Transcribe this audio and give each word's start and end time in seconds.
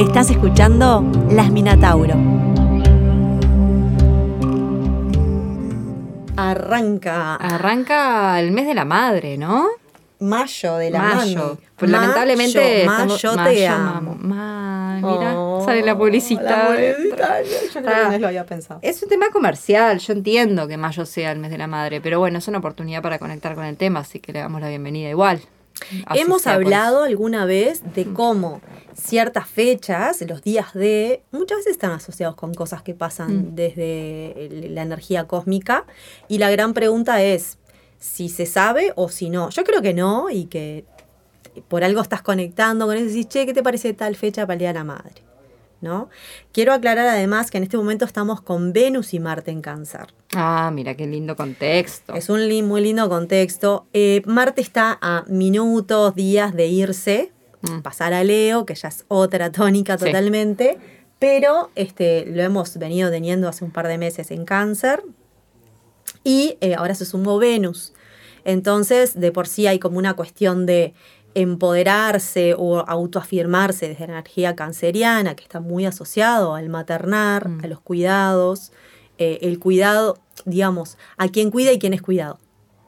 Estás 0.00 0.30
escuchando 0.30 1.04
Las 1.30 1.50
Minatauro. 1.50 2.14
Arranca. 6.36 7.36
Arranca 7.36 8.40
el 8.40 8.50
mes 8.52 8.66
de 8.66 8.74
la 8.74 8.84
madre, 8.84 9.36
¿no? 9.36 9.66
Mayo 10.20 10.76
de 10.76 10.90
la 10.90 10.98
Mayo. 11.00 11.38
mami. 11.38 11.58
Pues 11.76 11.90
lamentablemente. 11.90 12.84
Mayo, 12.86 13.14
estamos- 13.14 13.20
te 13.20 13.36
Mayo, 13.36 13.72
amo. 13.72 14.16
ma- 14.20 14.96
mira, 15.02 15.34
Oh, 15.38 15.62
sale 15.64 15.82
la 15.82 15.96
publicidad. 15.96 16.42
la 16.42 16.66
publicidad. 16.68 17.38
Yo 17.74 17.80
Ah. 17.86 18.08
no 18.12 18.18
lo 18.18 18.26
había 18.28 18.44
pensado. 18.44 18.80
Es 18.82 19.02
un 19.02 19.08
tema 19.08 19.30
comercial, 19.30 19.98
yo 19.98 20.12
entiendo 20.12 20.68
que 20.68 20.76
mayo 20.76 21.06
sea 21.06 21.32
el 21.32 21.38
mes 21.38 21.50
de 21.50 21.56
la 21.58 21.66
madre, 21.66 22.00
pero 22.02 22.18
bueno, 22.18 22.38
es 22.38 22.48
una 22.48 22.58
oportunidad 22.58 23.00
para 23.02 23.18
conectar 23.18 23.54
con 23.54 23.64
el 23.64 23.76
tema, 23.78 24.00
así 24.00 24.18
que 24.20 24.32
le 24.32 24.40
damos 24.40 24.60
la 24.60 24.68
bienvenida 24.68 25.08
igual. 25.08 25.40
Así 26.06 26.20
Hemos 26.20 26.42
sea 26.42 26.54
por 26.54 26.64
hablado 26.64 27.04
alguna 27.04 27.44
vez 27.46 27.82
de 27.94 28.04
cómo 28.12 28.60
ciertas 28.94 29.48
fechas, 29.48 30.20
los 30.28 30.42
días 30.42 30.74
de, 30.74 31.22
muchas 31.30 31.58
veces 31.58 31.72
están 31.72 31.92
asociados 31.92 32.34
con 32.36 32.52
cosas 32.54 32.82
que 32.82 32.94
pasan 32.94 33.52
Mm. 33.52 33.54
desde 33.54 34.46
el- 34.46 34.74
la 34.74 34.82
energía 34.82 35.26
cósmica. 35.26 35.86
Y 36.28 36.38
la 36.38 36.50
gran 36.50 36.74
pregunta 36.74 37.22
es 37.22 37.58
si 37.98 38.28
se 38.28 38.46
sabe 38.46 38.92
o 38.96 39.08
si 39.08 39.30
no. 39.30 39.50
Yo 39.50 39.64
creo 39.64 39.80
que 39.82 39.94
no 39.94 40.28
y 40.30 40.44
que 40.46 40.84
por 41.68 41.82
algo 41.82 42.00
estás 42.02 42.22
conectando 42.22 42.86
con 42.86 42.96
eso 42.96 43.06
y 43.06 43.08
decís, 43.08 43.28
che, 43.28 43.46
¿qué 43.46 43.52
te 43.54 43.62
parece 43.62 43.92
tal 43.94 44.16
fecha 44.16 44.42
para 44.42 44.54
el 44.54 44.58
Día 44.60 44.68
de 44.68 44.74
la 44.74 44.84
Madre? 44.84 45.22
¿No? 45.80 46.10
Quiero 46.52 46.74
aclarar 46.74 47.06
además 47.08 47.50
que 47.50 47.56
en 47.56 47.64
este 47.64 47.78
momento 47.78 48.04
estamos 48.04 48.42
con 48.42 48.74
Venus 48.74 49.14
y 49.14 49.20
Marte 49.20 49.50
en 49.50 49.62
cáncer. 49.62 50.12
Ah, 50.34 50.70
mira 50.74 50.94
qué 50.94 51.06
lindo 51.06 51.36
contexto. 51.36 52.14
Es 52.14 52.28
un 52.28 52.46
li- 52.48 52.62
muy 52.62 52.82
lindo 52.82 53.08
contexto. 53.08 53.86
Eh, 53.94 54.20
Marte 54.26 54.60
está 54.60 54.98
a 55.00 55.24
minutos, 55.28 56.14
días 56.14 56.54
de 56.54 56.66
irse, 56.66 57.32
Mm. 57.62 57.80
pasar 57.80 58.12
a 58.12 58.22
Leo, 58.24 58.66
que 58.66 58.74
ya 58.74 58.88
es 58.88 59.04
otra 59.08 59.50
tónica 59.52 59.96
Sí. 59.96 60.04
totalmente, 60.04 60.78
pero 61.18 61.70
este, 61.76 62.26
lo 62.26 62.42
hemos 62.42 62.76
venido 62.76 63.10
teniendo 63.10 63.48
hace 63.48 63.64
un 63.64 63.70
par 63.70 63.86
de 63.88 63.96
meses 63.96 64.30
en 64.30 64.44
cáncer 64.44 65.02
y 66.24 66.56
eh, 66.60 66.74
ahora 66.74 66.94
se 66.94 67.04
sumó 67.06 67.38
Venus. 67.38 67.92
Entonces, 68.44 69.18
de 69.18 69.32
por 69.32 69.46
sí 69.46 69.66
hay 69.66 69.78
como 69.78 69.98
una 69.98 70.14
cuestión 70.14 70.64
de 70.66 70.94
empoderarse 71.34 72.54
o 72.56 72.78
autoafirmarse 72.78 73.88
desde 73.88 74.06
la 74.06 74.14
energía 74.14 74.56
canceriana, 74.56 75.34
que 75.34 75.42
está 75.42 75.60
muy 75.60 75.86
asociado 75.86 76.54
al 76.54 76.68
maternar, 76.68 77.48
Mm. 77.48 77.64
a 77.64 77.66
los 77.68 77.80
cuidados, 77.80 78.72
eh, 79.18 79.38
el 79.42 79.58
cuidado, 79.58 80.18
digamos, 80.44 80.96
a 81.16 81.28
quien 81.28 81.50
cuida 81.50 81.72
y 81.72 81.78
quien 81.78 81.92
es 81.94 82.02
cuidado, 82.02 82.38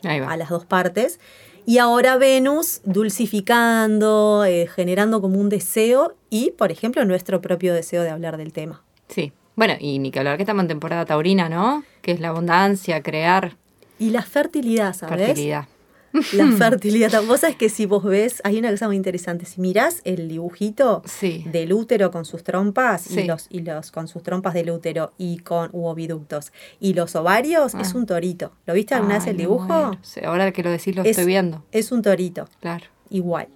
Ahí 0.04 0.20
va. 0.20 0.32
a 0.32 0.36
las 0.36 0.48
dos 0.48 0.64
partes. 0.66 1.20
Y 1.64 1.78
ahora 1.78 2.16
Venus 2.16 2.80
dulcificando, 2.84 4.44
eh, 4.44 4.66
generando 4.66 5.20
como 5.20 5.38
un 5.38 5.48
deseo 5.48 6.14
y, 6.30 6.50
por 6.52 6.72
ejemplo, 6.72 7.04
nuestro 7.04 7.40
propio 7.40 7.72
deseo 7.74 8.02
de 8.02 8.10
hablar 8.10 8.36
del 8.36 8.52
tema. 8.52 8.82
Sí. 9.08 9.32
Bueno, 9.54 9.74
y 9.78 9.98
ni 9.98 10.10
que 10.10 10.18
hablar 10.18 10.38
que 10.38 10.42
estamos 10.44 10.62
en 10.62 10.68
temporada 10.68 11.04
taurina, 11.04 11.48
¿no? 11.48 11.84
Que 12.00 12.12
es 12.12 12.20
la 12.20 12.28
abundancia, 12.28 13.02
crear, 13.02 13.56
Y 13.98 14.10
la 14.10 14.22
fertilidad, 14.22 14.94
¿sabes? 14.94 15.26
fertilidad. 15.26 15.66
La 16.32 16.46
fertilidad. 16.58 17.22
Vos 17.24 17.40
sabés 17.40 17.56
que 17.56 17.68
si 17.68 17.86
vos 17.86 18.04
ves, 18.04 18.40
hay 18.44 18.58
una 18.58 18.70
cosa 18.70 18.86
muy 18.86 18.96
interesante. 18.96 19.46
Si 19.46 19.60
mirás 19.60 20.00
el 20.04 20.28
dibujito 20.28 21.02
Sí. 21.06 21.44
del 21.50 21.72
útero 21.72 22.10
con 22.10 22.24
sus 22.24 22.42
trompas 22.44 23.10
y 23.10 23.14
Sí. 23.14 23.22
los 23.24 23.46
y 23.50 23.60
los 23.62 23.90
con 23.90 24.08
sus 24.08 24.22
trompas 24.22 24.54
del 24.54 24.70
útero 24.70 25.12
y 25.18 25.38
con 25.38 25.70
u 25.72 25.86
oviductos 25.86 26.52
y 26.80 26.94
los 26.94 27.14
ovarios 27.16 27.74
es 27.74 27.94
Ah. 27.94 27.96
un 27.98 28.06
torito. 28.06 28.52
¿Lo 28.66 28.74
viste 28.74 28.94
alguna 28.94 29.18
vez 29.18 29.26
el 29.26 29.36
dibujo? 29.36 29.92
ahora 30.24 30.52
que 30.52 30.62
lo 30.62 30.70
decís 30.70 30.94
lo 30.96 31.02
Es- 31.02 31.10
estoy 31.10 31.26
viendo. 31.26 31.64
Es 31.72 31.92
un 31.92 32.02
torito, 32.02 32.48
Claro. 32.60 32.84
igual. 33.10 33.48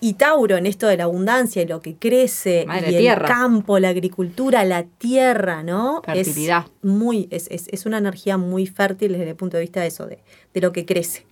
Y 0.00 0.14
Tauro 0.14 0.58
en 0.58 0.66
esto 0.66 0.86
de 0.86 0.98
la 0.98 1.04
abundancia 1.04 1.62
y 1.62 1.66
lo 1.66 1.80
que 1.80 1.96
crece 1.96 2.64
Madre 2.66 2.90
y 2.90 2.94
el 2.96 3.00
tierra. 3.00 3.26
campo, 3.26 3.78
la 3.78 3.88
agricultura, 3.88 4.62
la 4.64 4.82
tierra, 4.84 5.62
¿no? 5.62 6.02
Fertilidad. 6.04 6.66
Es 6.66 6.70
muy 6.90 7.26
es, 7.30 7.46
es, 7.50 7.68
es 7.68 7.86
una 7.86 7.96
energía 7.98 8.36
muy 8.36 8.66
fértil 8.66 9.12
desde 9.12 9.30
el 9.30 9.36
punto 9.36 9.56
de 9.56 9.62
vista 9.62 9.80
de 9.80 9.86
eso 9.86 10.06
de, 10.06 10.18
de 10.52 10.60
lo 10.60 10.72
que 10.72 10.84
crece. 10.84 11.24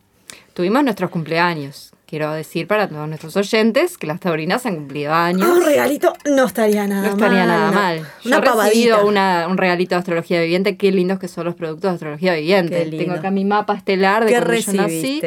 Tuvimos 0.54 0.84
nuestros 0.84 1.10
cumpleaños. 1.10 1.90
Quiero 2.06 2.30
decir 2.32 2.66
para 2.66 2.88
todos 2.90 3.08
nuestros 3.08 3.34
oyentes 3.38 3.96
que 3.96 4.06
las 4.06 4.20
taurinas 4.20 4.66
han 4.66 4.74
cumplido 4.76 5.14
años. 5.14 5.48
Un 5.48 5.64
regalito 5.64 6.12
no 6.26 6.44
estaría 6.44 6.86
nada 6.86 7.06
No 7.08 7.14
estaría 7.14 7.38
mal. 7.38 7.48
nada 7.48 7.70
una- 7.70 7.80
mal. 7.80 7.98
Yo 8.22 8.28
Una 8.28 8.36
he 8.36 8.40
recibido 8.66 9.06
una- 9.06 9.46
un 9.48 9.56
regalito 9.56 9.94
de 9.94 10.00
astrología 10.00 10.42
viviente. 10.42 10.76
Qué 10.76 10.92
lindos 10.92 11.18
que 11.18 11.28
son 11.28 11.46
los 11.46 11.54
productos 11.54 11.90
de 11.90 11.94
astrología 11.94 12.34
viviente. 12.34 12.84
Tengo 12.84 13.14
acá 13.14 13.30
mi 13.30 13.46
mapa 13.46 13.74
estelar 13.74 14.26
de 14.26 14.32
¿Qué 14.32 14.36
cuando 14.42 14.54
yo 14.60 14.72
nací. 14.74 15.22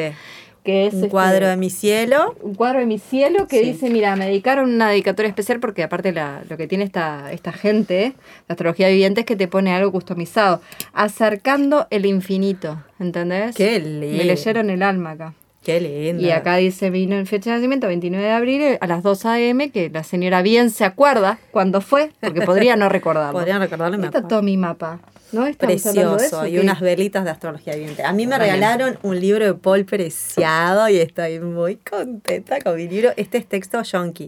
Recibiste? 0.66 0.72
Que 0.72 0.86
es 0.86 0.94
Un 0.94 0.98
este, 1.00 1.08
cuadro 1.10 1.48
de 1.48 1.56
mi 1.56 1.70
cielo. 1.70 2.34
un 2.42 2.54
cuadro 2.54 2.80
de 2.80 2.86
mi 2.86 2.98
cielo 2.98 3.46
que 3.46 3.60
Sí. 3.60 3.72
dice, 3.72 3.90
mira, 3.90 4.16
me 4.16 4.26
dedicaron 4.26 4.72
una 4.74 4.90
dedicatoria 4.90 5.28
especial 5.28 5.60
porque 5.60 5.82
aparte 5.82 6.12
la- 6.12 6.42
lo 6.48 6.56
que 6.56 6.66
tiene 6.66 6.84
esta, 6.84 7.30
esta 7.32 7.52
gente, 7.52 8.14
la 8.48 8.52
astrología 8.54 8.88
viviente, 8.88 9.20
es 9.20 9.26
que 9.26 9.36
te 9.36 9.48
pone 9.48 9.72
algo 9.74 9.92
customizado. 9.92 10.60
Acercando 10.92 11.86
el 11.90 12.04
infinito, 12.04 12.82
¿entendés? 12.98 13.54
Qué 13.54 13.78
lindo. 13.78 14.16
Me 14.16 14.24
leyeron 14.24 14.70
el 14.70 14.82
alma 14.82 15.12
acá. 15.12 15.34
Qué 15.62 15.80
lindo. 15.80 16.22
Y 16.22 16.30
acá 16.30 16.56
dice, 16.56 16.90
vino 16.90 17.16
en 17.16 17.26
fecha 17.26 17.50
de 17.50 17.56
nacimiento, 17.56 17.86
29 17.88 18.24
de 18.24 18.30
abril, 18.32 18.60
eh, 18.62 18.78
a 18.80 18.86
las 18.86 19.02
2 19.02 19.24
a.m., 19.26 19.70
que 19.70 19.90
la 19.90 20.04
señora 20.04 20.42
bien 20.42 20.70
se 20.70 20.84
acuerda 20.84 21.38
cuándo 21.50 21.80
fue, 21.80 22.10
porque 22.20 22.42
podría 22.42 22.76
no 22.76 22.88
recordarlo. 22.88 23.32
Podrían 23.38 23.60
recordarlo, 23.60 24.02
Está 24.04 24.26
todo 24.28 24.42
mi 24.42 24.56
mapa, 24.56 25.00
¿no? 25.32 25.46
Estamos 25.46 25.86
hablando 25.86 26.12
de 26.12 26.16
Precioso. 26.18 26.44
eso, 26.44 26.46
y 26.46 26.58
unas 26.58 26.80
velitas 26.80 27.24
de 27.24 27.30
astrología 27.30 27.74
viviente. 27.74 28.02
A 28.04 28.12
mí 28.12 28.26
me 28.26 28.38
regalaron 28.38 28.98
un 29.02 29.18
libro 29.20 29.44
de 29.44 29.54
Paul 29.54 29.84
Preciado 29.84 30.88
y 30.88 30.96
estoy 30.98 31.40
muy 31.40 31.76
contenta 31.76 32.60
con 32.60 32.76
mi 32.76 32.88
libro. 32.88 33.10
Este 33.16 33.38
es 33.38 33.46
texto 33.46 33.82
yankee. 33.82 34.26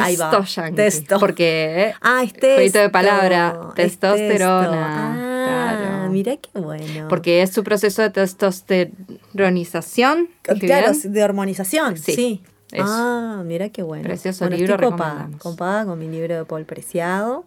Ahí 0.00 0.16
va, 0.16 0.30
Testo 0.30 0.44
yankee. 0.44 0.76
testo. 0.76 1.18
Porque, 1.18 1.94
ah, 2.02 2.22
es 2.24 2.32
texto. 2.32 2.54
Jueguito 2.54 2.78
de 2.78 2.90
palabra, 2.90 3.58
es 3.68 3.74
texto. 3.74 4.14
testosterona, 4.14 5.22
Ah, 5.48 5.76
claro. 5.78 6.10
mira 6.12 6.36
qué 6.36 6.50
bueno. 6.58 7.08
Porque 7.08 7.42
es 7.42 7.50
su 7.52 7.62
proceso 7.64 8.02
de 8.02 8.10
testosteronización. 8.10 10.28
¿Estoy 10.44 10.68
Claro, 10.68 10.92
bien? 10.92 11.12
de 11.12 11.24
hormonización. 11.24 11.96
Sí. 11.96 12.12
Sí, 12.14 12.42
eso. 12.72 12.84
Ah, 12.86 13.42
mira 13.44 13.68
qué 13.70 13.82
bueno. 13.82 14.04
Precioso 14.04 14.44
Bueno, 14.44 14.56
libro, 14.56 14.74
estoy 14.74 14.90
copada 15.38 15.84
con 15.84 15.98
mi 15.98 16.08
libro 16.08 16.36
de 16.36 16.44
Paul 16.44 16.64
Preciado. 16.64 17.44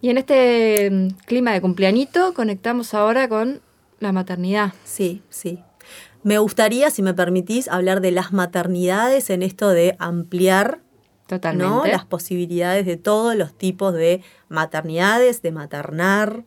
Y 0.00 0.10
en 0.10 0.18
este 0.18 0.90
mm, 0.90 1.08
clima 1.26 1.52
de 1.52 1.60
cumpleañito 1.60 2.34
conectamos 2.34 2.94
ahora 2.94 3.28
con 3.28 3.60
la 4.00 4.12
maternidad. 4.12 4.74
Sí, 4.84 5.22
sí. 5.30 5.60
Me 6.22 6.38
gustaría, 6.38 6.90
si 6.90 7.02
me 7.02 7.14
permitís, 7.14 7.68
hablar 7.68 8.00
de 8.00 8.10
las 8.10 8.32
maternidades 8.32 9.30
en 9.30 9.42
esto 9.42 9.68
de 9.70 9.96
ampliar 9.98 10.80
Totalmente. 11.26 11.72
¿no? 11.72 11.86
las 11.86 12.04
posibilidades 12.04 12.86
de 12.86 12.96
todos 12.96 13.34
los 13.36 13.54
tipos 13.56 13.94
de 13.94 14.22
maternidades, 14.48 15.42
de 15.42 15.52
maternar. 15.52 16.44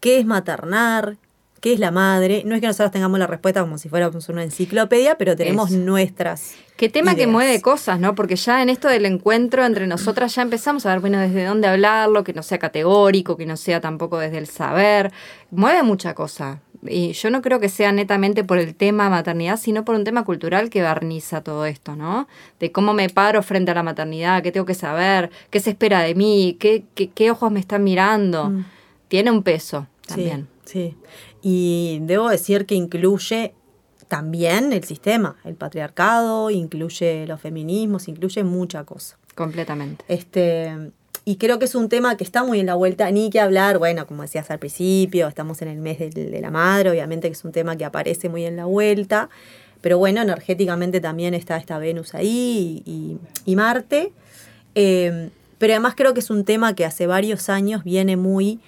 ¿Qué 0.00 0.18
es 0.18 0.26
maternar? 0.26 1.16
¿Qué 1.60 1.72
es 1.72 1.80
la 1.80 1.90
madre? 1.90 2.42
No 2.46 2.54
es 2.54 2.60
que 2.60 2.66
nosotros 2.68 2.92
tengamos 2.92 3.18
la 3.18 3.26
respuesta 3.26 3.60
como 3.60 3.78
si 3.78 3.88
fuéramos 3.88 4.28
una 4.28 4.44
enciclopedia, 4.44 5.16
pero 5.18 5.34
tenemos 5.34 5.70
Eso. 5.70 5.78
nuestras. 5.80 6.54
Qué 6.76 6.88
tema 6.88 7.16
que 7.16 7.26
mueve 7.26 7.60
cosas, 7.60 7.98
¿no? 7.98 8.14
Porque 8.14 8.36
ya 8.36 8.62
en 8.62 8.68
esto 8.68 8.86
del 8.86 9.04
encuentro 9.06 9.64
entre 9.66 9.88
nosotras 9.88 10.34
ya 10.36 10.42
empezamos 10.42 10.86
a 10.86 10.90
ver, 10.90 11.00
bueno, 11.00 11.18
desde 11.18 11.44
dónde 11.44 11.66
hablarlo, 11.66 12.22
que 12.22 12.32
no 12.32 12.44
sea 12.44 12.58
categórico, 12.58 13.36
que 13.36 13.46
no 13.46 13.56
sea 13.56 13.80
tampoco 13.80 14.18
desde 14.18 14.38
el 14.38 14.46
saber. 14.46 15.12
Mueve 15.50 15.82
mucha 15.82 16.14
cosa. 16.14 16.60
Y 16.86 17.10
yo 17.10 17.30
no 17.30 17.42
creo 17.42 17.58
que 17.58 17.68
sea 17.68 17.90
netamente 17.90 18.44
por 18.44 18.58
el 18.58 18.76
tema 18.76 19.10
maternidad, 19.10 19.58
sino 19.58 19.84
por 19.84 19.96
un 19.96 20.04
tema 20.04 20.24
cultural 20.24 20.70
que 20.70 20.80
barniza 20.82 21.40
todo 21.42 21.66
esto, 21.66 21.96
¿no? 21.96 22.28
De 22.60 22.70
cómo 22.70 22.94
me 22.94 23.08
paro 23.08 23.42
frente 23.42 23.72
a 23.72 23.74
la 23.74 23.82
maternidad, 23.82 24.44
qué 24.44 24.52
tengo 24.52 24.64
que 24.64 24.74
saber, 24.74 25.30
qué 25.50 25.58
se 25.58 25.70
espera 25.70 26.02
de 26.02 26.14
mí, 26.14 26.56
qué, 26.60 26.84
qué, 26.94 27.10
qué 27.10 27.32
ojos 27.32 27.50
me 27.50 27.58
están 27.58 27.82
mirando. 27.82 28.50
Mm. 28.50 28.64
Tiene 29.08 29.32
un 29.32 29.42
peso 29.42 29.88
Sí, 30.02 30.08
también. 30.14 30.48
sí. 30.64 30.96
Y 31.42 31.98
debo 32.02 32.28
decir 32.28 32.66
que 32.66 32.74
incluye 32.74 33.54
también 34.08 34.72
el 34.72 34.84
sistema, 34.84 35.36
el 35.44 35.54
patriarcado, 35.54 36.50
incluye 36.50 37.26
los 37.26 37.40
feminismos, 37.40 38.08
incluye 38.08 38.42
mucha 38.44 38.84
cosa. 38.84 39.16
Completamente. 39.34 40.04
Este, 40.08 40.90
y 41.24 41.36
creo 41.36 41.58
que 41.58 41.66
es 41.66 41.74
un 41.74 41.88
tema 41.88 42.16
que 42.16 42.24
está 42.24 42.42
muy 42.42 42.58
en 42.58 42.66
la 42.66 42.74
vuelta, 42.74 43.10
ni 43.10 43.28
que 43.30 43.38
hablar, 43.38 43.78
bueno, 43.78 44.06
como 44.06 44.22
decías 44.22 44.50
al 44.50 44.58
principio, 44.58 45.28
estamos 45.28 45.60
en 45.62 45.68
el 45.68 45.78
mes 45.78 45.98
del- 45.98 46.12
de, 46.30 46.40
la 46.40 46.50
madre, 46.50 46.90
obviamente 46.90 47.28
que 47.28 47.34
es 47.34 47.44
un 47.44 47.52
tema 47.52 47.76
que 47.76 47.84
aparece 47.84 48.28
muy 48.28 48.44
en 48.46 48.56
la 48.56 48.64
vuelta, 48.64 49.28
pero 49.80 49.98
bueno, 49.98 50.22
energéticamente 50.22 51.00
también 51.00 51.34
está 51.34 51.56
esta 51.58 51.78
Venus 51.78 52.14
ahí 52.14 52.82
y, 52.84 52.90
y- 52.90 53.18
y 53.52 53.56
Marte. 53.56 54.12
Eh, 54.74 55.30
pero 55.58 55.72
además 55.74 55.94
creo 55.96 56.14
que 56.14 56.20
es 56.20 56.30
un 56.30 56.44
tema 56.44 56.74
que 56.74 56.84
hace 56.84 57.06
varios 57.06 57.48
años 57.48 57.84
viene 57.84 58.16
muy 58.16 58.58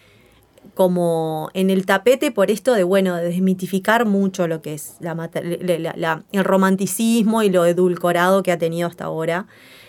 como 0.74 1.50
en 1.54 1.70
el 1.70 1.84
tapete 1.86 2.30
por 2.30 2.50
esto 2.50 2.74
de, 2.74 2.82
bueno, 2.84 3.16
de 3.16 3.24
desmitificar 3.24 4.06
mucho 4.06 4.46
lo 4.48 4.62
que 4.62 4.74
es 4.74 4.94
la, 5.00 5.14
la- 5.14 5.94
la- 5.96 6.24
el 6.32 6.44
romanticismo 6.44 7.42
y 7.42 7.50
lo 7.50 7.64
edulcorado 7.66 8.42
que 8.42 8.52
ha 8.52 8.58
tenido 8.58 8.88
hasta 8.88 9.04
ahora 9.04 9.46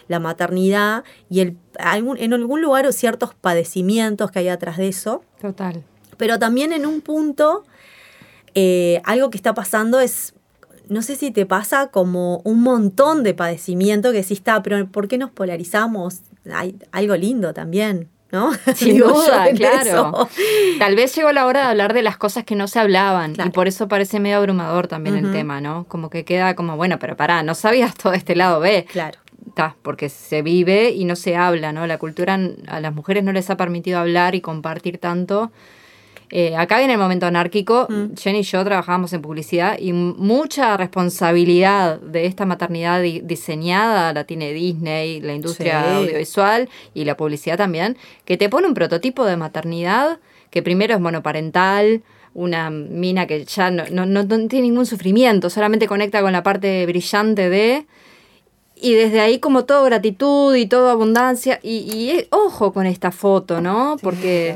la 0.08 0.20
maternidad 0.20 1.04
y 1.30 1.40
el, 1.40 1.58
algún, 1.80 2.18
en 2.18 2.34
algún 2.34 2.62
lugar 2.62 2.92
ciertos 2.94 3.34
padecimientos 3.34 4.30
que 4.32 4.40
hay 4.40 4.50
atrás 4.50 4.78
de 4.78 4.88
eso, 4.90 5.24
Total. 5.40 5.84
pero 6.18 6.38
también 6.40 6.74
en 6.74 6.86
un 6.86 7.02
punto 7.02 7.64
eh, 8.56 9.02
algo 9.06 9.30
que 9.30 9.38
está 9.38 9.54
pasando 9.54 10.00
es 10.00 10.34
no 10.90 11.02
sé 11.02 11.16
si 11.16 11.32
te 11.32 11.46
pasa 11.46 11.88
como 11.88 12.42
un 12.44 12.62
montón 12.62 13.24
de 13.24 13.34
padecimiento 13.34 14.12
que 14.12 14.24
sí 14.24 14.34
está, 14.34 14.62
pero 14.62 14.86
¿por 14.88 15.08
qué 15.08 15.18
nos 15.18 15.32
polarizamos? 15.32 16.20
Hay 16.52 16.76
algo 16.92 17.16
lindo 17.16 17.54
también. 17.54 18.10
¿No? 18.32 18.52
Sin 18.76 18.98
duda, 18.98 19.50
claro. 19.56 20.30
Tal 20.80 20.96
vez 20.96 21.16
llegó 21.16 21.32
la 21.32 21.46
hora 21.46 21.62
de 21.62 21.66
hablar 21.68 21.94
de 21.94 22.02
las 22.02 22.18
cosas 22.18 22.44
que 22.44 22.56
no 22.56 22.68
se 22.68 22.80
hablaban 22.80 23.36
y 23.46 23.50
por 23.50 23.68
eso 23.68 23.88
parece 23.88 24.20
medio 24.20 24.38
abrumador 24.38 24.88
también 24.88 25.18
el 25.18 25.32
tema, 25.32 25.62
¿no? 25.62 25.86
Como 25.88 26.10
que 26.10 26.26
queda 26.26 26.56
como, 26.56 26.78
bueno, 26.78 27.00
pero 27.00 27.16
pará, 27.16 27.44
no 27.44 27.56
sabías 27.56 27.96
todo 27.96 28.14
este 28.14 28.36
lado 28.36 28.60
B. 28.60 28.86
Claro. 28.92 29.20
Está, 29.48 29.76
porque 29.82 30.08
se 30.08 30.44
vive 30.44 30.92
y 30.92 31.04
no 31.04 31.16
se 31.16 31.36
habla, 31.36 31.74
¿no? 31.74 31.86
La 31.86 31.98
cultura 31.98 32.40
a 32.68 32.80
las 32.80 32.94
mujeres 32.94 33.24
no 33.24 33.34
les 33.34 33.50
ha 33.50 33.58
permitido 33.58 34.00
hablar 34.00 34.34
y 34.34 34.42
compartir 34.42 34.98
tanto 34.98 35.52
eh, 36.32 36.56
acá 36.56 36.78
viene 36.78 36.94
el 36.94 37.00
momento 37.00 37.26
anárquico. 37.26 37.88
Mm. 37.90 38.16
Jenny 38.18 38.40
y 38.40 38.44
yo 38.44 38.64
trabajamos 38.64 39.12
en 39.12 39.22
publicidad 39.22 39.78
y 39.78 39.92
mucha 39.92 40.78
responsabilidad 40.78 42.00
de 42.00 42.26
esta 42.26 42.46
maternidad 42.46 43.02
diseñada 43.02 44.14
la 44.14 44.24
tiene 44.24 44.54
Disney, 44.54 45.20
la 45.20 45.34
industria 45.34 45.98
audiovisual 45.98 46.70
y 46.94 47.04
la 47.04 47.18
publicidad 47.18 47.58
también, 47.58 47.98
que 48.24 48.38
te 48.38 48.48
pone 48.50 48.68
un 48.68 48.74
prototipo 48.74 49.26
de 49.26 49.36
maternidad 49.36 50.20
que 50.50 50.64
primero 50.64 50.94
es 50.94 51.02
monoparental, 51.02 52.02
una 52.34 52.70
mina 52.70 53.28
que 53.28 53.44
ya 53.46 53.72
no, 53.72 54.06
no, 54.06 54.28
tiene 54.48 54.68
ningún 54.68 54.86
sufrimiento, 54.86 55.50
solamente 55.50 55.88
conecta 55.88 56.22
con 56.22 56.32
la 56.32 56.44
parte 56.44 56.86
brillante 56.86 57.50
de... 57.50 57.86
Y 58.84 58.96
desde 58.96 59.20
ahí 59.20 59.38
como 59.38 59.66
todo 59.66 59.84
gratitud 59.84 60.56
y 60.56 60.66
todo 60.66 60.90
abundancia. 60.90 61.60
Y, 61.62 62.10
eh, 62.10 62.28
ojo 62.32 62.74
con 62.74 62.88
esta 62.88 63.12
foto, 63.12 63.62
¿no? 63.62 63.96
Porque 64.02 64.56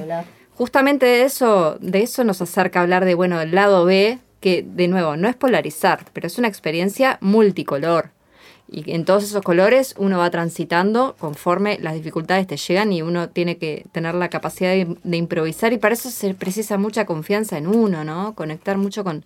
justamente 0.56 1.06
de 1.06 1.24
eso, 1.24 1.78
de 1.80 2.04
eso 2.04 2.24
nos 2.24 2.42
acerca 2.42 2.80
a 2.80 2.84
hablar 2.84 3.06
de, 3.06 3.16
bueno, 3.16 3.40
el 3.42 3.52
lado 3.52 3.86
B, 3.86 4.20
que 4.40 4.64
de 4.64 4.88
nuevo 4.88 5.18
no 5.18 5.28
es 5.28 5.36
polarizar, 5.36 6.06
pero 6.14 6.28
es 6.28 6.38
una 6.38 6.48
experiencia 6.48 7.18
multicolor. 7.22 8.12
Y 8.68 8.92
en 8.92 9.06
todos 9.06 9.24
esos 9.24 9.44
colores 9.44 9.94
uno 9.98 10.18
va 10.18 10.30
transitando 10.32 11.16
conforme 11.20 11.78
las 11.80 11.94
dificultades 11.94 12.48
te 12.48 12.58
llegan 12.58 12.92
y 12.92 13.04
uno 13.04 13.30
tiene 13.30 13.58
que 13.58 13.86
tener 13.92 14.16
la 14.16 14.30
capacidad 14.30 14.72
de, 14.72 15.18
improvisar 15.18 15.72
y 15.72 15.78
para 15.78 15.94
eso 15.94 16.10
se 16.10 16.34
precisa 16.34 16.78
mucha 16.78 17.06
confianza 17.06 17.58
en 17.58 17.68
uno, 17.68 18.04
¿no? 18.04 18.34
Conectar 18.34 18.78
mucho 18.78 19.04
con 19.04 19.24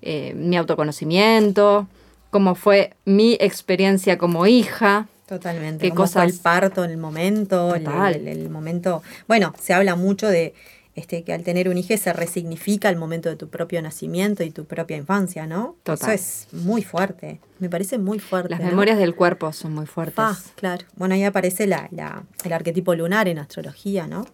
eh, 0.00 0.32
mi 0.34 0.56
autoconocimiento, 0.56 1.86
cómo 2.30 2.54
fue 2.54 2.94
mi 3.04 3.36
experiencia 3.40 4.16
como 4.16 4.46
hija, 4.46 5.06
Totalmente. 5.32 5.88
¿Qué 5.88 5.94
cosas? 5.94 6.30
el 6.30 6.38
parto 6.38 6.84
el 6.84 6.98
momento, 6.98 7.74
el, 7.74 8.50
momento. 8.50 9.02
Bueno, 9.26 9.54
se 9.58 9.72
habla 9.72 9.96
mucho 9.96 10.28
de 10.28 10.52
este, 10.94 11.22
que 11.22 11.32
al 11.32 11.42
tener 11.42 11.70
un 11.70 11.78
hijo 11.78 11.96
se 11.96 12.12
resignifica 12.12 12.90
el 12.90 12.96
momento 12.96 13.30
de 13.30 13.36
tu 13.36 13.48
propio 13.48 13.80
nacimiento 13.80 14.44
y 14.44 14.50
tu 14.50 14.66
propia 14.66 14.98
infancia, 14.98 15.46
¿no? 15.46 15.76
Total. 15.84 16.12
Eso 16.12 16.12
es 16.12 16.48
muy 16.52 16.82
fuerte. 16.82 17.40
Me 17.60 17.70
parece 17.70 17.96
muy 17.96 18.18
fuerte. 18.18 18.50
Las 18.50 18.60
memorias 18.60 18.98
del 18.98 19.14
cuerpo 19.14 19.54
son 19.54 19.72
muy 19.72 19.86
fuertes. 19.86 20.18
Ah, 20.18 20.38
claro. 20.54 20.84
Bueno, 20.96 21.14
ahí 21.14 21.24
aparece 21.24 21.66
la, 21.66 21.88
la, 21.92 22.24
el 22.44 22.52
arquetipo 22.52 22.94
lunar 22.94 23.26
en 23.26 23.38
astrología, 23.38 24.06
¿no? 24.06 24.26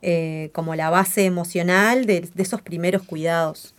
Eh, 0.00 0.48
como 0.54 0.74
la 0.74 0.88
base 0.88 1.26
emocional 1.26 2.06
de, 2.06 2.22
de 2.22 2.42
esos 2.42 2.62
primeros 2.62 3.02
cuidados. 3.02 3.74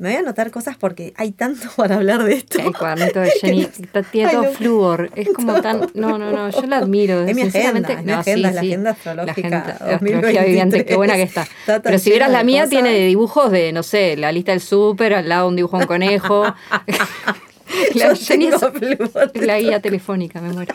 Me 0.00 0.08
voy 0.08 0.16
a 0.16 0.20
anotar 0.20 0.50
cosas 0.50 0.78
porque 0.78 1.12
hay 1.18 1.32
tanto 1.32 1.68
para 1.76 1.96
hablar 1.96 2.24
de 2.24 2.32
esto. 2.32 2.58
El 2.58 2.74
cuadernito 2.74 3.20
de 3.20 3.30
Jenny 3.40 3.68
tiene 4.10 4.32
todo 4.32 4.44
flúor. 4.54 5.10
Es 5.14 5.28
como 5.34 5.60
tan. 5.60 5.90
No, 5.92 6.16
no, 6.16 6.32
no, 6.32 6.48
yo 6.48 6.62
la 6.62 6.78
admiro. 6.78 7.22
Es 7.26 7.36
mi 7.36 7.42
agenda, 7.42 7.92
es 7.92 8.04
mi 8.04 8.12
agenda, 8.12 8.50
la 8.50 8.60
agenda 8.60 8.90
astrológica. 8.92 9.76
La 9.78 9.94
astrología 9.96 10.44
viviente, 10.44 10.86
qué 10.86 10.96
buena 10.96 11.16
que 11.16 11.24
está. 11.24 11.46
Pero 11.82 11.98
si 11.98 12.08
vieras 12.08 12.30
la 12.30 12.42
mía, 12.42 12.66
tiene 12.66 12.94
dibujos 12.94 13.52
de, 13.52 13.72
no 13.72 13.82
sé, 13.82 14.16
la 14.16 14.32
lista 14.32 14.52
del 14.52 14.62
súper, 14.62 15.12
al 15.12 15.28
lado 15.28 15.48
un 15.48 15.56
dibujo 15.56 15.76
de 15.76 15.84
un 15.84 15.88
conejo. 15.88 16.44
la, 17.94 18.16
Jenny 18.16 18.46
es 18.46 19.44
la 19.44 19.60
guía 19.60 19.80
telefónica, 19.80 20.40
me 20.40 20.54
muero. 20.54 20.74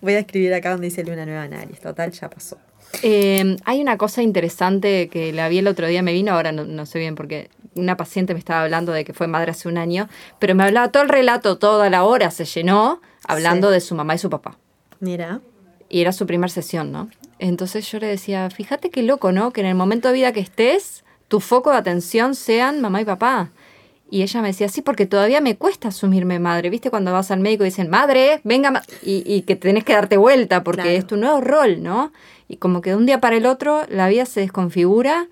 Voy 0.00 0.14
a 0.14 0.20
escribir 0.20 0.54
acá 0.54 0.70
donde 0.70 0.86
dice 0.86 1.04
Luna 1.04 1.26
Nueva 1.26 1.42
Análisis. 1.42 1.80
Total, 1.80 2.10
ya 2.10 2.30
pasó. 2.30 2.56
Eh, 3.02 3.56
hay 3.64 3.80
una 3.80 3.96
cosa 3.96 4.22
interesante 4.22 5.08
que 5.08 5.32
la 5.32 5.48
vi 5.48 5.58
el 5.58 5.68
otro 5.68 5.86
día, 5.86 6.02
me 6.02 6.12
vino, 6.12 6.32
ahora 6.32 6.52
no, 6.52 6.86
sé 6.86 6.98
bien 6.98 7.14
porque 7.14 7.50
una 7.74 7.96
paciente 7.96 8.34
me 8.34 8.38
estaba 8.38 8.62
hablando 8.62 8.92
de 8.92 9.04
que 9.04 9.12
fue 9.12 9.26
madre 9.26 9.52
hace 9.52 9.68
un 9.68 9.78
año, 9.78 10.08
pero 10.38 10.54
me 10.54 10.64
hablaba 10.64 10.92
todo 10.92 11.02
el 11.02 11.08
relato, 11.08 11.58
toda 11.58 11.88
la 11.90 12.04
hora 12.04 12.30
se 12.30 12.44
llenó 12.44 13.00
hablando 13.26 13.70
de 13.70 13.80
su 13.80 13.94
mamá 13.94 14.14
y 14.14 14.18
su 14.18 14.28
papá. 14.28 14.58
Mira. 15.00 15.40
Y 15.88 16.00
era 16.00 16.12
su 16.12 16.26
primera 16.26 16.48
sesión, 16.48 16.92
¿no? 16.92 17.08
Entonces 17.38 17.90
yo 17.90 17.98
le 17.98 18.06
decía, 18.06 18.48
fíjate 18.50 18.90
qué 18.90 19.02
loco, 19.02 19.32
¿no? 19.32 19.52
Que 19.52 19.62
en 19.62 19.66
el 19.66 19.74
momento 19.74 20.08
de 20.08 20.14
vida 20.14 20.32
que 20.32 20.40
estés, 20.40 21.04
tu 21.28 21.40
foco 21.40 21.70
de 21.70 21.78
atención 21.78 22.34
sean 22.34 22.80
mamá 22.80 23.00
y 23.00 23.04
papá. 23.04 23.50
Y 24.12 24.20
ella 24.20 24.42
me 24.42 24.48
decía, 24.48 24.68
sí, 24.68 24.82
porque 24.82 25.06
todavía 25.06 25.40
me 25.40 25.56
cuesta 25.56 25.88
asumirme 25.88 26.38
madre. 26.38 26.68
¿Viste 26.68 26.90
cuando 26.90 27.14
vas 27.14 27.30
al 27.30 27.40
médico 27.40 27.64
y 27.64 27.68
dicen, 27.68 27.88
madre, 27.88 28.42
venga, 28.44 28.82
y, 29.00 29.40
que 29.40 29.56
tenés 29.56 29.84
que 29.84 29.94
darte 29.94 30.18
vuelta 30.18 30.62
porque 30.62 30.96
es 30.96 31.06
tu 31.06 31.16
nuevo 31.16 31.40
rol, 31.40 31.82
¿no? 31.82 32.12
Y 32.46 32.58
como 32.58 32.82
que 32.82 32.90
de 32.90 32.96
un 32.96 33.06
día 33.06 33.22
para 33.22 33.36
el 33.36 33.46
otro 33.46 33.86
la 33.88 34.08
vida 34.08 34.26
se 34.26 34.40
desconfigura, 34.40 35.28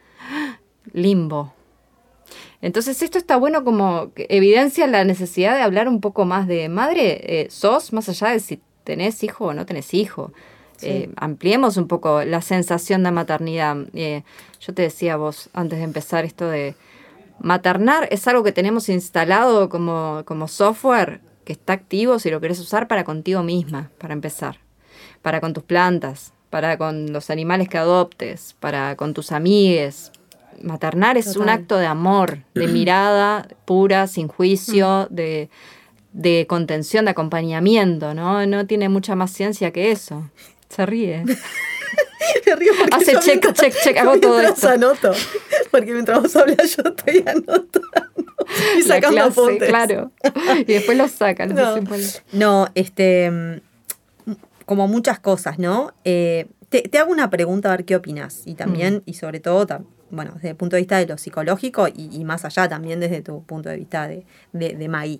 limbo. 0.95 1.53
Entonces 2.63 3.03
esto 3.03 3.19
está 3.19 3.37
bueno 3.37 3.65
como 3.65 4.15
que 4.15 4.27
evidencia 4.31 4.87
la 4.87 5.05
necesidad 5.05 5.57
de 5.57 5.61
hablar 5.61 5.87
un 5.87 6.01
poco 6.01 6.25
más 6.25 6.49
de 6.49 6.71
madre, 6.71 7.43
eh, 7.43 7.51
sos, 7.51 7.93
más 7.93 8.09
allá 8.09 8.29
de 8.29 8.41
si 8.41 8.63
tenés 8.85 9.23
hijo 9.23 9.49
o 9.49 9.53
no 9.53 9.67
tenés 9.67 9.93
hijo. 9.93 10.33
Eh, 10.81 11.11
ampliemos 11.17 11.77
un 11.77 11.87
poco 11.87 12.25
la 12.25 12.41
sensación 12.41 13.03
de 13.03 13.11
maternidad. 13.11 13.77
Eh, 13.93 14.23
yo 14.59 14.73
te 14.73 14.81
decía 14.81 15.17
vos 15.17 15.51
antes 15.53 15.81
de 15.81 15.85
empezar 15.85 16.25
esto 16.25 16.49
de 16.49 16.75
maternar 17.41 18.09
es 18.11 18.27
algo 18.29 18.43
que 18.43 18.53
tenemos 18.53 18.89
instalado 18.89 19.69
como, 19.69 20.23
como 20.25 20.49
software 20.49 21.21
que 21.45 21.53
está 21.53 21.73
activo 21.73 22.19
si 22.19 22.31
lo 22.31 22.41
querés 22.41 22.61
usar 22.61 22.87
para 22.87 23.05
contigo 23.05 23.43
misma, 23.43 23.91
para 23.99 24.15
empezar, 24.15 24.59
para 25.23 25.41
con 25.41 25.53
tus 25.53 25.65
plantas, 25.65 26.33
para 26.51 26.77
con 26.77 27.13
los 27.13 27.31
animales 27.31 27.69
que 27.69 27.79
adoptes, 27.79 28.55
para 28.61 28.97
con 28.97 29.15
tus 29.15 29.33
amigues. 29.33 30.13
Maternar 30.63 31.17
es 31.17 31.37
un 31.37 31.49
acto 31.49 31.79
de 31.79 31.87
amor, 31.87 32.45
de 32.55 32.67
mirada 32.69 33.49
pura, 33.65 34.07
sin 34.07 34.29
juicio, 34.29 35.09
mm. 35.11 35.15
de, 35.15 35.51
de 36.13 36.47
contención, 36.49 37.07
de 37.07 37.13
acompañamiento, 37.13 38.15
¿no? 38.15 38.45
No 38.47 38.67
tiene 38.67 38.89
mucha 38.89 39.15
más 39.15 39.31
ciencia 39.31 39.71
que 39.71 39.91
eso. 39.91 40.31
Se 40.69 40.85
ríe. 40.87 41.25
Me 42.47 42.57
río 42.57 42.73
porque 42.79 42.97
Hace 42.97 43.19
check, 43.21 43.53
check, 43.53 43.75
check, 43.83 43.97
hago 43.97 44.19
todo 44.21 44.41
esto. 44.41 44.69
anoto. 44.69 45.13
Porque 45.71 45.93
mientras 45.93 46.23
vos 46.23 46.37
hablas 46.37 46.77
yo 46.77 46.83
estoy 46.89 47.19
anotando. 47.27 47.81
Y 48.79 48.83
sacando 48.83 49.23
apuntes. 49.23 49.69
Claro. 49.69 50.13
Y 50.67 50.73
después 50.73 50.99
los 50.99 51.11
sacan. 51.11 51.55
No, 51.55 51.77
no, 52.33 52.69
este 52.75 53.61
como 54.71 54.87
muchas 54.87 55.19
cosas, 55.19 55.59
¿no? 55.59 55.93
Eh, 56.05 56.47
te, 56.69 56.97
hago 56.97 57.11
una 57.11 57.29
pregunta 57.29 57.73
a 57.73 57.77
ver 57.77 57.85
qué 57.85 57.97
opinas. 57.97 58.43
Y 58.45 58.55
también, 58.55 58.99
mm. 58.99 59.03
y 59.11 59.15
sobre 59.15 59.41
todo, 59.41 59.67
bueno, 60.11 60.31
desde 60.37 60.51
el 60.51 60.55
punto 60.55 60.77
de 60.77 60.83
vista 60.83 60.97
de 60.97 61.09
lo 61.09 61.19
psicológico 61.19 61.89
y, 61.89 62.25
más 62.25 62.45
allá 62.45 62.69
también 62.69 63.01
desde 63.01 63.21
tu 63.21 63.43
punto 63.43 63.69
de 63.69 63.77
vista 63.77 64.07
de, 64.07 64.25
de, 64.53 64.89
Maggie. 64.89 65.19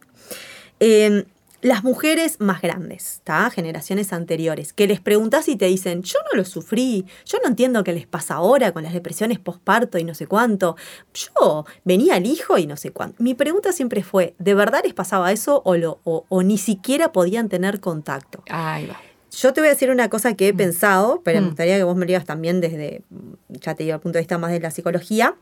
Em, 0.79 1.25
las 1.63 1.85
mujeres 1.85 2.41
más 2.41 2.63
grandes, 2.63 3.23
generaciones 3.53 4.13
anteriores, 4.13 4.73
que 4.73 4.87
les 4.87 5.01
preguntas 5.01 5.49
y 5.49 5.57
te 5.57 5.67
dicen, 5.67 6.03
yo 6.03 6.19
no 6.31 6.39
lo 6.39 6.45
sufrí, 6.45 7.07
yo 7.27 7.39
no 7.43 7.49
entiendo 7.49 7.85
qué 7.85 7.93
les 7.93 8.07
pasa 8.07 8.35
ahora 8.35 8.73
con 8.73 8.83
las 8.83 8.93
depresiones 8.93 9.39
postparto 9.39 9.99
y 9.99 10.05
no 10.05 10.15
sé 10.15 10.27
cuánto, 10.27 10.77
yo 11.15 11.67
venía 11.85 12.15
al 12.15 12.27
hijo 12.27 12.59
y 12.59 12.67
no 12.67 12.77
sé 12.77 12.93
cuánto. 12.93 13.23
Mi 13.23 13.35
pregunta 13.35 13.73
siempre 13.73 14.03
fue, 14.03 14.35
¿de 14.39 14.55
verdad 14.55 14.81
les 14.85 14.95
pasaba 14.95 15.33
eso 15.33 15.63
o, 15.65 15.77
lo, 15.77 16.01
o, 16.05 16.43
ni 16.43 16.59
siquiera 16.59 17.13
podían 17.13 17.49
tener 17.49 17.81
contacto? 17.81 18.43
Ahí 18.49 18.87
va. 18.87 19.01
Yo 19.31 19.53
te 19.53 19.61
voy 19.61 19.69
a 19.69 19.71
decir 19.71 19.91
una 19.91 20.09
cosa 20.09 20.35
que 20.35 20.49
he 20.49 20.53
mm. 20.53 20.57
pensado, 20.57 21.21
pero 21.25 21.41
me 21.41 21.47
mm. 21.47 21.51
gustaría 21.51 21.77
que 21.77 21.85
vos 21.85 21.97
me 21.97 22.07
digas 22.07 22.25
también 22.25 22.61
desde, 22.61 23.03
ya 23.49 23.75
te 23.75 23.85
digo, 23.85 23.95
el 23.95 24.01
punto 24.01 24.17
de 24.17 24.23
vista 24.23 24.39
más 24.39 24.51
de 24.51 24.61
la 24.61 24.71
psicología, 24.71 25.37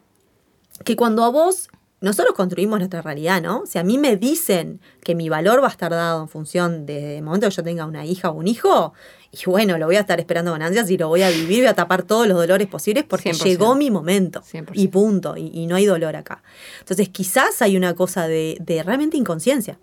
que 0.84 0.94
cuando 0.94 1.24
a 1.24 1.30
vos, 1.30 1.70
nosotros 2.00 2.34
construimos 2.34 2.78
nuestra 2.78 3.02
realidad, 3.02 3.42
¿no? 3.42 3.64
Si 3.66 3.78
a 3.78 3.82
mí 3.82 3.98
me 3.98 4.16
dicen 4.16 4.80
que 5.02 5.16
mi 5.16 5.28
valor 5.28 5.60
va 5.62 5.66
a 5.66 5.70
estar 5.70 5.90
dado 5.90 6.22
en 6.22 6.28
función 6.28 6.86
del 6.86 7.22
momento 7.22 7.48
que 7.48 7.54
yo 7.54 7.62
tenga 7.64 7.86
una 7.86 8.06
hija 8.06 8.30
o 8.30 8.34
un 8.34 8.46
hijo, 8.46 8.92
y 9.32 9.50
bueno, 9.50 9.78
lo 9.78 9.86
voy 9.86 9.96
a 9.96 10.00
estar 10.00 10.20
esperando 10.20 10.52
con 10.52 10.62
ansias 10.62 10.88
y 10.90 10.96
lo 10.96 11.08
voy 11.08 11.22
a 11.22 11.30
vivir, 11.30 11.58
voy 11.58 11.66
a 11.66 11.74
tapar 11.74 12.04
todos 12.04 12.28
los 12.28 12.36
dolores 12.38 12.68
posibles 12.68 13.04
porque 13.04 13.32
llegó 13.32 13.74
mi 13.74 13.90
momento. 13.90 14.42
Y 14.74 14.88
punto, 14.88 15.36
y, 15.36 15.66
no 15.66 15.74
hay 15.74 15.86
dolor 15.86 16.14
acá. 16.14 16.42
Entonces 16.78 17.08
quizás 17.08 17.60
hay 17.62 17.76
una 17.76 17.94
cosa 17.94 18.28
de, 18.28 18.56
de 18.60 18.82
realmente 18.82 19.16
inconsciencia. 19.16 19.78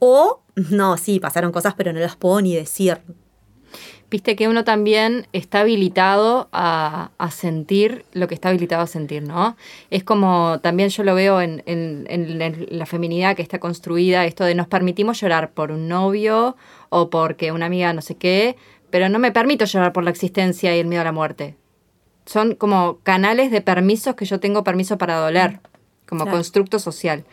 O, 0.00 0.42
no, 0.70 0.96
sí, 0.96 1.20
pasaron 1.20 1.52
cosas, 1.52 1.74
pero 1.76 1.92
no 1.92 2.00
las 2.00 2.16
puedo 2.16 2.40
ni 2.40 2.54
decir. 2.54 2.98
Viste 4.10 4.36
que 4.36 4.48
uno 4.48 4.64
también 4.64 5.26
está 5.34 5.60
habilitado 5.60 6.48
a, 6.50 7.10
sentir 7.30 8.06
lo 8.14 8.26
que 8.26 8.34
está 8.34 8.48
habilitado 8.48 8.82
a 8.82 8.86
sentir, 8.86 9.22
¿no? 9.22 9.54
Es 9.90 10.02
como 10.02 10.60
también 10.62 10.88
yo 10.88 11.04
lo 11.04 11.14
veo 11.14 11.42
en, 11.42 12.66
la 12.70 12.86
feminidad 12.86 13.36
que 13.36 13.42
está 13.42 13.58
construida, 13.58 14.24
esto 14.24 14.44
de 14.44 14.54
nos 14.54 14.66
permitimos 14.66 15.20
llorar 15.20 15.50
por 15.50 15.70
un 15.72 15.88
novio 15.88 16.56
o 16.88 17.10
porque 17.10 17.52
una 17.52 17.66
amiga 17.66 17.92
no 17.92 18.00
sé 18.00 18.14
qué, 18.14 18.56
pero 18.88 19.10
no 19.10 19.18
me 19.18 19.30
permito 19.30 19.66
llorar 19.66 19.92
por 19.92 20.04
la 20.04 20.10
existencia 20.10 20.74
y 20.74 20.80
el 20.80 20.86
miedo 20.86 21.02
a 21.02 21.04
la 21.04 21.12
muerte. 21.12 21.56
Son 22.24 22.54
como 22.54 23.00
canales 23.02 23.50
de 23.50 23.60
permisos 23.60 24.14
que 24.14 24.24
yo 24.24 24.40
tengo 24.40 24.64
permiso 24.64 24.96
para 24.96 25.16
doler. 25.16 25.60
como 26.06 26.24
Claro. 26.24 26.38
constructo 26.38 26.78
social. 26.78 27.24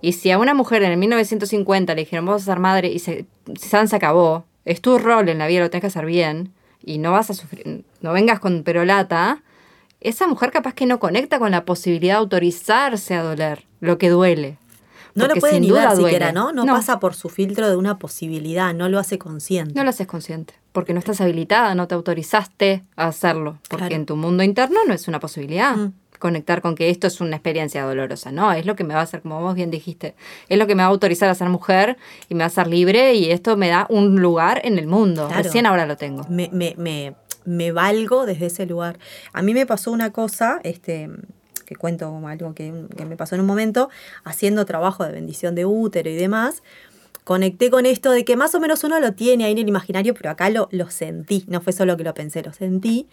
Y 0.00 0.14
si 0.14 0.32
a 0.32 0.38
una 0.38 0.54
mujer 0.54 0.82
en 0.82 0.90
el 0.90 0.96
1950 0.96 1.94
le 1.94 2.00
dijeron, 2.00 2.26
vos 2.26 2.34
vas 2.34 2.42
a 2.42 2.46
ser 2.46 2.58
madre 2.58 2.88
y 2.88 2.98
se, 2.98 3.26
San 3.56 3.86
se 3.86 3.94
acabó, 3.94 4.44
es 4.64 4.80
tu 4.80 4.98
rol 4.98 5.28
en 5.28 5.38
la 5.38 5.46
vida, 5.46 5.60
lo 5.60 5.70
tenés 5.70 5.82
que 5.82 5.86
hacer 5.88 6.06
bien, 6.06 6.52
y 6.82 6.98
no 6.98 7.12
vas 7.12 7.30
a 7.30 7.34
sufrir, 7.34 7.84
no 8.00 8.12
vengas 8.12 8.40
con 8.40 8.62
perolata, 8.62 9.42
esa 10.00 10.26
mujer 10.26 10.50
capaz 10.50 10.74
que 10.74 10.86
no 10.86 10.98
conecta 10.98 11.38
con 11.38 11.50
la 11.50 11.64
posibilidad 11.64 12.14
de 12.14 12.18
autorizarse 12.18 13.14
a 13.14 13.22
doler, 13.22 13.64
lo 13.80 13.98
que 13.98 14.10
duele. 14.10 14.58
No 15.14 15.28
lo 15.28 15.36
puede 15.36 15.60
ni 15.60 15.70
ver 15.70 15.92
siquiera, 15.92 16.32
¿no? 16.32 16.52
¿no? 16.52 16.66
pasa 16.66 16.98
por 16.98 17.14
su 17.14 17.28
filtro 17.28 17.68
de 17.70 17.76
una 17.76 17.98
posibilidad, 17.98 18.74
no 18.74 18.88
lo 18.88 18.98
hace 18.98 19.16
consciente. 19.16 19.72
No 19.74 19.84
lo 19.84 19.90
haces 19.90 20.08
consciente, 20.08 20.54
porque 20.72 20.92
no 20.92 20.98
estás 20.98 21.20
habilitada, 21.20 21.74
no 21.76 21.86
te 21.86 21.94
autorizaste 21.94 22.82
a 22.96 23.06
hacerlo, 23.06 23.58
porque 23.68 23.86
Claro. 23.86 23.94
en 23.94 24.06
tu 24.06 24.16
mundo 24.16 24.42
interno 24.42 24.80
no 24.86 24.92
es 24.92 25.06
una 25.06 25.20
posibilidad. 25.20 25.76
Mm. 25.76 25.92
Conectar 26.24 26.62
con 26.62 26.74
que 26.74 26.88
esto 26.88 27.06
es 27.06 27.20
una 27.20 27.36
experiencia 27.36 27.82
dolorosa, 27.82 28.32
no, 28.32 28.50
es 28.54 28.64
lo 28.64 28.76
que 28.76 28.82
me 28.82 28.94
va 28.94 29.00
a 29.00 29.02
hacer, 29.02 29.20
como 29.20 29.42
vos 29.42 29.54
bien 29.54 29.70
dijiste, 29.70 30.14
es 30.48 30.56
lo 30.56 30.66
que 30.66 30.74
me 30.74 30.82
va 30.82 30.86
a 30.86 30.90
autorizar 30.90 31.28
a 31.28 31.34
ser 31.34 31.50
mujer 31.50 31.98
y 32.30 32.34
me 32.34 32.38
va 32.38 32.44
a 32.44 32.46
hacer 32.46 32.66
libre 32.66 33.12
y 33.12 33.30
esto 33.30 33.58
me 33.58 33.68
da 33.68 33.86
un 33.90 34.22
lugar 34.22 34.62
en 34.64 34.78
el 34.78 34.86
mundo. 34.86 35.26
Claro. 35.26 35.42
Recién 35.42 35.66
ahora 35.66 35.84
lo 35.84 35.98
tengo. 35.98 36.24
me, 36.30 36.48
me, 36.50 36.76
me, 36.78 37.12
me 37.44 37.72
valgo 37.72 38.24
desde 38.24 38.46
ese 38.46 38.64
lugar. 38.64 38.98
A 39.34 39.42
mí 39.42 39.52
me 39.52 39.66
pasó 39.66 39.92
una 39.92 40.12
cosa, 40.12 40.60
este, 40.64 41.10
que 41.66 41.76
cuento 41.76 42.06
algo 42.26 42.54
que, 42.54 42.72
que 42.96 43.04
me 43.04 43.18
pasó 43.18 43.34
en 43.34 43.42
un 43.42 43.46
momento, 43.46 43.90
haciendo 44.24 44.64
trabajo 44.64 45.04
de 45.04 45.12
bendición 45.12 45.54
de 45.54 45.66
útero 45.66 46.08
y 46.08 46.14
demás. 46.14 46.62
Conecté 47.24 47.70
con 47.70 47.84
esto 47.84 48.12
de 48.12 48.24
que 48.24 48.34
más 48.36 48.54
o 48.54 48.60
menos 48.60 48.82
uno 48.82 48.98
lo 48.98 49.12
tiene 49.12 49.44
ahí 49.44 49.52
en 49.52 49.58
el 49.58 49.68
imaginario, 49.68 50.14
pero 50.14 50.30
acá 50.30 50.48
lo, 50.48 50.68
lo 50.72 50.88
sentí, 50.88 51.44
no 51.48 51.60
fue 51.60 51.74
solo 51.74 51.98
que 51.98 52.04
lo 52.04 52.14
pensé, 52.14 52.42
lo 52.42 52.54
sentí. 52.54 53.08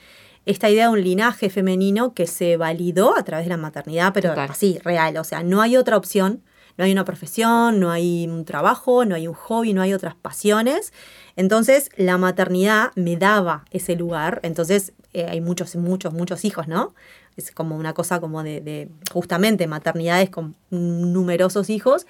Esta 0.46 0.70
idea 0.70 0.86
de 0.86 0.94
un 0.94 1.04
linaje 1.04 1.50
femenino 1.50 2.14
que 2.14 2.26
se 2.28 2.58
validó 2.58 3.18
a 3.18 3.24
través 3.24 3.46
de 3.46 3.50
la 3.50 3.58
maternidad, 3.58 4.12
pero 4.14 4.30
Total. 4.30 4.50
así, 4.50 4.80
real. 4.84 5.18
O 5.18 5.24
sea, 5.24 5.44
no 5.44 5.62
hay 5.62 5.78
otra 5.78 5.98
opción, 5.98 6.42
no 6.78 6.86
hay 6.86 6.92
una 6.92 7.06
profesión, 7.06 7.80
no 7.80 7.92
hay 7.92 8.28
un 8.28 8.46
trabajo, 8.46 9.06
no 9.06 9.16
hay 9.16 9.28
un 9.28 9.36
hobby, 9.36 9.74
no 9.74 9.82
hay 9.82 9.94
otras 9.94 10.16
pasiones. 10.16 10.94
Entonces, 11.36 11.90
la 11.96 12.18
maternidad 12.18 12.92
me 12.96 13.18
daba 13.18 13.66
ese 13.72 13.96
lugar. 13.96 14.40
Entonces, 14.44 14.94
eh, 15.14 15.26
hay 15.30 15.42
muchos, 15.42 15.76
muchos, 15.76 16.14
muchos 16.14 16.46
hijos, 16.46 16.68
¿no? 16.68 16.94
Es 17.36 17.52
como 17.52 17.76
una 17.76 17.94
cosa 17.94 18.20
como 18.20 18.44
de, 18.44 18.62
de 18.62 18.90
justamente 19.12 19.68
maternidades 19.68 20.30
con 20.30 20.56
numerosos 20.70 21.70
hijos. 21.70 22.06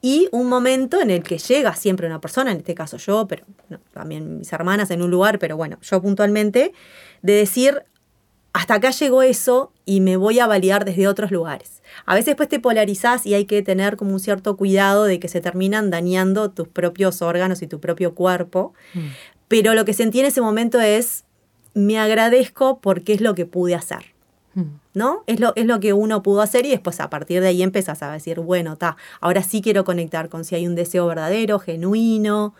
Y 0.00 0.28
un 0.30 0.48
momento 0.48 1.00
en 1.00 1.10
el 1.10 1.22
que 1.22 1.38
llega 1.38 1.74
siempre 1.74 2.06
una 2.06 2.20
persona, 2.20 2.52
en 2.52 2.58
este 2.58 2.74
caso 2.74 2.98
yo, 2.98 3.26
pero 3.26 3.44
no, 3.68 3.80
también 3.92 4.38
mis 4.38 4.52
hermanas 4.52 4.90
en 4.90 5.02
un 5.02 5.10
lugar, 5.10 5.38
pero 5.38 5.56
bueno, 5.56 5.78
yo 5.82 6.00
puntualmente, 6.00 6.72
de 7.22 7.32
decir, 7.32 7.82
hasta 8.52 8.74
acá 8.74 8.90
llegó 8.90 9.22
eso 9.22 9.72
y 9.84 10.00
me 10.00 10.16
voy 10.16 10.38
a 10.38 10.46
validar 10.46 10.84
desde 10.84 11.08
otros 11.08 11.30
lugares. 11.30 11.82
A 12.06 12.14
veces 12.14 12.26
después 12.26 12.48
te 12.48 12.60
polarizás 12.60 13.26
y 13.26 13.34
hay 13.34 13.44
que 13.44 13.62
tener 13.62 13.96
como 13.96 14.12
un 14.12 14.20
cierto 14.20 14.56
cuidado 14.56 15.04
de 15.04 15.20
que 15.20 15.28
se 15.28 15.40
terminan 15.40 15.90
dañando 15.90 16.50
tus 16.50 16.68
propios 16.68 17.20
órganos 17.20 17.62
y 17.62 17.66
tu 17.66 17.80
propio 17.80 18.14
cuerpo. 18.14 18.74
Pero 19.48 19.74
lo 19.74 19.84
que 19.84 19.94
sentí 19.94 20.20
en 20.20 20.26
ese 20.26 20.40
momento 20.40 20.80
es, 20.80 21.24
me 21.78 21.98
agradezco 21.98 22.80
porque 22.80 23.12
es 23.14 23.20
lo 23.20 23.34
que 23.34 23.46
pude 23.46 23.74
hacer. 23.74 24.14
Mm. 24.54 24.62
¿No? 24.94 25.22
Es 25.26 25.38
lo, 25.38 25.52
es 25.54 25.64
lo 25.66 25.78
que 25.78 25.92
uno 25.92 26.22
pudo 26.22 26.42
hacer 26.42 26.66
y 26.66 26.70
después 26.70 26.98
a 27.00 27.08
partir 27.08 27.40
de 27.40 27.48
ahí 27.48 27.62
empezás 27.62 28.02
a 28.02 28.10
decir, 28.12 28.40
bueno, 28.40 28.72
está, 28.72 28.96
ahora 29.20 29.42
sí 29.42 29.62
quiero 29.62 29.84
conectar 29.84 30.28
con 30.28 30.44
si 30.44 30.56
hay 30.56 30.66
un 30.66 30.74
deseo 30.74 31.06
verdadero, 31.06 31.58
genuino. 31.58 32.54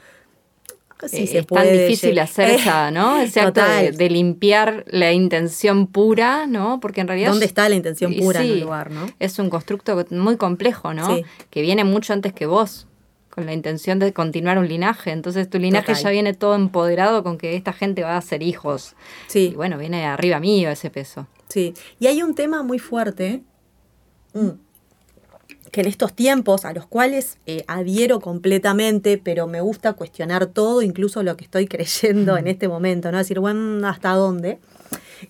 Si 1.06 1.22
Eh, 1.22 1.26
se 1.28 1.38
es 1.38 1.46
puede 1.46 1.68
tan 1.68 1.78
difícil 1.78 2.18
hacer 2.18 2.50
Eh, 2.50 2.54
esa, 2.56 2.90
¿no? 2.98 3.20
Ese 3.20 3.40
acto 3.40 3.62
de, 3.64 3.92
de 3.92 4.10
limpiar 4.10 4.84
la 4.88 5.12
intención 5.12 5.86
pura, 5.86 6.46
¿no? 6.48 6.80
Porque 6.80 7.00
en 7.00 7.08
realidad... 7.08 7.30
¿Dónde 7.30 7.46
está 7.46 7.68
la 7.68 7.76
intención 7.76 8.12
pura 8.14 8.42
en 8.42 8.52
un 8.52 8.60
lugar, 8.60 8.90
no? 8.90 9.06
Es 9.20 9.38
un 9.38 9.48
constructo 9.48 9.96
muy 10.10 10.36
complejo, 10.36 10.94
¿no? 10.94 11.14
Sí. 11.14 11.24
Que 11.50 11.62
viene 11.62 11.84
mucho 11.84 12.12
antes 12.12 12.32
que 12.32 12.46
vos, 12.46 12.87
con 13.38 13.46
la 13.46 13.52
intención 13.52 14.00
de 14.00 14.12
continuar 14.12 14.58
un 14.58 14.66
linaje. 14.66 15.12
Entonces 15.12 15.48
tu 15.48 15.60
linaje 15.60 15.92
Total. 15.92 16.02
ya 16.02 16.10
viene 16.10 16.34
todo 16.34 16.56
empoderado 16.56 17.22
con 17.22 17.38
que 17.38 17.54
esta 17.54 17.72
gente 17.72 18.02
va 18.02 18.16
a 18.16 18.20
ser 18.20 18.42
hijos. 18.42 18.96
Sí. 19.28 19.50
Y 19.52 19.54
bueno, 19.54 19.78
viene 19.78 20.06
arriba 20.06 20.40
mío 20.40 20.70
ese 20.70 20.90
peso. 20.90 21.28
Sí, 21.48 21.72
y 22.00 22.08
hay 22.08 22.20
un 22.20 22.34
tema 22.34 22.64
muy 22.64 22.80
fuerte 22.80 23.44
mm, 24.34 24.48
que 25.70 25.82
en 25.82 25.86
estos 25.86 26.14
tiempos 26.14 26.64
a 26.64 26.72
los 26.72 26.86
cuales 26.86 27.38
eh, 27.46 27.62
adhiero 27.68 28.18
completamente, 28.18 29.18
pero 29.18 29.46
me 29.46 29.60
gusta 29.60 29.92
cuestionar 29.92 30.46
todo, 30.46 30.82
incluso 30.82 31.22
lo 31.22 31.36
que 31.36 31.44
estoy 31.44 31.66
creyendo 31.68 32.36
en 32.36 32.48
este 32.48 32.66
momento, 32.66 33.12
¿no? 33.12 33.18
Decir, 33.18 33.38
bueno, 33.38 33.86
¿hasta 33.86 34.14
dónde? 34.14 34.58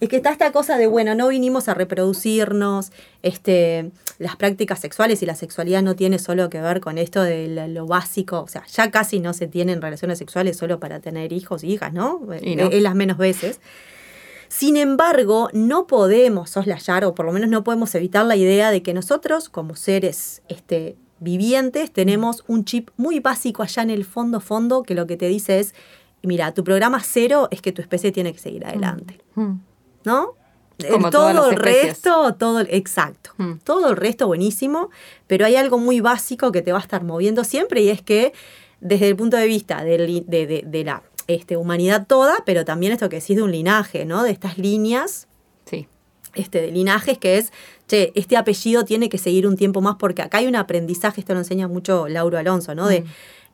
Es 0.01 0.09
que 0.09 0.17
está 0.17 0.31
esta 0.31 0.51
cosa 0.51 0.79
de, 0.79 0.87
bueno, 0.87 1.15
no 1.15 1.29
vinimos 1.29 1.69
a 1.69 1.75
reproducirnos, 1.75 2.91
este, 3.23 3.91
las 4.19 4.37
prácticas 4.37 4.81
sexuales 4.81 5.23
y 5.23 5.27
la 5.27 5.35
sexualidad 5.37 5.83
no 5.83 5.95
tiene 5.95 6.19
solo 6.19 6.51
que 6.51 6.61
ver 6.61 6.81
con 6.81 6.99
esto 6.99 7.23
de 7.23 7.69
lo 7.69 7.87
básico, 7.87 8.41
o 8.43 8.49
sea, 8.49 8.65
ya 8.67 8.91
casi 8.91 9.21
no 9.21 9.33
se 9.33 9.47
tienen 9.47 9.81
relaciones 9.81 10.19
sexuales 10.19 10.57
solo 10.57 10.81
para 10.81 11.01
tener 11.01 11.33
hijos 11.33 11.63
y 11.63 11.73
hijas, 11.73 11.93
¿no? 11.93 12.21
Y 12.43 12.57
no. 12.57 12.65
Es 12.69 12.83
las 12.83 12.95
menos 12.97 13.17
veces. 13.17 13.61
Sin 14.49 14.77
embargo, 14.77 15.51
no 15.53 15.87
podemos 15.87 16.51
soslayar, 16.51 17.05
o 17.05 17.15
por 17.15 17.27
lo 17.27 17.33
menos 17.33 17.49
no 17.51 17.63
podemos 17.63 17.95
evitar 17.95 18.25
la 18.25 18.35
idea 18.35 18.71
de 18.71 18.83
que 18.83 18.95
nosotros, 18.95 19.49
como 19.49 19.77
seres 19.77 20.43
este, 20.49 20.97
vivientes, 21.21 21.93
tenemos 21.93 22.45
un 22.49 22.65
chip 22.65 22.89
muy 22.97 23.21
básico 23.21 23.63
allá 23.63 23.83
en 23.83 23.91
el 23.91 24.05
fondo, 24.05 24.41
fondo, 24.41 24.83
que 24.83 24.95
lo 24.95 25.07
que 25.07 25.17
te 25.17 25.29
dice 25.29 25.61
es, 25.61 25.75
mira, 26.23 26.55
tu 26.55 26.65
programa 26.65 27.01
cero 27.05 27.49
es 27.51 27.61
que 27.61 27.73
tu 27.73 27.83
especie 27.83 28.11
tiene 28.11 28.33
que 28.33 28.39
seguir 28.39 28.65
adelante, 28.67 29.19
Mm. 29.35 29.61
¿no? 30.05 30.35
Como 30.91 31.11
todo 31.11 31.51
el 31.51 31.57
resto, 31.57 32.35
todo, 32.39 32.61
el- 32.61 32.69
exacto. 32.71 33.31
Mm. 33.39 33.55
Todo 33.65 33.91
el 33.91 33.97
resto 33.97 34.27
buenísimo, 34.27 34.91
pero 35.27 35.45
hay 35.47 35.57
algo 35.57 35.79
muy 35.79 36.01
básico 36.01 36.53
que 36.53 36.63
te 36.63 36.71
va 36.73 36.79
a 36.79 36.83
estar 36.83 37.03
moviendo 37.05 37.43
siempre 37.45 37.81
y 37.83 37.89
es 37.89 38.01
que 38.03 38.33
desde 38.81 39.09
el 39.09 39.17
punto 39.17 39.37
de 39.37 39.47
vista 39.47 39.83
del 39.83 40.25
de, 40.27 40.47
de- 40.47 40.63
de 40.65 40.85
la 40.85 41.03
este, 41.27 41.57
humanidad 41.57 42.07
toda, 42.07 42.37
pero 42.47 42.65
también 42.65 42.93
esto 42.93 43.09
que 43.09 43.17
decís 43.21 43.37
de 43.37 43.43
un 43.43 43.51
linaje, 43.51 44.05
¿no? 44.05 44.23
De 44.23 44.31
estas 44.31 44.57
líneas 44.57 45.27
Sí. 45.65 45.89
este, 46.35 46.61
de 46.63 46.71
linajes 46.71 47.19
que 47.19 47.39
es, 47.39 47.53
che, 47.89 48.13
este 48.15 48.37
apellido 48.37 48.85
tiene 48.85 49.09
que 49.09 49.19
seguir 49.19 49.47
un 49.47 49.57
tiempo 49.57 49.81
más 49.81 49.97
porque 49.99 50.23
acá 50.23 50.39
hay 50.39 50.47
un 50.47 50.57
aprendizaje, 50.57 51.21
esto 51.21 51.33
lo 51.35 51.41
enseña 51.41 51.67
mucho 51.69 52.07
Lauro 52.09 52.39
Alonso, 52.39 52.75
¿no? 52.75 52.87
De, 52.87 53.05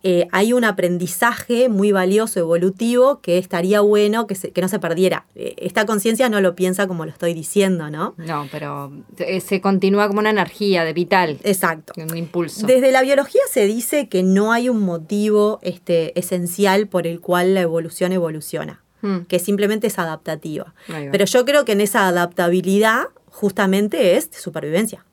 eh, 0.07 0.29
hay 0.33 0.53
un 0.53 0.65
aprendizaje 0.65 1.69
muy 1.69 1.91
valioso, 1.91 2.39
evolutivo, 2.39 3.21
que 3.21 3.39
estaría 3.39 3.81
bueno 3.81 4.27
que, 4.27 4.35
se- 4.35 4.53
que 4.53 4.61
no 4.61 4.69
se 4.69 4.79
perdiera. 4.79 5.27
Eh, 5.35 5.55
esta 5.59 5.87
conciencia 5.87 6.29
no 6.29 6.41
lo 6.41 6.55
piensa 6.55 6.87
como 6.87 7.05
lo 7.07 7.11
estoy 7.11 7.35
diciendo, 7.35 7.91
¿no? 7.91 8.15
No, 8.19 8.47
pero 8.53 8.93
eh, 9.19 9.41
se 9.41 9.61
continúa 9.61 10.07
como 10.07 10.21
una 10.21 10.31
energía 10.31 10.85
de 10.85 10.93
vital, 10.93 11.39
Exacto. 11.43 11.95
un 11.97 12.17
impulso. 12.17 12.67
Desde 12.67 12.93
la 12.93 13.03
biología 13.03 13.41
se 13.51 13.67
dice 13.67 14.09
que 14.09 14.23
no 14.23 14.53
hay 14.53 14.69
un 14.69 14.81
motivo 14.83 15.59
este, 15.63 16.17
esencial 16.19 16.87
por 16.87 17.07
el 17.07 17.21
cual 17.21 17.55
la 17.55 17.63
evolución 17.63 18.13
evoluciona, 18.13 18.83
Mm. 19.03 19.27
que 19.29 19.39
simplemente 19.39 19.87
es 19.89 19.99
adaptativa. 19.99 20.75
Pero 20.87 21.25
yo 21.27 21.45
creo 21.45 21.65
que 21.67 21.73
en 21.73 21.81
esa 21.83 22.09
adaptabilidad 22.09 23.05
justamente 23.27 24.17
es 24.17 24.31
supervivencia. 24.33 25.05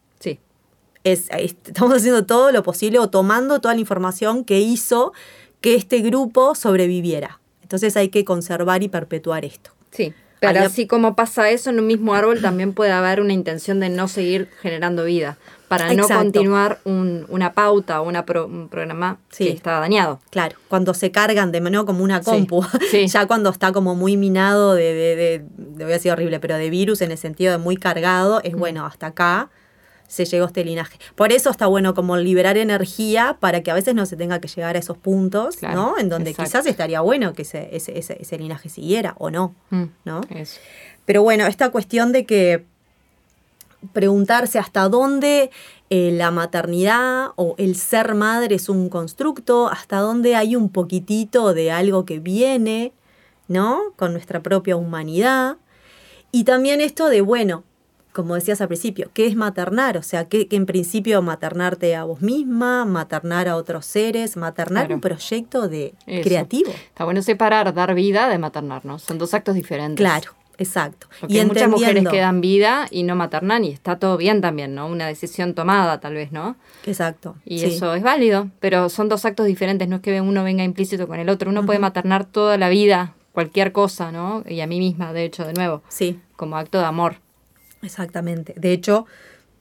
Es, 1.03 1.29
es- 1.31 1.55
estamos 1.65 1.96
haciendo 1.98 2.25
todo 2.25 2.51
lo 2.51 2.63
posible 2.63 3.00
o 3.00 3.10
tomando 3.10 3.60
toda 3.62 3.74
la 3.74 3.79
información 3.81 4.43
que 4.46 4.60
hizo 4.60 5.13
que 5.62 5.75
este 5.75 6.00
grupo 6.00 6.55
sobreviviera. 6.55 7.39
Entonces 7.62 7.96
hay 7.98 8.10
que 8.10 8.25
conservar 8.25 8.84
y 8.84 8.89
perpetuar 8.89 9.46
esto. 9.46 9.72
Sí. 9.91 10.13
Pero 10.39 10.62
así 10.62 10.88
como 10.88 11.15
pasa 11.15 11.51
eso 11.51 11.70
en 11.70 11.79
un 11.79 11.86
mismo 11.86 12.15
árbol, 12.15 12.41
también 12.41 12.74
puede 12.74 12.91
haber 12.91 13.22
una 13.22 13.31
intención 13.31 13.79
de 13.79 13.89
no 13.89 14.08
seguir 14.08 14.50
generando 14.63 15.03
vida, 15.05 15.38
para 15.67 15.93
no 15.93 16.08
continuar 16.08 16.79
un- 16.84 17.27
una 17.29 17.53
pauta 17.53 18.01
o 18.01 18.08
una 18.08 18.25
pro- 18.25 18.48
un 18.48 18.67
programa 18.67 19.20
Sí. 19.29 19.43
que 19.46 19.51
está 19.51 19.79
dañado. 19.79 20.20
Claro, 20.31 20.58
cuando 20.67 20.96
se 20.96 21.12
cargan 21.12 21.51
de 21.51 21.62
mano 21.62 21.86
como 21.86 22.03
una 22.03 22.22
compu, 22.22 22.63
sí. 22.89 23.05
ya 23.08 23.27
cuando 23.27 23.51
está 23.51 23.72
como 23.72 23.93
muy 23.93 24.17
minado 24.17 24.74
de, 24.74 24.84
de, 24.96 25.15
de, 25.15 25.46
de- 25.58 25.84
voy 25.84 25.93
a 25.93 25.98
decir 25.98 26.12
horrible, 26.12 26.39
pero 26.39 26.55
de 26.58 26.72
virus 26.72 27.01
en 27.01 27.12
el 27.12 27.20
sentido 27.20 27.51
de 27.51 27.60
muy 27.60 27.77
cargado, 27.77 28.39
Mm. 28.39 28.48
es 28.48 28.55
bueno, 28.55 28.86
hasta 28.88 29.08
acá 29.08 29.51
se 30.12 30.25
llegó 30.25 30.46
este 30.46 30.65
linaje. 30.65 30.98
Por 31.15 31.32
eso 31.32 31.50
está 31.50 31.68
bueno 31.68 31.94
como 31.94 32.18
liberar 32.18 32.58
energía 32.58 33.38
para 33.39 33.62
que 33.63 33.72
a 33.72 33.74
veces 33.74 33.96
no 33.96 34.06
se 34.06 34.18
tenga 34.18 34.41
que 34.41 34.50
llegar 34.50 34.75
a 34.75 34.80
esos 34.80 34.98
puntos, 34.98 35.56
Claro, 35.56 35.75
¿no? 35.75 35.98
En 35.98 36.10
donde 36.10 36.32
exacto. 36.32 36.50
quizás 36.51 36.65
estaría 36.65 37.00
bueno 37.00 37.32
que 37.34 37.44
ese, 37.44 37.70
ese, 37.72 37.98
ese, 37.98 38.18
ese 38.20 38.38
linaje 38.38 38.68
siguiera 38.68 39.15
o 39.20 39.30
no, 39.30 39.56
Mm. 39.70 39.84
¿no? 40.03 40.20
Eso. 40.30 40.60
Pero 41.06 41.24
bueno, 41.24 41.48
esta 41.48 41.70
cuestión 41.70 42.12
de 42.12 42.25
que 42.25 42.65
preguntarse 43.94 44.60
hasta 44.60 44.89
dónde 44.89 45.50
eh, 45.89 46.12
la 46.12 46.30
maternidad 46.30 47.30
o 47.36 47.56
el 47.58 47.75
ser 47.75 48.13
madre 48.13 48.56
es 48.56 48.70
un 48.70 48.89
constructo, 48.89 49.70
hasta 49.70 50.00
dónde 50.00 50.36
hay 50.36 50.56
un 50.58 50.70
poquitito 50.70 51.53
de 51.53 51.72
algo 51.72 52.03
que 52.06 52.20
viene, 52.20 52.91
¿no? 53.48 53.80
Con 53.96 54.12
nuestra 54.12 54.41
propia 54.41 54.75
humanidad. 54.75 55.56
Y 56.32 56.44
también 56.44 56.80
esto 56.82 57.08
de, 57.10 57.22
bueno, 57.22 57.63
como 58.13 58.36
decías 58.36 58.62
al 58.62 58.68
principio, 58.68 59.10
¿qué 59.13 59.25
es 59.27 59.36
maternar? 59.36 59.98
O 59.98 60.03
sea, 60.03 60.25
que, 60.25 60.48
en 60.51 60.65
principio 60.65 61.22
maternarte 61.22 61.96
a 61.96 62.03
vos 62.03 62.22
misma, 62.22 62.86
maternar 62.86 63.48
a 63.48 63.56
otros 63.56 63.86
seres, 63.86 64.38
maternar 64.38 64.84
Claro. 64.86 64.96
un 64.96 65.01
proyecto 65.01 65.68
de 65.68 65.94
Eso. 66.06 66.27
creativo. 66.27 66.72
Está 66.72 67.06
bueno 67.06 67.22
separar 67.22 67.74
dar 67.74 67.94
vida 67.94 68.30
de 68.30 68.38
maternar, 68.38 68.86
¿no? 68.86 69.00
Son 69.00 69.18
dos 69.18 69.34
actos 69.34 69.56
diferentes. 69.56 69.98
Claro, 69.98 70.32
Exacto. 70.58 71.08
Porque 71.20 71.39
y 71.39 71.46
muchas 71.46 71.70
mujeres 71.70 72.08
que 72.08 72.20
dan 72.20 72.39
vida 72.39 72.86
y 72.91 73.01
no 73.01 73.15
maternan 73.15 73.63
y 73.65 73.70
está 73.72 73.98
todo 73.98 74.15
bien 74.18 74.41
también, 74.41 74.75
¿no? 74.75 74.86
Una 74.86 75.08
decisión 75.08 75.56
tomada 75.56 76.00
tal 76.00 76.13
vez, 76.13 76.32
¿no? 76.32 76.56
Exacto. 76.86 77.36
Y 77.46 77.63
eso 77.63 77.96
es 77.96 78.03
válido, 78.03 78.50
pero 78.60 78.89
son 78.89 79.10
dos 79.10 79.25
actos 79.25 79.48
diferentes, 79.48 79.88
no 79.88 79.96
es 79.96 80.01
que 80.03 80.22
uno 80.22 80.44
venga 80.44 80.63
implícito 80.63 81.08
con 81.08 81.20
el 81.20 81.30
otro. 81.30 81.50
Uno 81.50 81.65
puede 81.65 81.80
maternar 81.80 82.25
toda 82.25 82.58
la 82.60 82.70
vida, 82.70 83.15
cualquier 83.32 83.72
cosa, 83.72 84.12
¿no? 84.12 84.44
Y 84.48 84.62
a 84.62 84.68
mí 84.68 84.77
misma, 84.77 85.13
de 85.13 85.25
hecho, 85.25 85.46
de 85.46 85.53
nuevo. 85.53 85.82
Sí. 85.88 86.20
Como 86.36 86.58
acto 86.58 86.77
de 86.77 86.86
amor. 86.86 87.15
Exactamente. 87.82 88.54
De 88.58 88.72
hecho, 88.72 89.06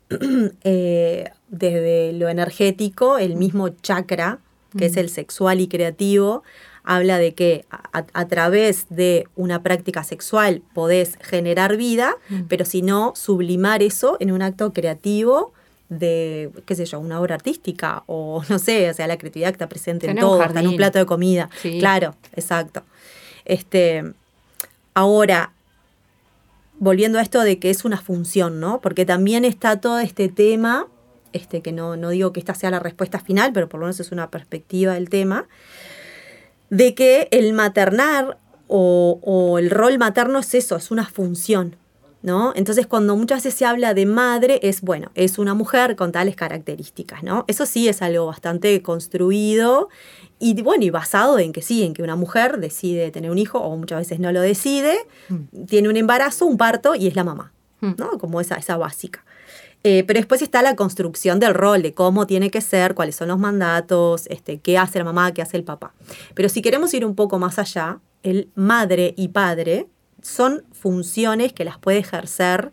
eh, 0.64 1.30
desde 1.48 2.12
lo 2.12 2.28
energético, 2.28 3.18
el 3.18 3.36
mismo 3.36 3.68
chakra, 3.68 4.38
que 4.76 4.86
es 4.86 4.96
el 4.96 5.08
sexual 5.08 5.60
y 5.60 5.66
creativo, 5.66 6.44
habla 6.84 7.18
de 7.18 7.34
que 7.34 7.64
a, 7.70 8.28
través 8.28 8.86
de 8.88 9.26
una 9.36 9.62
práctica 9.62 10.04
sexual 10.04 10.62
podés 10.74 11.18
generar 11.20 11.76
vida, 11.76 12.16
mm. 12.28 12.42
pero 12.48 12.64
si 12.64 12.82
no, 12.82 13.12
sublimar 13.16 13.82
eso 13.82 14.16
en 14.20 14.30
un 14.32 14.42
acto 14.42 14.72
creativo 14.72 15.52
de, 15.88 16.50
qué 16.66 16.74
sé 16.74 16.86
yo, 16.86 17.00
una 17.00 17.20
obra 17.20 17.34
artística 17.34 18.04
o 18.06 18.42
no 18.48 18.58
sé, 18.58 18.88
o 18.90 18.94
sea, 18.94 19.06
la 19.06 19.18
creatividad 19.18 19.50
está 19.50 19.68
presente 19.68 20.08
en 20.08 20.18
todo, 20.18 20.42
en 20.42 20.68
un 20.68 20.76
plato 20.76 20.98
de 20.98 21.06
comida. 21.06 21.50
Claro, 21.78 22.14
exacto. 22.34 22.82
Este, 23.44 24.12
ahora, 24.94 25.52
volviendo 26.80 27.18
a 27.18 27.22
esto 27.22 27.42
de 27.42 27.60
que 27.60 27.70
es 27.70 27.84
una 27.84 28.00
función, 28.00 28.58
¿no? 28.58 28.80
Porque 28.80 29.04
también 29.04 29.44
está 29.44 29.80
todo 29.80 30.00
este 30.00 30.28
tema, 30.28 30.88
este, 31.32 31.60
que 31.60 31.72
no, 31.72 31.96
no 31.96 32.08
digo 32.08 32.32
que 32.32 32.40
esta 32.40 32.54
sea 32.54 32.70
la 32.70 32.80
respuesta 32.80 33.20
final, 33.20 33.52
pero 33.52 33.68
por 33.68 33.78
lo 33.78 33.86
menos 33.86 34.00
es 34.00 34.10
una 34.10 34.30
perspectiva 34.30 34.94
del 34.94 35.10
tema, 35.10 35.46
de 36.70 36.94
que 36.94 37.28
el 37.30 37.52
maternar 37.52 38.38
o, 38.66 39.56
el 39.58 39.70
rol 39.70 39.98
materno 39.98 40.38
es 40.38 40.54
eso, 40.54 40.76
es 40.76 40.90
una 40.90 41.06
función. 41.06 41.76
¿No? 42.22 42.52
Entonces, 42.54 42.86
cuando 42.86 43.16
muchas 43.16 43.38
veces 43.38 43.54
se 43.54 43.64
habla 43.64 43.94
de 43.94 44.04
madre, 44.04 44.60
es 44.62 44.82
bueno, 44.82 45.10
es 45.14 45.38
una 45.38 45.54
mujer 45.54 45.96
con 45.96 46.12
tales 46.12 46.36
características, 46.36 47.22
¿no? 47.22 47.46
Eso 47.48 47.64
sí 47.64 47.88
es 47.88 48.02
algo 48.02 48.26
bastante 48.26 48.82
construido 48.82 49.88
y 50.40 50.60
bueno, 50.62 50.84
y 50.84 50.90
basado 50.90 51.38
en 51.38 51.52
que 51.52 51.62
sí, 51.62 51.84
en 51.84 51.92
que 51.94 52.02
una 52.02 52.16
mujer 52.16 52.58
decide 52.58 53.10
tener 53.10 53.30
un 53.30 53.38
hijo, 53.38 53.58
o 53.58 53.76
muchas 53.76 54.00
veces 54.00 54.18
no 54.18 54.32
lo 54.32 54.40
decide, 54.40 54.96
mm. 55.28 55.66
tiene 55.66 55.88
un 55.88 55.96
embarazo, 55.96 56.46
un 56.46 56.56
parto, 56.56 56.94
y 56.94 57.06
es 57.06 57.14
la 57.14 57.24
mamá, 57.24 57.52
mm. 57.80 57.92
¿no? 57.98 58.18
Como 58.18 58.40
esa, 58.40 58.56
esa 58.56 58.76
básica. 58.76 59.24
Eh, 59.84 60.04
pero 60.06 60.18
después 60.18 60.42
está 60.42 60.62
la 60.62 60.76
construcción 60.76 61.40
del 61.40 61.54
rol, 61.54 61.82
de 61.82 61.94
cómo 61.94 62.26
tiene 62.26 62.50
que 62.50 62.60
ser, 62.60 62.94
cuáles 62.94 63.16
son 63.16 63.28
los 63.28 63.38
mandatos, 63.38 64.26
este, 64.28 64.58
qué 64.60 64.76
hace 64.78 64.98
la 64.98 65.04
mamá, 65.04 65.32
qué 65.32 65.42
hace 65.42 65.56
el 65.56 65.64
papá. 65.64 65.92
Pero 66.34 66.48
si 66.48 66.62
queremos 66.62 66.92
ir 66.94 67.04
un 67.04 67.14
poco 67.14 67.38
más 67.38 67.58
allá, 67.58 68.00
el 68.22 68.48
madre 68.54 69.14
y 69.16 69.28
padre 69.28 69.86
son 70.22 70.64
funciones 70.72 71.52
que 71.52 71.64
las 71.64 71.78
puede 71.78 71.98
ejercer 71.98 72.72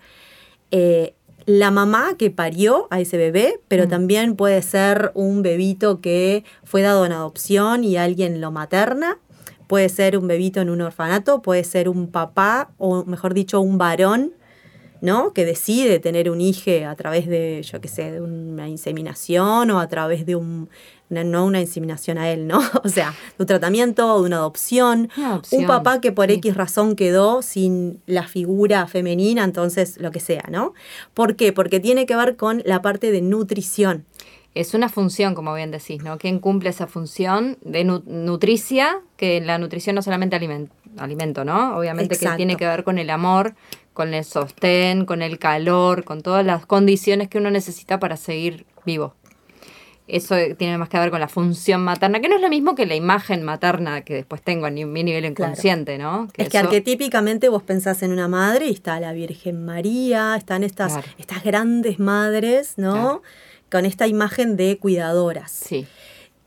eh, 0.71 1.13
la 1.47 1.71
mamá 1.71 2.15
que 2.17 2.29
parió 2.29 2.87
a 2.91 2.99
ese 2.99 3.15
bebé, 3.17 3.61
pero 3.69 3.85
mm. 3.85 3.89
también 3.89 4.35
puede 4.35 4.61
ser 4.61 5.11
un 5.15 5.41
bebito 5.41 6.01
que 6.01 6.43
fue 6.65 6.81
dado 6.81 7.05
en 7.05 7.13
adopción 7.13 7.85
y 7.85 7.95
alguien 7.95 8.41
lo 8.41 8.51
materna. 8.51 9.17
Puede 9.67 9.87
ser 9.87 10.17
un 10.17 10.27
bebito 10.27 10.59
en 10.59 10.69
un 10.69 10.81
orfanato, 10.81 11.41
puede 11.41 11.63
ser 11.63 11.87
un 11.87 12.11
papá, 12.11 12.71
o 12.77 13.05
mejor 13.05 13.33
dicho, 13.33 13.61
un 13.61 13.77
varón 13.77 14.33
¿no? 15.01 15.33
Que 15.33 15.45
decide 15.45 15.99
tener 15.99 16.29
un 16.29 16.41
hijo 16.41 16.87
a 16.87 16.95
través 16.95 17.27
de, 17.27 17.61
yo 17.63 17.79
qué 17.81 17.87
sé, 17.87 18.11
de 18.11 18.21
una 18.21 18.67
inseminación 18.67 19.69
o 19.71 19.79
a 19.79 19.87
través 19.87 20.25
de 20.25 20.35
un, 20.35 20.69
no 21.09 21.45
una 21.45 21.61
inseminación 21.61 22.17
a 22.17 22.29
él, 22.29 22.47
¿no? 22.47 22.59
O 22.83 22.89
sea, 22.89 23.11
de 23.37 23.43
un 23.43 23.47
tratamiento, 23.47 24.21
de 24.21 24.27
una 24.27 24.37
adopción. 24.37 25.09
Un 25.51 25.65
papá 25.65 26.01
que 26.01 26.11
por 26.11 26.31
X 26.31 26.55
razón 26.55 26.95
quedó 26.95 27.41
sin 27.41 28.01
la 28.05 28.23
figura 28.23 28.87
femenina, 28.87 29.43
entonces 29.43 29.97
lo 29.99 30.11
que 30.11 30.19
sea, 30.19 30.43
¿no? 30.49 30.73
¿Por 31.13 31.35
qué? 31.35 31.53
Porque 31.53 31.79
tiene 31.79 32.05
que 32.05 32.15
ver 32.15 32.35
con 32.35 32.61
la 32.65 32.81
parte 32.81 33.11
de 33.11 33.21
nutrición. 33.21 34.05
Es 34.55 34.73
una 34.73 34.89
función, 34.89 35.35
como 35.35 35.53
bien 35.53 35.69
decís, 35.69 36.03
¿no? 36.03 36.17
¿Quién 36.17 36.39
cumple 36.39 36.69
esa 36.69 36.87
función 36.87 37.57
de 37.61 37.83
nutricia? 37.83 39.01
Que 39.15 39.39
la 39.39 39.59
nutrición 39.59 39.95
no 39.95 40.01
solamente 40.01 40.35
alimento, 40.35 40.73
alimento 40.97 41.45
¿no? 41.45 41.77
Obviamente 41.77 42.17
que 42.17 42.27
tiene 42.35 42.55
que 42.57 42.65
ver 42.65 42.83
con 42.83 42.97
el 42.97 43.11
amor, 43.11 43.53
con 43.93 44.13
el 44.13 44.23
sostén, 44.23 45.05
con 45.05 45.21
el 45.21 45.37
calor, 45.37 46.03
con 46.03 46.21
todas 46.21 46.45
las 46.45 46.65
condiciones 46.65 47.27
que 47.27 47.37
uno 47.37 47.51
necesita 47.51 47.99
para 47.99 48.17
seguir 48.17 48.65
vivo. 48.85 49.13
Eso 50.07 50.35
tiene 50.57 50.77
más 50.77 50.89
que 50.89 50.97
ver 50.97 51.11
con 51.11 51.19
la 51.19 51.27
función 51.27 51.81
materna, 51.81 52.21
que 52.21 52.29
no 52.29 52.35
es 52.35 52.41
lo 52.41 52.49
mismo 52.49 52.75
que 52.75 52.85
la 52.85 52.95
imagen 52.95 53.43
materna 53.43 54.01
que 54.01 54.13
después 54.13 54.41
tengo 54.41 54.67
en 54.67 54.91
mi 54.91 55.03
nivel 55.03 55.25
inconsciente, 55.25 55.97
¿no? 55.97 56.29
es 56.37 56.49
que 56.49 56.57
arquetípicamente 56.57 57.49
vos 57.49 57.63
pensás 57.63 58.01
en 58.03 58.11
una 58.11 58.27
madre 58.27 58.67
y 58.67 58.71
está 58.71 58.99
la 58.99 59.11
Virgen 59.11 59.65
María, 59.65 60.35
están 60.37 60.63
estas, 60.63 60.93
estas 61.17 61.43
grandes 61.43 61.99
madres, 61.99 62.75
¿no? 62.77 63.21
Con 63.69 63.85
esta 63.85 64.07
imagen 64.07 64.55
de 64.55 64.77
cuidadoras. 64.77 65.51
Sí 65.51 65.85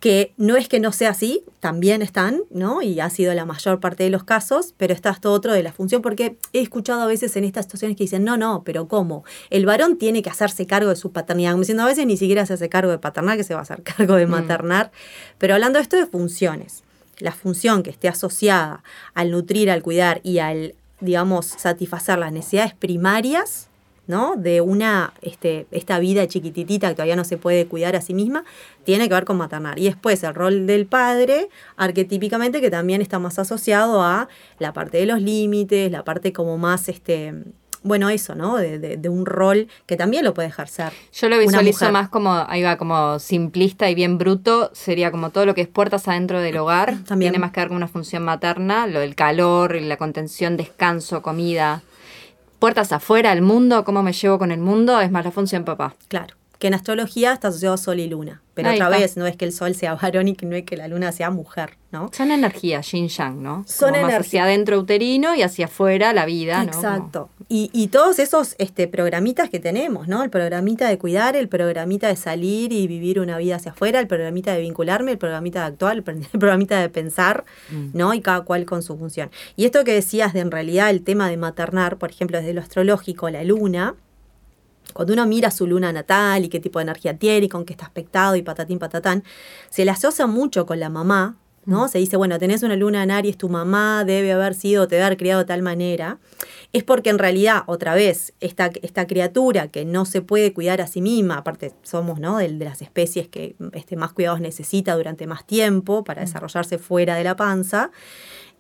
que 0.01 0.33
no 0.39 0.57
es 0.57 0.67
que 0.67 0.81
no 0.81 0.93
sea 0.93 1.11
así, 1.11 1.45
también 1.61 2.01
están, 2.01 2.41
¿no? 2.49 2.81
Y 2.81 3.01
ha 3.01 3.11
sido 3.11 3.35
la 3.35 3.45
mayor 3.45 3.81
parte 3.81 4.03
de 4.03 4.11
los 4.11 4.25
casos, 4.25 4.75
pero 4.79 4.95
está 4.95 5.11
esto 5.11 5.31
otro 5.31 5.53
de 5.53 5.63
la 5.63 5.73
función, 5.73 6.01
porque 6.01 6.37
he 6.55 6.61
escuchado 6.61 7.03
a 7.03 7.07
veces 7.07 7.37
en 7.37 7.45
estas 7.45 7.67
situaciones 7.67 7.99
que 7.99 8.05
dicen, 8.05 8.25
no, 8.25 8.39
no, 8.39 8.63
pero 8.65 8.89
¿cómo? 8.89 9.25
El 9.51 9.67
varón 9.67 9.99
tiene 9.99 10.23
que 10.23 10.31
hacerse 10.31 10.67
cargo 10.67 10.89
de 10.89 10.97
su 10.97 11.13
paternidad, 11.13 11.51
como 11.53 11.61
diciendo, 11.61 11.83
a 11.83 11.87
veces 11.87 12.07
ni 12.07 12.17
siquiera 12.17 12.47
se 12.47 12.55
hace 12.55 12.71
cargo 12.71 12.91
de 12.91 12.99
paternar, 12.99 13.37
que 13.37 13.45
se 13.45 13.53
va 13.53 13.61
a 13.61 13.63
hacer 13.63 13.83
cargo 13.85 14.17
de 14.17 14.27
mm. 14.27 14.31
maternar, 14.31 14.91
pero 15.37 15.55
hablando 15.55 15.79
de 15.79 15.83
esto 15.83 15.97
de 15.97 16.07
funciones, 16.07 16.83
la 17.19 17.33
función 17.33 17.83
que 17.83 17.91
esté 17.91 18.09
asociada 18.09 18.83
al 19.13 19.31
nutrir, 19.31 19.71
al 19.71 19.83
cuidar 19.83 20.23
y 20.25 20.39
al, 20.39 20.75
digamos, 21.01 21.45
satisfacer 21.45 22.19
las 22.19 22.33
necesidades 22.33 22.73
primarias, 22.73 23.70
¿no? 24.11 24.35
De 24.37 24.61
una, 24.61 25.15
este, 25.23 25.67
esta 25.71 25.99
vida 25.99 26.27
chiquititita 26.27 26.89
que 26.89 26.95
todavía 26.95 27.17
no 27.17 27.25
se 27.25 27.39
puede 27.39 27.67
cuidar 27.67 27.97
a 27.97 28.03
sí 28.03 28.13
misma, 28.13 28.45
tiene 28.85 29.09
que 29.09 29.15
ver 29.15 29.25
con 29.25 29.39
maternar. 29.39 29.79
Y 29.79 29.85
después 29.85 30.23
el 30.25 30.35
rol 30.35 30.67
del 30.67 30.85
padre, 30.85 31.49
arquetípicamente, 31.77 32.61
que 32.61 32.71
también 32.71 33.01
está 33.01 33.19
más 33.19 33.39
asociado 33.39 34.03
a 34.03 34.29
la 34.59 34.75
parte 34.75 34.99
de 34.99 35.07
los 35.07 35.23
límites, 35.23 35.91
la 35.91 36.05
parte 36.05 36.33
como 36.33 36.59
más, 36.59 36.89
este, 36.89 37.33
bueno, 37.83 38.11
eso, 38.11 38.35
¿no? 38.35 38.57
De, 38.57 39.01
un 39.09 39.25
rol 39.25 39.69
que 39.87 39.97
también 39.97 40.25
lo 40.25 40.35
puede 40.35 40.49
ejercer. 40.49 40.93
Yo 41.13 41.29
lo 41.29 41.39
visualizo 41.39 41.91
más 41.91 42.09
como, 42.09 42.45
ahí 42.49 42.63
va, 42.63 42.77
como 42.77 43.19
simplista 43.21 43.89
y 43.89 43.95
bien 43.95 44.19
bruto, 44.19 44.71
sería 44.75 45.11
como 45.11 45.31
todo 45.31 45.47
lo 45.47 45.55
que 45.55 45.63
es 45.63 45.69
puertas 45.69 46.09
adentro 46.09 46.41
del 46.41 46.57
hogar, 46.59 46.99
también. 47.05 47.33
tiene 47.33 47.39
más 47.39 47.53
que 47.53 47.61
ver 47.61 47.69
con 47.69 47.77
una 47.77 47.89
función 47.89 48.25
materna, 48.25 48.87
lo 48.87 49.01
del 49.01 49.15
calor, 49.15 49.81
la 49.81 49.97
contención, 49.97 50.57
descanso, 50.57 51.23
comida 51.23 51.83
puertas 52.61 52.93
afuera, 52.93 53.33
el 53.33 53.43
mundo, 53.43 53.85
cómo 53.85 54.05
me 54.05 54.13
llevo 54.13 54.39
con 54.39 54.53
el 54.53 54.61
mundo, 54.61 55.01
es 55.01 55.11
más 55.11 55.25
la 55.25 55.33
función 55.33 55.65
papá. 55.65 55.97
Claro, 56.07 56.37
que 56.61 56.69
en 56.69 56.75
astrología 56.75 57.33
está 57.33 57.49
asociado 57.49 57.75
a 57.75 57.79
Sol 57.79 57.99
y 57.99 58.07
Luna. 58.07 58.43
Pero 58.53 58.71
otra 58.75 58.91
vez, 58.91 59.17
no 59.17 59.27
es 59.27 59.37
que 59.37 59.47
el 59.47 59.53
Sol 59.53 59.75
sea 59.75 59.95
varón 59.95 60.29
y 60.29 60.35
que 60.35 60.45
no 60.45 60.55
es 60.55 60.65
que 60.65 60.77
la 60.77 60.87
Luna 60.89 61.11
sea 61.11 61.31
mujer, 61.31 61.79
¿no? 61.91 62.11
Son 62.13 62.31
energías, 62.31 62.93
yin 62.93 63.09
yang, 63.09 63.43
¿no? 63.43 63.65
Son 63.67 63.95
energías. 63.95 64.27
Hacia 64.27 64.45
adentro 64.45 64.79
uterino 64.79 65.35
y 65.35 65.41
hacia 65.41 65.65
afuera 65.65 66.13
la 66.13 66.27
vida, 66.27 66.63
¿no? 66.63 66.71
Exacto. 66.71 67.31
Y, 67.49 67.89
todos 67.89 68.19
esos 68.19 68.55
este, 68.59 68.87
programitas 68.87 69.49
que 69.49 69.59
tenemos, 69.59 70.07
¿no? 70.07 70.23
El 70.23 70.29
programita 70.29 70.87
de 70.89 70.99
cuidar, 70.99 71.35
el 71.35 71.49
programita 71.49 72.09
de 72.09 72.17
salir 72.17 72.73
y 72.73 72.87
vivir 72.87 73.19
una 73.19 73.39
vida 73.39 73.57
hacia 73.57 73.73
afuera, 73.73 73.99
el 73.99 74.07
programita 74.07 74.53
de 74.53 74.61
vincularme, 74.61 75.13
el 75.13 75.19
programita 75.19 75.61
de 75.61 75.67
actuar, 75.67 75.97
el 75.97 76.03
programita 76.39 76.79
de 76.79 76.91
pensar, 76.91 77.45
mm. 77.71 77.89
¿no? 77.95 78.13
Y 78.13 78.21
cada 78.21 78.43
cual 78.43 78.67
con 78.67 78.83
su 78.83 78.99
función. 78.99 79.31
Y 79.57 79.65
esto 79.65 79.83
que 79.83 79.95
decías 79.95 80.35
de 80.35 80.41
en 80.41 80.51
realidad 80.51 80.91
el 80.91 81.03
tema 81.03 81.31
de 81.31 81.39
maternar, 81.39 81.97
por 81.97 82.11
ejemplo, 82.11 82.39
desde 82.39 82.53
lo 82.53 82.61
astrológico, 82.61 83.31
la 83.31 83.43
luna, 83.43 83.97
cuando 84.93 85.13
uno 85.13 85.27
mira 85.27 85.51
su 85.51 85.67
luna 85.67 85.93
natal 85.93 86.45
y 86.45 86.49
qué 86.49 86.61
tipo 86.61 86.79
de 86.79 86.85
energía 86.85 87.17
tiene 87.17 87.47
y 87.47 87.49
con 87.49 87.65
qué 87.65 87.73
está 87.73 87.87
aspectado 87.87 88.37
y 88.37 88.43
patatín 88.43 88.79
patatán, 88.79 89.25
se 89.71 89.85
le 89.85 89.91
asocia 89.91 90.27
mucho 90.27 90.67
con 90.67 90.81
la 90.81 90.89
mamá, 90.89 91.37
¿no? 91.67 91.87
Mm. 91.87 91.89
Se 91.89 91.99
dice, 91.99 92.17
bueno, 92.17 92.39
tenés 92.39 92.63
una 92.63 92.77
luna 92.77 93.03
en 93.03 93.11
Aries, 93.11 93.37
tu 93.37 93.49
mamá 93.49 94.05
debe 94.05 94.33
haber 94.33 94.55
sido, 94.55 94.89
te 94.89 94.97
debe 94.97 95.07
haber 95.07 95.19
criado 95.19 95.41
de 95.41 95.47
tal 95.47 95.63
manera. 95.63 96.19
Es 96.73 96.85
porque 96.85 97.11
en 97.11 97.19
realidad, 97.19 97.63
otra 97.67 97.95
vez, 97.95 98.33
esta, 98.41 98.71
esta 98.83 99.07
criatura 99.07 99.69
que 99.69 99.85
no 99.85 100.05
se 100.05 100.23
puede 100.23 100.53
cuidar 100.53 100.81
a 100.81 100.87
sí 100.87 101.01
misma, 101.01 101.39
aparte 101.39 101.73
somos, 101.83 102.21
¿no? 102.21 102.39
De, 102.39 102.49
de 102.49 102.65
las 102.65 102.83
especies 102.83 103.29
que 103.29 103.57
este, 103.73 103.97
más 103.97 104.13
cuidados 104.13 104.41
necesita 104.41 104.95
durante 104.95 105.27
más 105.27 105.47
tiempo 105.47 106.05
para 106.05 106.23
mm. 106.23 106.25
desarrollarse 106.27 106.79
fuera 106.79 107.17
de 107.17 107.25
la 107.25 107.37
panza, 107.37 107.91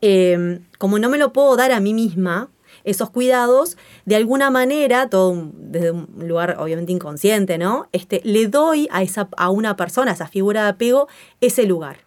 eh, 0.03 0.61
como 0.79 0.99
no 0.99 1.11
me 1.11 1.19
lo 1.19 1.33
puedo 1.33 1.57
dar 1.57 1.73
a 1.73 1.81
mí 1.81 1.93
misma, 1.95 2.49
esos 2.91 3.11
cuidados, 3.11 3.77
de 4.05 4.17
alguna 4.17 4.51
manera, 4.51 5.09
todo 5.09 5.51
desde 5.55 5.91
un 5.91 6.09
lugar 6.19 6.57
obviamente 6.59 6.93
inconsciente, 6.93 7.59
¿no? 7.59 7.89
Este, 7.93 8.21
le 8.25 8.49
doy 8.49 8.89
a, 8.91 9.03
esa, 9.03 9.29
a 9.37 9.51
una 9.51 9.77
persona, 9.77 10.11
a 10.11 10.15
esa 10.15 10.27
figura 10.27 10.65
de 10.65 10.71
apego, 10.71 11.09
ese 11.41 11.65
lugar. 11.65 11.99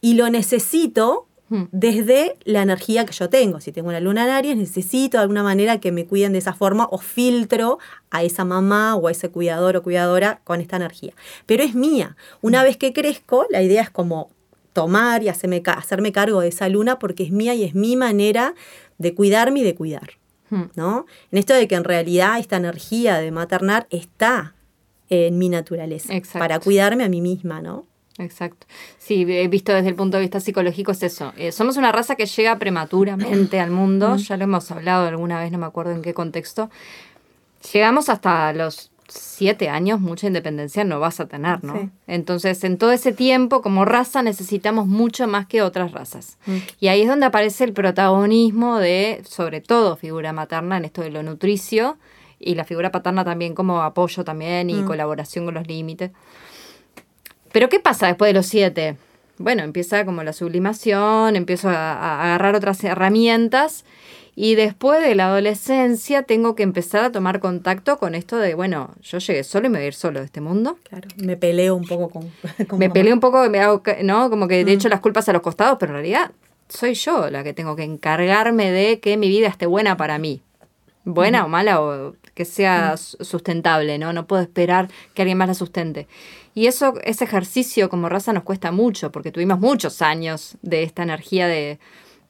Y 0.00 0.14
lo 0.14 0.28
necesito 0.30 1.28
hmm. 1.48 1.64
desde 1.70 2.36
la 2.44 2.62
energía 2.62 3.06
que 3.06 3.12
yo 3.12 3.28
tengo. 3.28 3.60
Si 3.60 3.72
tengo 3.72 3.88
una 3.88 4.00
luna 4.00 4.24
en 4.24 4.30
Aries, 4.30 4.56
necesito 4.56 5.18
de 5.18 5.22
alguna 5.22 5.42
manera 5.42 5.80
que 5.80 5.92
me 5.92 6.06
cuiden 6.06 6.32
de 6.32 6.38
esa 6.38 6.54
forma 6.54 6.88
o 6.90 6.98
filtro 6.98 7.78
a 8.10 8.22
esa 8.22 8.44
mamá 8.44 8.96
o 8.96 9.08
a 9.08 9.10
ese 9.10 9.30
cuidador 9.30 9.76
o 9.76 9.82
cuidadora 9.82 10.40
con 10.44 10.60
esta 10.60 10.76
energía. 10.76 11.12
Pero 11.46 11.62
es 11.62 11.74
mía. 11.74 12.16
Una 12.40 12.62
hmm. 12.62 12.64
vez 12.64 12.76
que 12.76 12.92
crezco, 12.92 13.46
la 13.50 13.62
idea 13.62 13.82
es 13.82 13.90
como 13.90 14.30
tomar 14.72 15.22
y 15.22 15.28
hacerme, 15.28 15.62
hacerme 15.66 16.12
cargo 16.12 16.40
de 16.40 16.48
esa 16.48 16.68
luna 16.68 16.98
porque 16.98 17.24
es 17.24 17.30
mía 17.30 17.54
y 17.54 17.64
es 17.64 17.74
mi 17.74 17.96
manera 17.96 18.54
de 18.98 19.14
cuidarme 19.14 19.60
y 19.60 19.64
de 19.64 19.74
cuidar. 19.74 20.21
¿No? 20.76 21.06
En 21.30 21.38
esto 21.38 21.54
de 21.54 21.66
que 21.66 21.74
en 21.74 21.84
realidad 21.84 22.38
esta 22.38 22.56
energía 22.56 23.18
de 23.18 23.30
maternar 23.30 23.86
está 23.90 24.54
en 25.08 25.38
mi 25.38 25.48
naturaleza, 25.48 26.14
Exacto. 26.14 26.38
para 26.38 26.58
cuidarme 26.60 27.04
a 27.04 27.08
mí 27.08 27.20
misma, 27.20 27.60
¿no? 27.60 27.86
Exacto. 28.18 28.66
Sí, 28.98 29.26
he 29.28 29.48
visto 29.48 29.72
desde 29.72 29.88
el 29.88 29.94
punto 29.94 30.16
de 30.16 30.22
vista 30.22 30.40
psicológico 30.40 30.92
es 30.92 31.02
eso. 31.02 31.32
Eh, 31.36 31.50
somos 31.50 31.76
una 31.76 31.92
raza 31.92 32.14
que 32.14 32.26
llega 32.26 32.58
prematuramente 32.58 33.58
al 33.58 33.70
mundo, 33.70 34.16
ya 34.16 34.36
lo 34.36 34.44
hemos 34.44 34.70
hablado 34.70 35.06
alguna 35.06 35.40
vez, 35.40 35.50
no 35.50 35.58
me 35.58 35.66
acuerdo 35.66 35.92
en 35.92 36.02
qué 36.02 36.14
contexto. 36.14 36.70
Llegamos 37.72 38.08
hasta 38.08 38.52
los 38.52 38.91
siete 39.12 39.68
años, 39.68 40.00
mucha 40.00 40.26
independencia 40.26 40.84
no 40.84 41.00
vas 41.00 41.20
a 41.20 41.26
tener, 41.26 41.62
¿no? 41.64 41.78
Sí. 41.78 41.90
Entonces, 42.06 42.62
en 42.64 42.78
todo 42.78 42.92
ese 42.92 43.12
tiempo, 43.12 43.62
como 43.62 43.84
raza, 43.84 44.22
necesitamos 44.22 44.86
mucho 44.86 45.26
más 45.26 45.46
que 45.46 45.62
otras 45.62 45.92
razas. 45.92 46.38
Y 46.80 46.88
ahí 46.88 47.02
es 47.02 47.08
donde 47.08 47.26
aparece 47.26 47.64
el 47.64 47.72
protagonismo 47.72 48.78
de, 48.78 49.22
sobre 49.28 49.60
todo, 49.60 49.96
figura 49.96 50.32
materna 50.32 50.76
en 50.76 50.84
esto 50.84 51.02
de 51.02 51.10
lo 51.10 51.22
nutricio 51.22 51.98
y 52.38 52.54
la 52.54 52.64
figura 52.64 52.90
paterna 52.90 53.24
también 53.24 53.54
como 53.54 53.82
apoyo 53.82 54.24
también 54.24 54.70
y 54.70 54.82
colaboración 54.82 55.44
con 55.44 55.54
los 55.54 55.66
límites. 55.66 56.10
Pero 57.52 57.68
¿qué 57.68 57.80
pasa 57.80 58.06
después 58.06 58.30
de 58.30 58.34
los 58.34 58.46
siete? 58.46 58.96
Bueno, 59.38 59.62
empieza 59.62 60.04
como 60.04 60.22
la 60.22 60.32
sublimación, 60.32 61.36
empiezo 61.36 61.68
a, 61.68 61.92
a 61.92 62.24
agarrar 62.24 62.54
otras 62.54 62.82
herramientas 62.84 63.84
y 64.34 64.54
después 64.54 65.02
de 65.02 65.14
la 65.14 65.26
adolescencia 65.26 66.22
tengo 66.22 66.54
que 66.54 66.62
empezar 66.62 67.04
a 67.04 67.12
tomar 67.12 67.38
contacto 67.40 67.98
con 67.98 68.14
esto 68.14 68.36
de, 68.38 68.54
bueno, 68.54 68.90
yo 69.02 69.18
llegué 69.18 69.44
solo 69.44 69.66
y 69.66 69.70
me 69.70 69.78
voy 69.78 69.84
a 69.84 69.88
ir 69.88 69.94
solo 69.94 70.20
de 70.20 70.26
este 70.26 70.40
mundo. 70.40 70.78
Claro, 70.88 71.08
me 71.16 71.36
peleo 71.36 71.74
un 71.76 71.86
poco 71.86 72.08
con... 72.08 72.22
con 72.68 72.78
Me 72.78 72.86
mamá. 72.88 72.94
peleo 72.94 73.14
un 73.14 73.20
poco, 73.20 73.48
me 73.50 73.60
hago, 73.60 73.82
¿no? 74.02 74.30
Como 74.30 74.48
que 74.48 74.64
de 74.64 74.72
hecho 74.72 74.88
las 74.88 75.00
culpas 75.00 75.28
a 75.28 75.32
los 75.32 75.42
costados, 75.42 75.76
pero 75.78 75.90
en 75.92 75.96
realidad 75.96 76.30
soy 76.68 76.94
yo 76.94 77.28
la 77.30 77.44
que 77.44 77.52
tengo 77.52 77.76
que 77.76 77.82
encargarme 77.84 78.70
de 78.70 79.00
que 79.00 79.16
mi 79.18 79.28
vida 79.28 79.48
esté 79.48 79.66
buena 79.66 79.96
para 79.98 80.18
mí. 80.18 80.40
Buena 81.04 81.44
o 81.44 81.48
mala 81.48 81.80
o 81.82 82.14
que 82.34 82.44
sea 82.44 82.96
su- 82.96 83.22
sustentable, 83.24 83.98
¿no? 83.98 84.12
No 84.12 84.26
puedo 84.26 84.40
esperar 84.40 84.88
que 85.14 85.22
alguien 85.22 85.36
más 85.36 85.48
la 85.48 85.54
sustente. 85.54 86.06
Y 86.54 86.66
eso, 86.68 86.94
ese 87.02 87.24
ejercicio 87.24 87.88
como 87.90 88.08
raza 88.08 88.32
nos 88.32 88.44
cuesta 88.44 88.70
mucho, 88.72 89.10
porque 89.10 89.32
tuvimos 89.32 89.58
muchos 89.58 90.00
años 90.00 90.56
de 90.62 90.84
esta 90.84 91.02
energía 91.02 91.48
de, 91.48 91.78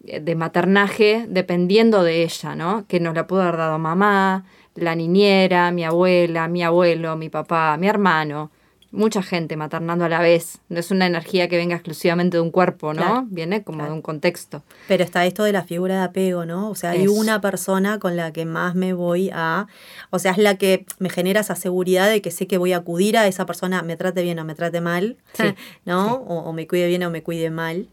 de 0.02 0.34
maternaje 0.34 1.26
dependiendo 1.28 2.02
de 2.02 2.22
ella, 2.24 2.54
¿no? 2.54 2.84
Que 2.88 3.00
nos 3.00 3.14
la 3.14 3.26
pudo 3.26 3.42
haber 3.42 3.56
dado 3.56 3.78
mamá, 3.78 4.44
la 4.74 4.94
niñera, 4.94 5.70
mi 5.70 5.84
abuela, 5.84 6.48
mi 6.48 6.62
abuelo, 6.62 7.16
mi 7.16 7.28
papá, 7.28 7.76
mi 7.76 7.88
hermano. 7.88 8.50
Mucha 8.90 9.22
gente 9.22 9.56
maternando 9.56 10.04
a 10.04 10.08
la 10.10 10.20
vez. 10.20 10.58
No 10.68 10.78
es 10.78 10.90
una 10.90 11.06
energía 11.06 11.48
que 11.48 11.56
venga 11.56 11.74
exclusivamente 11.76 12.36
de 12.36 12.42
un 12.42 12.50
cuerpo, 12.50 12.92
¿no? 12.92 13.00
Claro, 13.00 13.24
Viene 13.30 13.62
como 13.62 13.78
claro. 13.78 13.92
de 13.92 13.96
un 13.96 14.02
contexto. 14.02 14.62
Pero 14.86 15.02
está 15.02 15.24
esto 15.24 15.44
de 15.44 15.52
la 15.52 15.62
figura 15.62 15.96
de 15.96 16.02
apego, 16.02 16.44
¿no? 16.44 16.68
O 16.68 16.74
sea, 16.74 16.90
hay 16.90 17.04
Eso. 17.04 17.12
una 17.14 17.40
persona 17.40 17.98
con 17.98 18.16
la 18.16 18.34
que 18.34 18.44
más 18.44 18.74
me 18.74 18.92
voy 18.92 19.30
a... 19.32 19.66
O 20.10 20.18
sea, 20.18 20.32
es 20.32 20.38
la 20.38 20.58
que 20.58 20.84
me 20.98 21.08
genera 21.08 21.40
esa 21.40 21.56
seguridad 21.56 22.10
de 22.10 22.20
que 22.20 22.30
sé 22.30 22.46
que 22.46 22.58
voy 22.58 22.74
a 22.74 22.78
acudir 22.78 23.16
a 23.16 23.26
esa 23.26 23.46
persona, 23.46 23.80
me 23.80 23.96
trate 23.96 24.22
bien 24.22 24.38
o 24.40 24.44
me 24.44 24.54
trate 24.54 24.82
mal, 24.82 25.16
Sí, 25.32 25.44
¿no? 25.86 26.16
O, 26.16 26.40
o 26.40 26.52
me 26.52 26.66
cuide 26.66 26.86
bien 26.86 27.02
o 27.04 27.10
me 27.10 27.22
cuide 27.22 27.48
mal. 27.48 27.88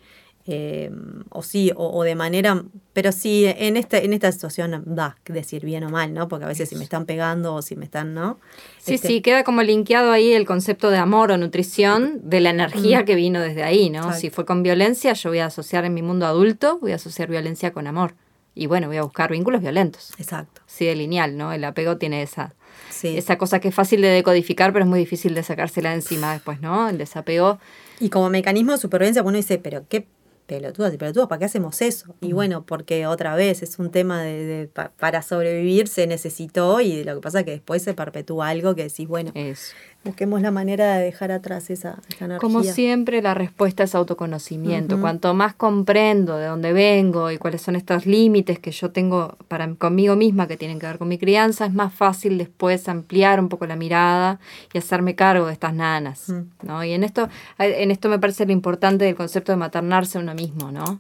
Eh, 0.48 0.90
o 1.30 1.44
sí, 1.44 1.72
o, 1.76 1.90
o 1.96 2.04
de 2.04 2.16
manera... 2.16 2.64
Pero 2.94 3.12
sí, 3.12 3.46
en, 3.46 3.78
este, 3.78 4.04
en 4.04 4.14
esta 4.14 4.32
situación 4.32 4.84
da 4.88 5.16
decir 5.26 5.64
bien 5.64 5.84
o 5.84 5.90
mal, 5.90 6.14
¿no? 6.14 6.28
Porque 6.28 6.46
a 6.46 6.48
veces 6.48 6.70
si 6.70 6.76
me 6.76 6.84
están 6.84 7.06
pegando 7.06 7.54
o 7.54 7.62
si 7.62 7.76
me 7.76 7.86
están, 7.86 8.14
¿no? 8.16 8.40
Sí, 8.80 8.96
Este, 8.96 9.08
sí, 9.08 9.22
queda 9.22 9.44
como 9.44 9.62
linkeado 9.62 10.12
ahí 10.12 10.32
el 10.34 10.46
concepto 10.48 10.90
de 10.90 10.98
amor 10.98 11.32
o 11.32 11.38
nutrición 11.38 12.20
de 12.24 12.40
la 12.40 12.50
energía 12.50 13.06
que 13.06 13.16
vino 13.16 13.40
desde 13.42 13.64
ahí, 13.64 13.90
¿no? 13.90 14.00
Exacto. 14.00 14.20
Si 14.20 14.30
fue 14.32 14.46
con 14.46 14.64
violencia, 14.64 15.14
yo 15.14 15.30
voy 15.30 15.40
a 15.40 15.46
asociar 15.46 15.86
en 15.86 15.94
mi 15.94 16.02
mundo 16.02 16.26
adulto, 16.26 16.80
voy 16.80 16.94
a 16.94 16.96
asociar 16.96 17.30
violencia 17.30 17.72
con 17.72 17.86
amor. 17.86 18.16
Y 18.56 18.66
bueno, 18.66 18.88
voy 18.88 18.98
a 18.98 19.04
buscar 19.04 19.32
vínculos 19.32 19.62
violentos. 19.62 20.12
Exacto. 20.18 20.62
Sí, 20.66 20.86
de 20.86 20.96
lineal, 20.96 21.38
¿no? 21.38 21.54
El 21.54 21.64
apego 21.64 21.98
tiene 21.98 22.24
esa, 22.24 22.56
Sí. 22.90 23.16
esa 23.18 23.38
cosa 23.38 23.60
que 23.60 23.68
es 23.70 23.76
fácil 23.76 24.02
de 24.02 24.08
decodificar, 24.10 24.74
pero 24.74 24.84
es 24.84 24.90
muy 24.90 25.00
difícil 25.00 25.36
de 25.36 25.44
sacársela 25.44 25.90
de 25.90 25.96
encima 25.98 26.34
después, 26.34 26.60
¿no? 26.60 26.90
El 26.90 26.98
desapego. 26.98 27.60
Y 28.02 28.10
como 28.10 28.30
mecanismo 28.30 28.72
de 28.72 28.78
supervivencia, 28.80 29.22
uno 29.22 29.38
dice, 29.38 29.60
pero 29.60 29.84
qué 29.88 30.08
pelotudas 30.50 30.94
y 30.94 30.98
pelotudos, 30.98 31.30
¿para 31.30 31.40
qué 31.40 31.46
hacemos 31.46 31.82
eso? 31.82 32.16
Y 32.20 32.34
bueno, 32.34 32.66
porque 32.66 33.06
otra 33.08 33.36
vez 33.36 33.62
es 33.64 33.80
un 33.80 33.92
tema 33.92 34.22
de, 34.24 34.46
de- 34.46 34.68
pa- 34.68 34.92
para 35.00 35.22
sobrevivir 35.22 35.88
se 35.88 36.08
necesitó 36.08 36.82
y 36.82 37.04
lo 37.04 37.16
que 37.16 37.22
pasa 37.22 37.40
es 37.40 37.46
que 37.46 37.52
después 37.52 37.84
se 37.84 37.94
perpetúa 37.94 38.50
algo 38.50 38.76
que 38.76 38.84
decís, 38.84 39.08
bueno, 39.08 39.32
Eso. 39.36 39.74
Busquemos 40.04 40.42
la 40.42 40.52
manera 40.52 40.96
de 40.96 41.04
dejar 41.04 41.32
atrás 41.32 41.70
esa, 41.70 42.00
esa 42.10 42.26
energía. 42.26 42.40
Como 42.40 42.64
siempre, 42.64 43.22
la 43.22 43.34
respuesta 43.34 43.84
es 43.84 43.96
autoconocimiento. 43.96 45.00
Cuanto 45.02 45.34
más 45.34 45.54
comprendo 45.54 46.38
de 46.38 46.48
dónde 46.48 46.74
vengo 46.74 47.32
y 47.32 47.38
cuáles 47.38 47.62
son 47.62 47.76
estos 47.76 48.06
límites 48.06 48.60
que 48.60 48.72
yo 48.72 48.92
tengo 48.92 49.38
para 49.48 49.68
conmigo 49.76 50.16
misma 50.16 50.48
que 50.48 50.58
tienen 50.58 50.80
que 50.80 50.88
ver 50.88 50.98
con 50.98 51.08
mi 51.08 51.18
crianza, 51.18 51.66
es 51.66 51.74
más 51.74 51.94
fácil 51.94 52.38
después 52.38 52.88
ampliar 52.88 53.40
un 53.40 53.50
poco 53.50 53.66
la 53.68 53.76
mirada 53.76 54.40
y 54.74 54.78
hacerme 54.78 55.16
cargo 55.16 55.48
de 55.48 55.54
estas 55.54 55.74
nanas. 55.74 56.34
¿no? 56.64 56.84
Y 56.84 56.94
en 56.94 57.04
esto, 57.04 57.30
en 57.58 57.92
esto 57.92 58.10
me 58.10 58.20
parece 58.20 58.46
lo 58.46 58.54
importante 58.54 59.06
del 59.06 59.16
concepto 59.16 59.52
de 59.52 59.58
maternarse 59.58 60.18
a 60.18 60.22
uno 60.22 60.34
mismo, 60.34 60.72
¿no? 60.72 61.00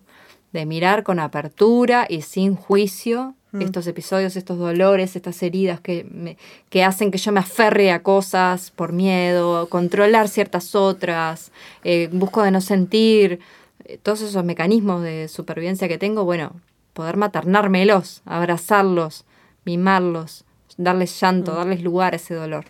De 0.51 0.65
mirar 0.65 1.03
con 1.03 1.19
apertura 1.19 2.07
y 2.09 2.23
sin 2.23 2.55
juicio 2.55 3.35
estos 3.59 3.87
episodios, 3.87 4.35
estos 4.35 4.57
dolores, 4.59 5.15
estas 5.15 5.41
heridas 5.41 5.79
que, 5.79 6.05
me- 6.11 6.37
que 6.69 6.83
hacen 6.83 7.09
que 7.09 7.17
yo 7.17 7.31
me 7.31 7.39
aferre 7.39 7.91
a 7.91 8.03
cosas 8.03 8.69
por 8.71 8.91
miedo, 8.93 9.67
controlar 9.69 10.27
ciertas 10.27 10.75
otras, 10.75 11.51
eh, 11.83 12.09
busco 12.11 12.43
de 12.43 12.51
no 12.51 12.61
sentir, 12.61 13.39
eh, 13.85 13.97
todos 14.03 14.21
esos 14.21 14.43
mecanismos 14.43 15.01
de 15.01 15.27
supervivencia 15.27 15.87
que 15.87 15.97
tengo, 15.97 16.25
bueno, 16.25 16.51
poder 16.93 17.17
maternármelos, 17.17 18.21
abrazarlos, 18.25 19.25
mimarlos, 19.65 20.45
darles 20.77 21.19
llanto, 21.19 21.53
darles 21.53 21.81
lugar 21.81 22.13
a 22.13 22.17
ese 22.17 22.33
dolor. 22.35 22.65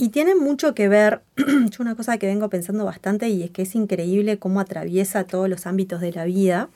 Y 0.00 0.08
tiene 0.08 0.34
mucho 0.34 0.74
que 0.74 0.88
ver, 0.88 1.20
yo 1.36 1.76
una 1.80 1.94
cosa 1.94 2.16
que 2.16 2.26
vengo 2.26 2.48
pensando 2.48 2.86
bastante 2.86 3.28
y 3.28 3.42
es 3.42 3.50
que 3.50 3.60
es 3.60 3.74
increíble 3.74 4.38
cómo 4.38 4.58
atraviesa 4.58 5.24
todos 5.24 5.46
los 5.46 5.66
ámbitos 5.66 6.00
de 6.00 6.10
la 6.10 6.24
vida, 6.24 6.70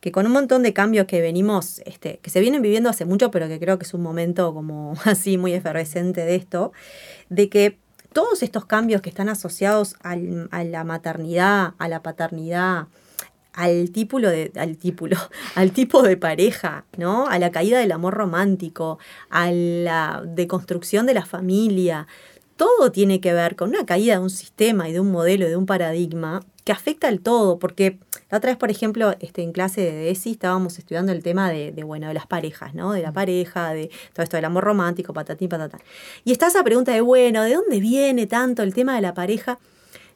que 0.00 0.12
con 0.12 0.26
un 0.26 0.32
montón 0.32 0.62
de 0.62 0.72
cambios 0.72 1.06
que 1.06 1.20
venimos, 1.20 1.82
este, 1.86 2.20
que 2.22 2.30
se 2.30 2.38
vienen 2.38 2.62
viviendo 2.62 2.88
hace 2.88 3.04
mucho, 3.04 3.32
pero 3.32 3.48
que 3.48 3.58
creo 3.58 3.80
que 3.80 3.84
es 3.84 3.94
un 3.94 4.02
momento 4.02 4.54
como 4.54 4.94
así 5.06 5.38
muy 5.38 5.54
efervescente 5.54 6.20
de 6.24 6.36
esto, 6.36 6.70
de 7.30 7.48
que 7.48 7.78
todos 8.12 8.44
estos 8.44 8.64
cambios 8.64 9.02
que 9.02 9.08
están 9.08 9.28
asociados 9.28 9.96
a 10.00 10.14
la 10.62 10.84
maternidad, 10.84 11.74
a 11.78 11.88
la 11.88 12.04
paternidad, 12.04 12.86
al 13.54 13.90
típulo 13.90 14.28
al 14.54 14.76
típulo, 14.76 15.16
al 15.56 15.72
tipo 15.72 16.02
de 16.02 16.16
pareja, 16.16 16.84
¿no? 16.96 17.26
A 17.26 17.40
la 17.40 17.50
caída 17.50 17.80
del 17.80 17.90
amor 17.90 18.14
romántico, 18.14 19.00
a 19.30 19.50
la 19.50 20.22
deconstrucción 20.24 21.06
de 21.06 21.14
la 21.14 21.26
familia. 21.26 22.06
Todo 22.58 22.92
tiene 22.92 23.20
que 23.22 23.32
ver 23.32 23.56
con 23.56 23.70
una 23.70 23.86
caída 23.86 24.14
de 24.14 24.20
un 24.20 24.28
sistema 24.30 24.88
y 24.88 24.92
de 24.92 25.00
un 25.00 25.10
modelo 25.10 25.46
y 25.46 25.48
de 25.48 25.56
un 25.56 25.64
paradigma 25.64 26.42
que 26.64 26.72
afecta 26.72 27.08
al 27.08 27.20
todo, 27.20 27.58
porque 27.58 27.98
la 28.30 28.36
otra 28.36 28.50
vez, 28.50 28.58
por 28.58 28.70
ejemplo, 28.70 29.14
este, 29.20 29.42
en 29.42 29.52
clase 29.52 29.80
de 29.80 29.92
DESI 29.92 30.32
estábamos 30.32 30.78
estudiando 30.78 31.12
el 31.12 31.22
tema 31.22 31.50
de, 31.50 31.72
de, 31.72 31.82
bueno, 31.84 32.08
de 32.08 32.14
las 32.14 32.26
parejas, 32.26 32.74
¿no? 32.74 32.92
De 32.92 33.00
la 33.00 33.12
pareja, 33.12 33.72
de 33.72 33.90
todo 34.12 34.22
esto 34.24 34.36
del 34.36 34.44
amor 34.44 34.64
romántico, 34.64 35.14
patatín, 35.14 35.48
patatán. 35.48 35.80
Y 36.24 36.32
está 36.32 36.48
esa 36.48 36.62
pregunta 36.64 36.92
de, 36.92 37.00
bueno, 37.00 37.42
¿de 37.44 37.54
dónde 37.54 37.80
viene 37.80 38.26
tanto 38.26 38.62
el 38.62 38.74
tema 38.74 38.94
de 38.96 39.00
la 39.00 39.14
pareja? 39.14 39.58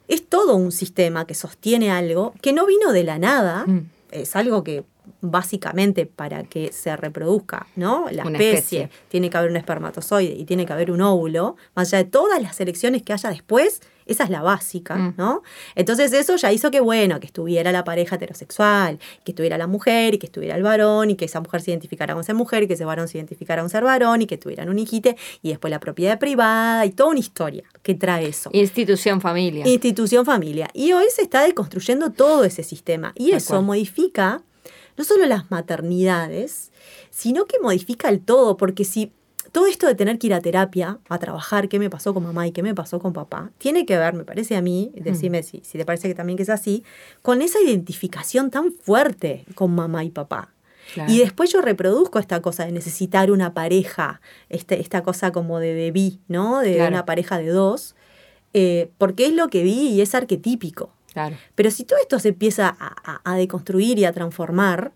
Es 0.07 0.27
todo 0.27 0.55
un 0.57 0.71
sistema 0.71 1.25
que 1.25 1.33
sostiene 1.33 1.89
algo 1.89 2.33
que 2.41 2.53
no 2.53 2.65
vino 2.67 2.91
de 2.91 3.03
la 3.03 3.17
nada, 3.17 3.63
Mm. 3.65 3.89
es 4.11 4.35
algo 4.35 4.63
que 4.63 4.83
básicamente 5.21 6.05
para 6.05 6.43
que 6.43 6.71
se 6.71 6.95
reproduzca, 6.95 7.67
¿no? 7.75 8.07
La 8.11 8.23
especie, 8.23 8.53
especie. 8.83 8.89
tiene 9.09 9.29
que 9.29 9.37
haber 9.37 9.51
un 9.51 9.57
espermatozoide 9.57 10.33
y 10.33 10.45
tiene 10.45 10.65
que 10.65 10.73
haber 10.73 10.91
un 10.91 11.01
óvulo, 11.01 11.55
más 11.75 11.87
allá 11.93 12.03
de 12.03 12.09
todas 12.09 12.41
las 12.41 12.59
elecciones 12.59 13.03
que 13.03 13.13
haya 13.13 13.29
después, 13.29 13.81
esa 14.05 14.25
es 14.25 14.29
la 14.29 14.41
básica, 14.41 14.95
Mm. 14.95 15.13
¿no? 15.17 15.43
Entonces 15.75 16.11
eso 16.11 16.35
ya 16.35 16.51
hizo 16.51 16.71
que, 16.71 16.81
bueno, 16.81 17.19
que 17.21 17.25
estuviera 17.27 17.71
la 17.71 17.85
pareja 17.85 18.17
heterosexual, 18.17 18.99
que 19.23 19.31
estuviera 19.31 19.57
la 19.57 19.67
mujer 19.67 20.13
y 20.15 20.17
que 20.17 20.25
estuviera 20.25 20.55
el 20.55 20.63
varón 20.63 21.09
y 21.11 21.15
que 21.15 21.25
esa 21.25 21.39
mujer 21.39 21.61
se 21.61 21.71
identificara 21.71 22.13
con 22.13 22.23
ser 22.23 22.35
mujer 22.35 22.63
y 22.63 22.67
que 22.67 22.73
ese 22.73 22.83
varón 22.85 23.07
se 23.07 23.17
identificara 23.17 23.61
con 23.61 23.69
ser 23.69 23.83
varón 23.83 24.21
y 24.21 24.25
que 24.25 24.37
tuvieran 24.37 24.67
un 24.69 24.77
hijite 24.77 25.15
y 25.41 25.49
después 25.49 25.71
la 25.71 25.79
propiedad 25.79 26.19
privada 26.19 26.85
y 26.85 26.91
toda 26.91 27.11
una 27.11 27.19
historia 27.19 27.63
que 27.81 27.95
trae 27.95 28.27
eso. 28.27 28.49
Institución 28.53 29.21
familia. 29.21 29.65
Institución 29.65 30.25
familia. 30.25 30.69
Y 30.73 30.91
hoy 30.91 31.05
se 31.09 31.21
está 31.21 31.43
deconstruyendo 31.43 32.11
todo 32.11 32.43
ese 32.43 32.63
sistema. 32.63 33.13
Y 33.15 33.31
eso 33.31 33.61
modifica 33.61 34.41
no 34.97 35.03
solo 35.03 35.25
las 35.25 35.49
maternidades, 35.51 36.71
sino 37.09 37.45
que 37.45 37.59
modifica 37.59 38.09
el 38.09 38.21
todo, 38.21 38.57
porque 38.57 38.85
si 38.85 39.11
todo 39.51 39.67
esto 39.67 39.85
de 39.87 39.93
tener 39.95 40.17
que 40.17 40.27
ir 40.27 40.33
a 40.33 40.41
terapia, 40.41 40.99
a 41.09 41.19
trabajar, 41.19 41.69
qué 41.69 41.77
me 41.77 41.89
pasó 41.89 42.13
con 42.13 42.23
mamá 42.23 42.47
y 42.47 42.51
qué 42.51 42.63
me 42.63 42.73
pasó 42.73 42.99
con 42.99 43.13
papá, 43.13 43.51
tiene 43.59 43.85
que 43.85 43.97
ver, 43.97 44.13
me 44.13 44.23
parece 44.23 44.55
a 44.55 44.61
mí, 44.61 44.91
decime 44.95 45.43
si, 45.43 45.61
si 45.63 45.77
te 45.77 45.85
parece 45.85 46.07
que 46.07 46.15
también 46.15 46.37
que 46.37 46.43
es 46.43 46.49
así, 46.49 46.83
con 47.21 47.41
esa 47.41 47.59
identificación 47.61 48.49
tan 48.49 48.71
fuerte 48.71 49.45
con 49.53 49.75
mamá 49.75 50.03
y 50.03 50.09
papá. 50.09 50.49
Claro. 50.95 51.11
Y 51.11 51.19
después 51.19 51.51
yo 51.51 51.61
reproduzco 51.61 52.19
esta 52.19 52.41
cosa 52.41 52.65
de 52.65 52.71
necesitar 52.71 53.31
una 53.31 53.53
pareja, 53.53 54.21
este, 54.49 54.81
esta 54.81 55.03
cosa 55.03 55.31
como 55.31 55.59
de 55.59 55.73
debí, 55.73 56.19
¿no? 56.27 56.59
De 56.59 56.75
Claro. 56.75 56.89
una 56.89 57.05
pareja 57.05 57.37
de 57.37 57.47
dos, 57.47 57.95
eh, 58.53 58.89
porque 58.97 59.25
es 59.27 59.33
lo 59.33 59.47
que 59.49 59.63
vi 59.63 59.89
y 59.89 60.01
es 60.01 60.13
arquetípico. 60.15 60.91
Claro. 61.13 61.37
Pero 61.55 61.71
si 61.71 61.83
todo 61.85 61.99
esto 61.99 62.19
se 62.19 62.29
empieza 62.29 62.67
a, 62.67 62.95
a- 63.03 63.21
a 63.23 63.35
deconstruir 63.37 63.99
y 63.99 64.05
a 64.05 64.11
transformar, 64.11 64.91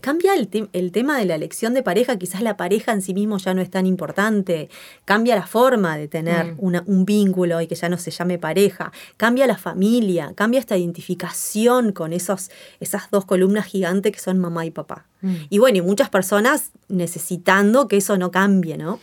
cambia 0.00 0.32
el, 0.34 0.92
tema 0.92 1.18
de 1.18 1.24
la 1.26 1.34
elección 1.34 1.74
de 1.74 1.82
pareja, 1.82 2.16
quizás 2.16 2.42
la 2.42 2.56
pareja 2.56 2.92
en 2.92 3.02
sí 3.02 3.14
mismo 3.14 3.38
ya 3.38 3.54
no 3.54 3.60
es 3.60 3.70
tan 3.70 3.86
importante, 3.86 4.70
cambia 5.04 5.34
la 5.34 5.46
forma 5.46 5.96
de 5.96 6.08
tener 6.08 6.54
mm. 6.54 6.82
un 6.86 7.04
vínculo 7.04 7.60
y 7.60 7.66
que 7.66 7.74
ya 7.74 7.88
no 7.88 7.98
se 7.98 8.10
llame 8.10 8.38
pareja, 8.38 8.92
cambia 9.16 9.46
la 9.46 9.58
familia, 9.58 10.32
cambia 10.34 10.60
esta 10.60 10.76
identificación 10.76 11.92
con 11.92 12.12
esos, 12.12 12.50
esas 12.80 13.10
dos 13.10 13.26
columnas 13.26 13.66
gigantes 13.66 14.12
que 14.12 14.20
son 14.20 14.38
mamá 14.38 14.64
y 14.64 14.70
papá. 14.70 15.06
Mm. 15.20 15.34
Y 15.50 15.58
bueno, 15.58 15.78
y 15.78 15.82
muchas 15.82 16.08
personas 16.08 16.70
necesitando 16.88 17.88
que 17.88 17.98
eso 17.98 18.16
no 18.16 18.30
cambie, 18.30 18.78
¿no? 18.78 18.98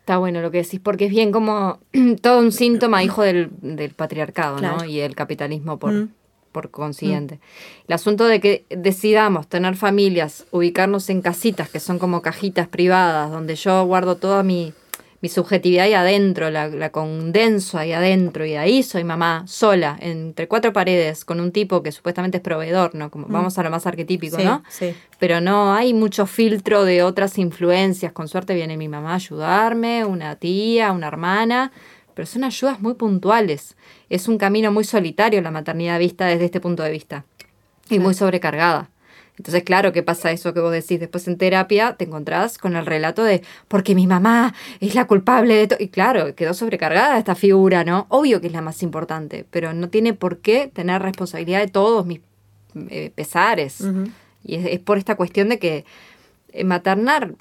Está 0.00 0.18
bueno 0.18 0.42
lo 0.42 0.50
que 0.50 0.58
decís, 0.58 0.80
porque 0.80 1.06
es 1.06 1.10
bien 1.10 1.30
como 1.30 1.78
todo 2.22 2.40
un 2.40 2.52
síntoma, 2.52 3.04
hijo 3.04 3.22
del, 3.22 3.50
patriarcado, 3.94 4.60
¿no? 4.60 4.84
Y 4.84 5.00
el 5.00 5.14
capitalismo 5.14 5.78
por, 5.78 5.92
mm 5.92 6.08
por 6.50 6.70
consiguiente. 6.70 7.36
Mm. 7.36 7.84
El 7.88 7.94
asunto 7.94 8.26
de 8.26 8.40
que 8.40 8.64
decidamos 8.70 9.48
tener 9.48 9.76
familias, 9.76 10.46
ubicarnos 10.50 11.08
en 11.10 11.22
casitas 11.22 11.68
que 11.70 11.80
son 11.80 11.98
como 11.98 12.22
cajitas 12.22 12.68
privadas, 12.68 13.30
donde 13.30 13.56
yo 13.56 13.84
guardo 13.84 14.16
toda 14.16 14.42
mi, 14.42 14.72
mi 15.20 15.28
subjetividad 15.28 15.84
ahí 15.84 15.94
adentro, 15.94 16.50
la, 16.50 16.90
condenso 16.90 17.78
ahí 17.78 17.92
adentro, 17.92 18.46
y 18.46 18.54
ahí 18.56 18.82
soy 18.82 19.04
mamá 19.04 19.44
sola, 19.46 19.98
entre 20.00 20.48
cuatro 20.48 20.72
paredes, 20.72 21.24
con 21.24 21.40
un 21.40 21.52
tipo 21.52 21.82
que 21.82 21.92
supuestamente 21.92 22.38
es 22.38 22.42
proveedor, 22.42 22.94
¿no? 22.94 23.10
Como, 23.10 23.28
mm. 23.28 23.32
Vamos 23.32 23.58
a 23.58 23.62
lo 23.62 23.70
más 23.70 23.86
arquetípico, 23.86 24.38
¿no? 24.38 24.62
Sí. 24.68 24.94
Pero 25.18 25.40
no 25.40 25.74
hay 25.74 25.92
mucho 25.92 26.26
filtro 26.26 26.84
de 26.84 27.02
otras 27.02 27.36
influencias. 27.38 28.12
Con 28.12 28.28
suerte 28.28 28.54
viene 28.54 28.76
mi 28.76 28.88
mamá 28.88 29.12
a 29.12 29.16
ayudarme, 29.16 30.04
una 30.04 30.36
tía, 30.36 30.92
una 30.92 31.08
hermana 31.08 31.72
pero 32.20 32.26
son 32.26 32.44
ayudas 32.44 32.80
muy 32.80 32.94
puntuales. 32.94 33.76
Es 34.10 34.28
un 34.28 34.36
camino 34.36 34.70
muy 34.70 34.84
solitario 34.84 35.40
la 35.40 35.50
maternidad 35.50 35.98
vista 35.98 36.26
desde 36.26 36.44
este 36.44 36.60
punto 36.60 36.82
de 36.82 36.90
vista 36.90 37.24
y 37.88 37.98
muy 37.98 38.12
sobrecargada. 38.12 38.90
Entonces, 39.40 39.62
claro, 39.62 39.90
¿qué 39.90 40.02
pasa 40.02 40.32
eso 40.32 40.52
que 40.52 40.60
vos 40.60 40.70
decís? 40.70 41.00
Después 41.00 41.26
en 41.26 41.38
terapia 41.38 41.94
te 41.94 42.04
encontrás 42.04 42.58
con 42.58 42.76
el 42.76 42.84
relato 42.84 43.24
de 43.24 43.42
porque 43.68 43.94
mi 43.94 44.06
mamá 44.06 44.52
es 44.80 44.94
la 44.94 45.06
culpable 45.06 45.54
de 45.54 45.66
todo. 45.66 45.78
Y 45.80 45.88
claro, 45.88 46.34
quedó 46.34 46.52
sobrecargada 46.52 47.16
esta 47.16 47.34
figura, 47.34 47.82
¿no? 47.82 48.04
Obvio 48.10 48.42
que 48.42 48.48
es 48.48 48.52
la 48.52 48.60
más 48.60 48.82
importante, 48.82 49.46
pero 49.50 49.72
no 49.72 49.88
tiene 49.88 50.12
por 50.12 50.40
qué 50.40 50.68
tener 50.68 51.00
responsabilidad 51.00 51.60
de 51.60 51.68
todos 51.68 52.04
mis 52.04 52.20
eh, 52.90 53.12
pesares. 53.14 53.82
Y 54.44 54.56
es, 54.56 54.78
por 54.80 54.98
esta 54.98 55.14
cuestión 55.14 55.48
de 55.48 55.58
que 55.58 55.86
eh, 56.52 56.64
maternar, 56.64 57.34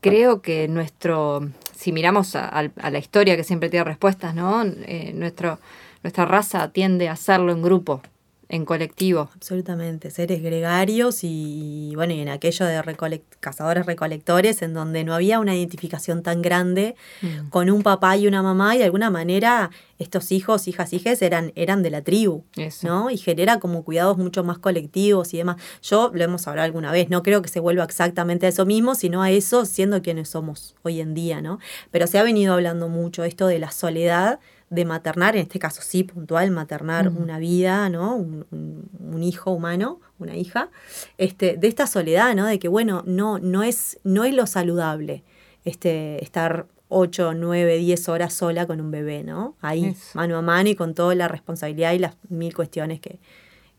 creo 0.00 0.42
que 0.42 0.66
nuestro 0.66 1.48
si 1.76 1.92
miramos 1.92 2.34
a, 2.34 2.70
la 2.90 2.98
historia 2.98 3.36
que 3.36 3.44
siempre 3.44 3.68
tiene 3.68 3.84
respuestas, 3.84 4.34
¿no? 4.34 4.64
Eh, 4.64 5.12
nuestro, 5.14 5.60
nuestra 6.02 6.24
raza 6.24 6.72
tiende 6.72 7.08
a 7.08 7.12
hacerlo 7.12 7.52
en 7.52 7.62
grupo 7.62 8.02
en 8.48 8.64
colectivo. 8.64 9.28
Absolutamente, 9.34 10.10
seres 10.10 10.42
gregarios 10.42 11.20
y, 11.22 11.92
bueno, 11.96 12.12
y 12.12 12.20
en 12.20 12.28
aquello 12.28 12.64
de 12.66 13.22
cazadores 13.40 13.86
recolectores, 13.86 14.62
en 14.62 14.72
donde 14.72 15.04
no 15.04 15.14
había 15.14 15.40
una 15.40 15.56
identificación 15.56 16.22
tan 16.22 16.42
grande 16.42 16.94
mm. 17.22 17.48
con 17.48 17.70
un 17.70 17.82
papá 17.82 18.16
y 18.16 18.26
una 18.26 18.42
mamá, 18.42 18.76
y 18.76 18.78
de 18.78 18.84
alguna 18.84 19.10
manera 19.10 19.70
estos 19.98 20.30
hijos, 20.30 20.68
hijas, 20.68 20.92
hijes 20.92 21.22
eran, 21.22 21.52
eran 21.56 21.82
de 21.82 21.90
la 21.90 22.02
tribu, 22.02 22.44
¿no? 22.82 23.10
Y 23.10 23.16
genera 23.16 23.58
como 23.58 23.82
cuidados 23.82 24.18
mucho 24.18 24.44
más 24.44 24.58
colectivos 24.58 25.32
y 25.34 25.38
demás. 25.38 25.56
Yo 25.82 26.10
lo 26.14 26.22
hemos 26.22 26.46
hablado 26.46 26.66
alguna 26.66 26.92
vez, 26.92 27.08
no 27.08 27.22
creo 27.22 27.42
que 27.42 27.48
se 27.48 27.60
vuelva 27.60 27.84
exactamente 27.84 28.46
a 28.46 28.50
eso 28.50 28.66
mismo, 28.66 28.94
sino 28.94 29.22
a 29.22 29.30
eso 29.30 29.64
siendo 29.64 30.02
quienes 30.02 30.28
somos 30.28 30.74
hoy 30.82 31.00
en 31.00 31.14
día, 31.14 31.40
¿no? 31.40 31.58
Pero 31.90 32.06
se 32.06 32.18
ha 32.18 32.22
venido 32.22 32.54
hablando 32.54 32.88
mucho 32.88 33.24
esto 33.24 33.46
de 33.46 33.58
la 33.58 33.70
soledad 33.70 34.38
de 34.68 34.84
maternar, 34.84 35.36
en 35.36 35.42
este 35.42 35.58
caso 35.58 35.80
sí, 35.82 36.02
puntual, 36.02 36.50
maternar 36.50 37.08
una 37.08 37.38
vida, 37.38 37.88
¿no? 37.88 38.16
Un, 38.16 39.22
hijo 39.22 39.50
humano, 39.50 40.00
una 40.18 40.36
hija, 40.36 40.68
este, 41.16 41.56
de 41.56 41.68
esta 41.68 41.86
soledad, 41.86 42.34
¿no? 42.34 42.46
De 42.46 42.58
que, 42.58 42.68
bueno, 42.68 43.02
no, 43.06 43.38
no, 43.38 43.62
es, 43.62 43.98
no 44.04 44.24
es 44.24 44.34
lo 44.34 44.46
saludable 44.46 45.24
este, 45.64 46.22
estar 46.22 46.66
8, 46.88 47.34
9, 47.34 47.78
10 47.78 48.08
horas 48.08 48.34
sola 48.34 48.66
con 48.66 48.80
un 48.80 48.90
bebé, 48.90 49.24
¿no? 49.24 49.56
Ahí, 49.60 49.96
mano 50.14 50.36
a 50.36 50.42
mano 50.42 50.68
y 50.68 50.74
con 50.74 50.94
toda 50.94 51.14
la 51.14 51.28
responsabilidad 51.28 51.92
y 51.92 51.98
las 51.98 52.16
mil 52.28 52.54
cuestiones 52.54 53.00
que, 53.00 53.18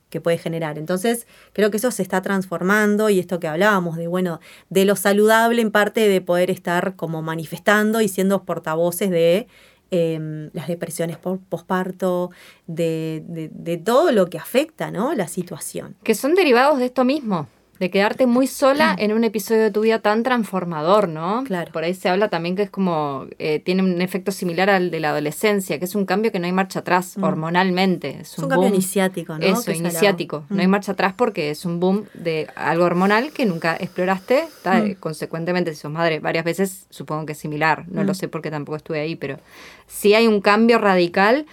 que 0.10 0.22
puede 0.22 0.38
generar. 0.38 0.78
Entonces, 0.78 1.28
creo 1.54 1.72
que 1.72 1.78
eso 1.78 1.92
se 1.92 2.02
está 2.02 2.22
transformando 2.22 3.10
y 3.10 3.20
esto 3.20 3.40
que 3.40 3.48
hablábamos 3.48 3.98
de, 3.98 4.08
bueno, 4.08 4.40
de 4.70 4.86
lo 4.86 4.96
saludable 4.96 5.62
en 5.62 5.72
parte 5.72 6.08
de 6.10 6.22
poder 6.22 6.52
estar 6.52 6.96
como 6.96 7.22
manifestando 7.22 8.02
y 8.02 8.08
siendo 8.08 8.44
portavoces 8.44 9.10
de 9.10 9.48
Em, 9.90 10.50
las 10.52 10.68
depresiones 10.68 11.18
por 11.18 11.40
posparto, 11.40 12.30
de, 12.66 13.24
de, 13.26 13.78
todo 13.78 14.12
lo 14.12 14.30
que 14.30 14.38
afecta 14.38 14.92
¿no? 14.92 15.14
la 15.14 15.30
situación. 15.30 15.96
Que 16.04 16.14
son 16.14 16.36
derivados 16.36 16.78
de 16.80 16.88
esto 16.88 17.06
mismo 17.06 17.48
de 17.80 17.90
quedarte 17.90 18.28
muy 18.28 18.48
sola 18.48 18.96
en 19.00 19.14
un 19.14 19.24
episodio 19.24 19.64
de 19.64 19.72
tu 19.72 19.82
vida 19.82 20.00
tan 20.00 20.24
transformador, 20.24 21.08
¿no? 21.08 21.44
Claro. 21.46 21.72
Por 21.72 21.84
ahí 21.84 21.94
se 21.94 22.10
habla 22.10 22.30
también 22.30 22.56
que 22.56 22.64
es 22.64 22.70
como, 22.70 23.26
eh, 23.40 23.60
tiene 23.60 23.84
un 23.84 24.02
efecto 24.02 24.32
similar 24.32 24.70
al 24.70 24.92
de 24.92 25.00
la 25.00 25.10
adolescencia, 25.10 25.80
que 25.80 25.86
es 25.86 25.96
un 25.96 26.06
cambio 26.06 26.32
que 26.32 26.40
no 26.40 26.46
hay 26.46 26.52
marcha 26.52 26.80
atrás, 26.80 27.18
mm. 27.18 27.24
hormonalmente. 27.24 28.20
Es 28.22 28.38
un, 28.38 28.50
cambio 28.50 28.70
iniciático, 28.70 29.38
¿no? 29.38 29.46
Eso, 29.46 29.72
iniciático. 29.72 30.46
No 30.50 30.62
hay 30.62 30.68
mm. 30.68 30.72
marcha 30.72 30.92
atrás 30.94 31.14
porque 31.18 31.52
es 31.52 31.66
un 31.66 31.80
boom 31.80 32.06
de 32.14 32.48
algo 32.56 32.86
hormonal 32.86 33.32
que 33.32 33.46
nunca 33.46 33.76
exploraste. 33.80 34.48
Mm. 34.66 34.94
Consecuentemente, 35.00 35.74
si 35.74 35.82
sos 35.82 35.92
madre 35.92 36.20
varias 36.20 36.46
veces, 36.46 36.88
supongo 36.90 37.26
que 37.26 37.34
es 37.34 37.38
similar. 37.38 37.86
No 37.88 38.04
lo 38.04 38.14
sé 38.14 38.28
porque 38.28 38.52
tampoco 38.52 38.78
estuve 38.78 39.00
ahí, 39.00 39.16
pero 39.16 39.40
sí 39.88 40.14
hay 40.14 40.28
un 40.28 40.42
cambio 40.42 40.78
radical 40.78 41.46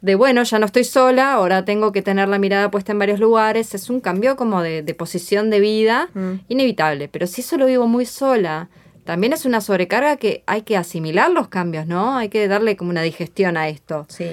de 0.00 0.14
bueno, 0.14 0.42
ya 0.42 0.58
no 0.58 0.66
estoy 0.66 0.84
sola, 0.84 1.32
ahora 1.32 1.64
tengo 1.64 1.92
que 1.92 2.02
tener 2.02 2.28
la 2.28 2.38
mirada 2.38 2.70
puesta 2.70 2.92
en 2.92 2.98
varios 2.98 3.20
lugares, 3.20 3.74
es 3.74 3.90
un 3.90 4.00
cambio 4.00 4.36
como 4.36 4.62
de, 4.62 4.82
posición 4.94 5.50
de 5.50 5.60
vida 5.60 6.08
mm. 6.14 6.32
inevitable, 6.48 7.08
pero 7.08 7.26
si 7.26 7.42
eso 7.42 7.56
lo 7.58 7.66
vivo 7.66 7.86
muy 7.86 8.06
sola, 8.06 8.68
también 9.04 9.32
es 9.32 9.44
una 9.44 9.60
sobrecarga 9.60 10.16
que 10.16 10.42
hay 10.46 10.62
que 10.62 10.76
asimilar 10.76 11.30
los 11.30 11.48
cambios, 11.48 11.86
¿no? 11.86 12.16
Hay 12.16 12.28
que 12.28 12.46
darle 12.48 12.76
como 12.76 12.90
una 12.90 13.02
digestión 13.02 13.56
a 13.56 13.68
esto. 13.68 14.06
Sí. 14.08 14.30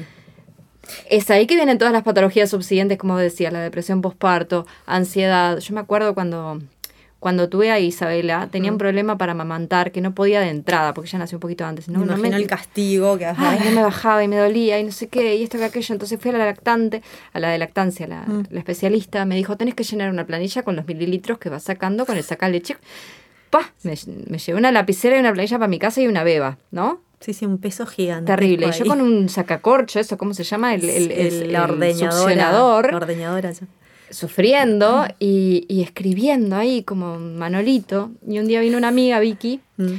Es 1.10 1.30
ahí 1.32 1.48
que 1.48 1.56
vienen 1.56 1.78
todas 1.78 1.94
las 1.94 2.04
patologías 2.04 2.50
subsiguientes, 2.50 2.98
como 2.98 3.18
decía, 3.18 3.52
la 3.52 3.60
depresión 3.60 4.02
postparto, 4.02 4.66
ansiedad. 4.86 5.60
Yo 5.60 5.74
me 5.74 5.82
acuerdo 5.82 6.14
cuando 6.14 6.62
cuando 7.20 7.50
tuve 7.50 7.72
a 7.72 7.80
Isabela, 7.80 8.48
tenía 8.52 8.72
un 8.72 8.76
mm. 8.76 8.80
problema 8.80 9.18
para 9.18 9.32
amamantar 9.32 9.92
que 9.92 10.02
no 10.02 10.14
podía 10.14 10.40
de 10.40 10.50
entrada, 10.50 10.94
porque 10.94 11.10
ella 11.10 11.20
nació 11.20 11.38
un 11.38 11.40
poquito 11.40 11.66
antes. 11.66 11.90
No, 11.90 12.00
me 12.06 12.28
el 12.30 12.48
castigo 12.48 13.18
que 13.18 13.26
Ay, 13.26 13.60
no 13.66 13.72
me 13.72 13.84
bajaba 13.84 14.24
y 14.24 14.28
me 14.28 14.38
dolía 14.38 14.80
y 14.80 14.84
no 14.84 14.92
sé 14.92 15.08
qué, 15.08 15.36
y 15.36 15.44
esto 15.44 15.58
que 15.58 15.66
aquello. 15.66 15.94
Entonces 15.94 16.20
fui 16.20 16.30
a 16.32 16.38
la 16.38 16.46
lactante, 16.46 17.02
a 17.34 17.40
la 17.40 17.50
de 17.50 17.58
lactancia, 17.58 18.08
la, 18.08 18.22
mm. 18.22 18.48
la 18.52 18.60
especialista, 18.60 19.26
me 19.26 19.36
dijo, 19.36 19.58
tenés 19.58 19.74
que 19.74 19.84
llenar 19.84 20.12
una 20.12 20.26
planilla 20.26 20.64
con 20.64 20.76
los 20.76 20.86
mililitros 20.86 21.40
que 21.40 21.50
vas 21.50 21.64
sacando 21.64 22.06
con 22.06 22.18
el 22.18 22.24
saca 22.24 22.50
leche. 22.50 22.78
Pa, 23.50 23.74
me, 23.84 23.96
me 24.28 24.38
llevé 24.38 24.60
una 24.60 24.72
lapicera 24.72 25.18
y 25.18 25.20
una 25.20 25.34
planilla 25.34 25.58
para 25.58 25.70
mi 25.70 25.80
casa 25.80 26.02
y 26.02 26.08
una 26.08 26.24
beba, 26.24 26.58
¿no? 26.72 27.02
Sí, 27.20 27.34
sí, 27.34 27.46
un 27.46 27.58
peso 27.58 27.86
gigante. 27.88 28.32
Terrible. 28.32 28.72
Yo 28.72 28.86
con 28.86 29.02
un 29.02 29.28
sacacorcho, 29.28 30.00
eso, 30.00 30.18
¿cómo 30.18 30.36
se 30.36 30.44
llama? 30.44 30.76
El, 30.76 30.88
el, 30.88 31.12
el, 31.12 31.52
la 31.52 31.64
ordeñadora. 31.64 32.92
La 32.92 32.98
ordeñadora, 32.98 33.52
sufriendo 34.10 35.06
y, 35.20 35.82
escribiendo 35.82 36.56
ahí 36.56 36.84
como 36.84 37.20
Manolito. 37.20 38.12
Y 38.28 38.40
un 38.40 38.48
día 38.48 38.62
vino 38.62 38.78
una 38.78 38.90
amiga, 38.90 39.20
Vicky, 39.20 39.62
mm. 39.78 39.94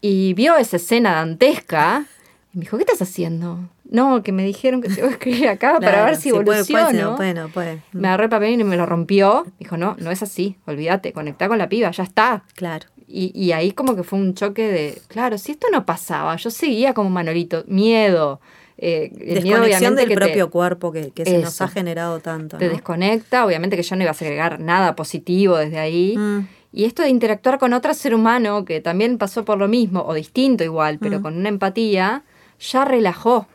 y 0.00 0.34
vio 0.34 0.56
esa 0.56 0.76
escena 0.76 1.12
dantesca 1.12 2.06
y 2.52 2.58
me 2.58 2.62
dijo, 2.62 2.76
¿qué 2.76 2.82
estás 2.82 3.02
haciendo? 3.02 3.60
No, 3.84 4.22
que 4.22 4.32
me 4.32 4.44
dijeron 4.44 4.80
que 4.80 4.90
iba 4.92 5.08
a 5.08 5.10
escribir 5.10 5.48
acá 5.48 5.78
para 5.80 6.04
ver 6.04 6.16
si 6.16 6.30
evoluciono. 6.30 7.16
Puede, 7.16 7.48
puede, 7.48 7.82
Me 7.92 8.08
agarré 8.08 8.24
el 8.24 8.30
papel 8.30 8.60
y 8.60 8.64
me 8.64 8.76
lo 8.76 8.86
rompió. 8.86 9.46
Dijo, 9.58 9.76
no, 9.76 9.96
no 9.98 10.10
es 10.10 10.22
así, 10.22 10.56
olvídate, 10.66 11.12
conectá 11.12 11.48
con 11.48 11.58
la 11.58 11.68
piba, 11.68 11.90
ya 11.90 12.04
está. 12.04 12.44
Claro. 12.54 12.86
Y, 13.06 13.32
y 13.34 13.52
ahí 13.52 13.72
como 13.72 13.96
que 13.96 14.04
fue 14.04 14.18
un 14.18 14.34
choque 14.34 14.68
de, 14.68 15.02
claro, 15.08 15.38
si 15.38 15.52
esto 15.52 15.66
no 15.72 15.84
pasaba, 15.84 16.36
yo 16.36 16.50
seguía 16.50 16.94
como 16.94 17.10
Manolito, 17.10 17.64
miedo, 17.66 18.40
eh, 18.82 19.10
Desconexión 19.12 19.94
del 19.94 20.10
propio 20.12 20.50
cuerpo 20.50 20.90
que, 20.90 21.12
se 21.24 21.38
nos 21.38 21.60
ha 21.60 21.68
generado 21.68 22.20
tanto. 22.20 22.56
Te 22.56 22.68
desconecta, 22.68 23.44
obviamente 23.44 23.76
que 23.76 23.82
yo 23.82 23.94
no 23.96 24.02
iba 24.02 24.10
a 24.10 24.14
agregar 24.14 24.58
nada 24.58 24.96
positivo 24.96 25.56
desde 25.58 25.78
ahí. 25.78 26.16
Mm. 26.16 26.48
Y 26.72 26.84
esto 26.84 27.02
de 27.02 27.10
interactuar 27.10 27.58
con 27.58 27.72
otro 27.72 27.92
ser 27.92 28.14
humano 28.14 28.64
que 28.64 28.80
también 28.80 29.18
pasó 29.18 29.44
por 29.44 29.58
lo 29.58 29.68
mismo, 29.68 30.02
o 30.06 30.14
distinto 30.14 30.64
igual, 30.64 30.98
pero 30.98 31.18
mm. 31.18 31.22
con 31.22 31.36
una 31.36 31.48
empatía, 31.50 32.24
ya 32.58 32.84
relajó. 32.84 33.46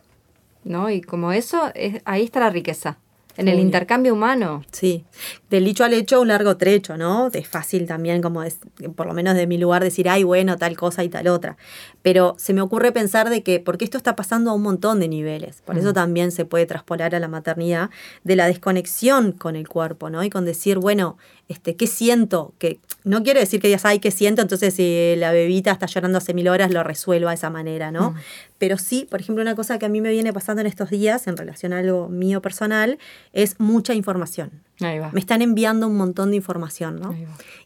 ¿no? 0.66 0.90
Y 0.90 1.02
como 1.02 1.32
eso, 1.32 1.72
es, 1.74 2.02
ahí 2.04 2.24
está 2.24 2.42
la 2.42 2.50
riqueza. 2.50 2.98
En 3.38 3.48
el 3.48 3.60
intercambio 3.60 4.14
humano. 4.14 4.64
Sí, 4.72 5.04
del 5.50 5.66
dicho 5.66 5.84
al 5.84 5.94
hecho 5.94 6.22
un 6.22 6.30
largo 6.30 6.58
trecho, 6.58 6.98
¿no? 6.98 7.30
Es 7.34 7.48
fácil 7.48 7.86
también, 7.86 8.22
como 8.22 8.44
es, 8.44 8.60
por 8.96 9.08
lo 9.08 9.14
menos 9.14 9.36
de 9.36 9.48
mi 9.48 9.58
lugar, 9.58 9.84
decir, 9.84 10.08
ay, 10.10 10.24
bueno, 10.24 10.58
tal 10.58 10.78
cosa 10.78 11.04
y 11.04 11.10
tal 11.10 11.28
otra. 11.28 11.58
Pero 12.02 12.36
se 12.38 12.54
me 12.54 12.62
ocurre 12.62 12.92
pensar 12.92 13.30
de 13.30 13.44
que, 13.44 13.60
porque 13.60 13.86
esto 13.86 13.98
está 13.98 14.16
pasando 14.16 14.52
a 14.52 14.54
un 14.54 14.62
montón 14.62 15.00
de 15.00 15.08
niveles, 15.08 15.62
por 15.66 15.78
eso 15.78 15.94
también 15.94 16.32
se 16.32 16.46
puede 16.46 16.66
traspolar 16.66 17.16
a 17.16 17.20
la 17.20 17.28
maternidad, 17.28 17.90
de 18.24 18.36
la 18.36 18.48
desconexión 18.48 19.32
con 19.32 19.56
el 19.56 19.68
cuerpo, 19.68 20.10
¿no? 20.10 20.24
Y 20.24 20.30
con 20.30 20.46
decir, 20.46 20.80
bueno, 20.80 21.18
este, 21.48 21.76
¿qué 21.76 21.88
siento? 21.88 22.54
Que 22.58 22.80
no 23.04 23.24
quiere 23.24 23.40
decir 23.40 23.62
que 23.62 23.68
digas, 23.68 23.86
ay, 23.86 24.00
¿qué 24.00 24.12
siento? 24.12 24.42
Entonces 24.42 24.74
si 24.74 25.16
la 25.18 25.32
bebita 25.32 25.72
está 25.72 25.86
llorando 25.86 26.18
hace 26.18 26.34
mil 26.34 26.48
horas, 26.48 26.72
lo 26.72 26.84
resuelvo 26.84 27.30
de 27.30 27.36
esa 27.36 27.50
manera, 27.50 27.92
¿no? 27.92 28.12
Mm. 28.12 28.16
pero 28.58 28.78
sí, 28.78 29.08
por 29.10 29.22
ejemplo, 29.22 29.42
una 29.42 29.56
cosa 29.56 29.78
que 29.78 29.86
a 29.86 29.90
mí 29.90 30.02
me 30.02 30.10
viene 30.12 30.34
pasando 30.34 30.62
en 30.62 30.68
estos 30.68 30.90
días 30.90 31.28
en 31.28 31.38
relación 31.38 31.74
a 31.74 31.80
algo 31.80 32.10
mío 32.10 32.42
personal 32.42 32.98
es 33.34 33.60
mucha 33.60 33.94
información. 33.94 34.52
Ahí 34.82 35.00
va. 35.00 35.12
Me 35.12 35.20
están 35.20 35.42
enviando 35.42 35.88
un 35.88 35.98
montón 35.98 36.32
de 36.32 36.38
información, 36.38 37.00
¿no? 37.00 37.16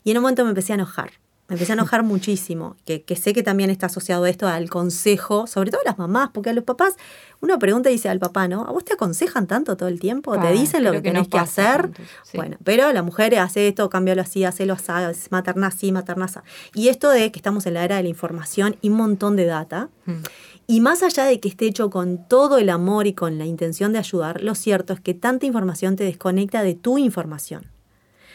Y 0.04 0.12
en 0.12 0.18
un 0.18 0.24
momento 0.24 0.44
me 0.44 0.50
empecé 0.50 0.74
a 0.74 0.76
enojar. 0.76 1.12
Me 1.50 1.56
empecé 1.56 1.72
a 1.72 1.74
enojar 1.74 2.04
muchísimo, 2.04 2.76
que, 2.86 3.02
que 3.02 3.16
sé 3.16 3.34
que 3.34 3.42
también 3.42 3.72
está 3.72 3.88
asociado 3.88 4.26
esto 4.28 4.48
al 4.48 4.70
consejo, 4.70 5.48
sobre 5.48 5.72
todo 5.72 5.82
a 5.82 5.90
las 5.90 5.98
mamás, 5.98 6.30
porque 6.32 6.52
a 6.52 6.54
los 6.54 6.64
papás, 6.64 6.96
uno 7.42 7.58
pregunta 7.58 7.90
y 7.90 7.94
dice 7.94 8.08
al 8.08 8.20
papá, 8.20 8.48
¿no? 8.48 8.66
¿A 8.66 8.72
vos 8.72 8.86
te 8.86 8.94
aconsejan 8.94 9.48
tanto 9.48 9.76
todo 9.76 9.90
el 9.90 10.00
tiempo? 10.00 10.40
¿Te 10.40 10.52
dicen 10.52 10.84
lo 10.84 10.92
que 10.92 11.02
que 11.02 11.10
tenés 11.10 11.28
que 11.28 11.40
hacer? 11.40 11.82
tanto, 11.82 12.04
sí. 12.24 12.38
Bueno, 12.38 12.58
pero 12.64 12.94
la 12.94 13.02
mujer 13.02 13.38
hace 13.40 13.68
esto, 13.68 13.90
cámbialo 13.90 14.22
así, 14.22 14.46
hacelo 14.46 14.74
así, 14.74 15.28
materna 15.32 15.68
así, 15.68 15.92
materna 15.92 16.26
así. 16.26 16.40
Y 16.76 16.90
esto 16.90 17.10
de 17.10 17.32
que 17.32 17.40
estamos 17.40 17.66
en 17.66 17.74
la 17.74 17.84
era 17.84 17.98
de 17.98 18.04
la 18.04 18.10
información 18.10 18.78
y 18.82 18.90
un 18.90 18.98
montón 18.98 19.36
de 19.36 19.46
data, 19.46 19.90
Mm. 20.06 20.24
y 20.68 20.82
más 20.82 21.02
allá 21.04 21.26
de 21.26 21.40
que 21.40 21.50
esté 21.50 21.66
hecho 21.66 21.90
con 21.90 22.28
todo 22.28 22.58
el 22.60 22.70
amor 22.70 23.08
y 23.08 23.14
con 23.14 23.38
la 23.40 23.46
intención 23.46 23.92
de 23.92 24.00
ayudar, 24.00 24.44
lo 24.44 24.54
cierto 24.56 24.94
es 24.94 25.00
que 25.00 25.14
tanta 25.16 25.46
información 25.48 25.96
te 25.96 26.04
desconecta 26.04 26.62
de 26.64 26.76
tu 26.76 26.98
información. 27.00 27.66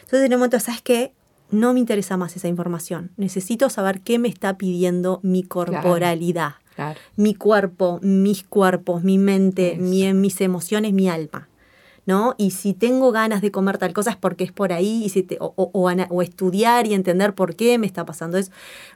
Entonces, 0.03 0.27
en 0.27 0.35
un 0.35 0.41
momento, 0.41 0.59
¿sabes 0.61 0.83
qué? 0.83 1.13
No 1.55 1.73
me 1.73 1.81
interesa 1.81 2.17
más 2.17 2.35
esa 2.37 2.49
información. 2.49 3.11
Necesito 3.17 3.71
saber 3.71 4.01
qué 4.01 4.19
me 4.19 4.29
está 4.29 4.57
pidiendo 4.59 5.21
mi 5.23 5.43
corporalidad, 5.45 6.55
Claro. 6.75 6.99
mi 7.17 7.35
cuerpo, 7.35 8.01
mis 8.03 8.43
cuerpos, 8.43 9.05
mi 9.05 9.19
mente, 9.19 9.77
mi- 9.79 10.13
mis 10.15 10.41
emociones, 10.41 10.93
mi 10.93 11.09
alma. 11.09 11.49
¿No? 12.07 12.35
Y 12.37 12.51
si 12.51 12.75
tengo 12.75 13.13
ganas 13.13 13.41
de 13.41 13.51
comer 13.51 13.79
tal 13.79 13.95
cosa 13.95 14.11
es 14.11 14.17
porque 14.17 14.45
es 14.45 14.53
por 14.53 14.75
ahí, 14.75 15.05
y 15.07 15.09
si 15.09 15.23
te- 15.23 15.39
o, 15.41 15.55
o- 15.57 15.71
o 15.73 15.89
ana- 15.89 16.07
o 16.11 16.21
estudiar 16.21 16.87
y 16.87 16.93
entender 16.93 17.35
por 17.35 17.57
qué 17.57 17.79
me 17.79 17.87
está 17.87 18.05
pasando 18.05 18.37
eso. 18.37 18.51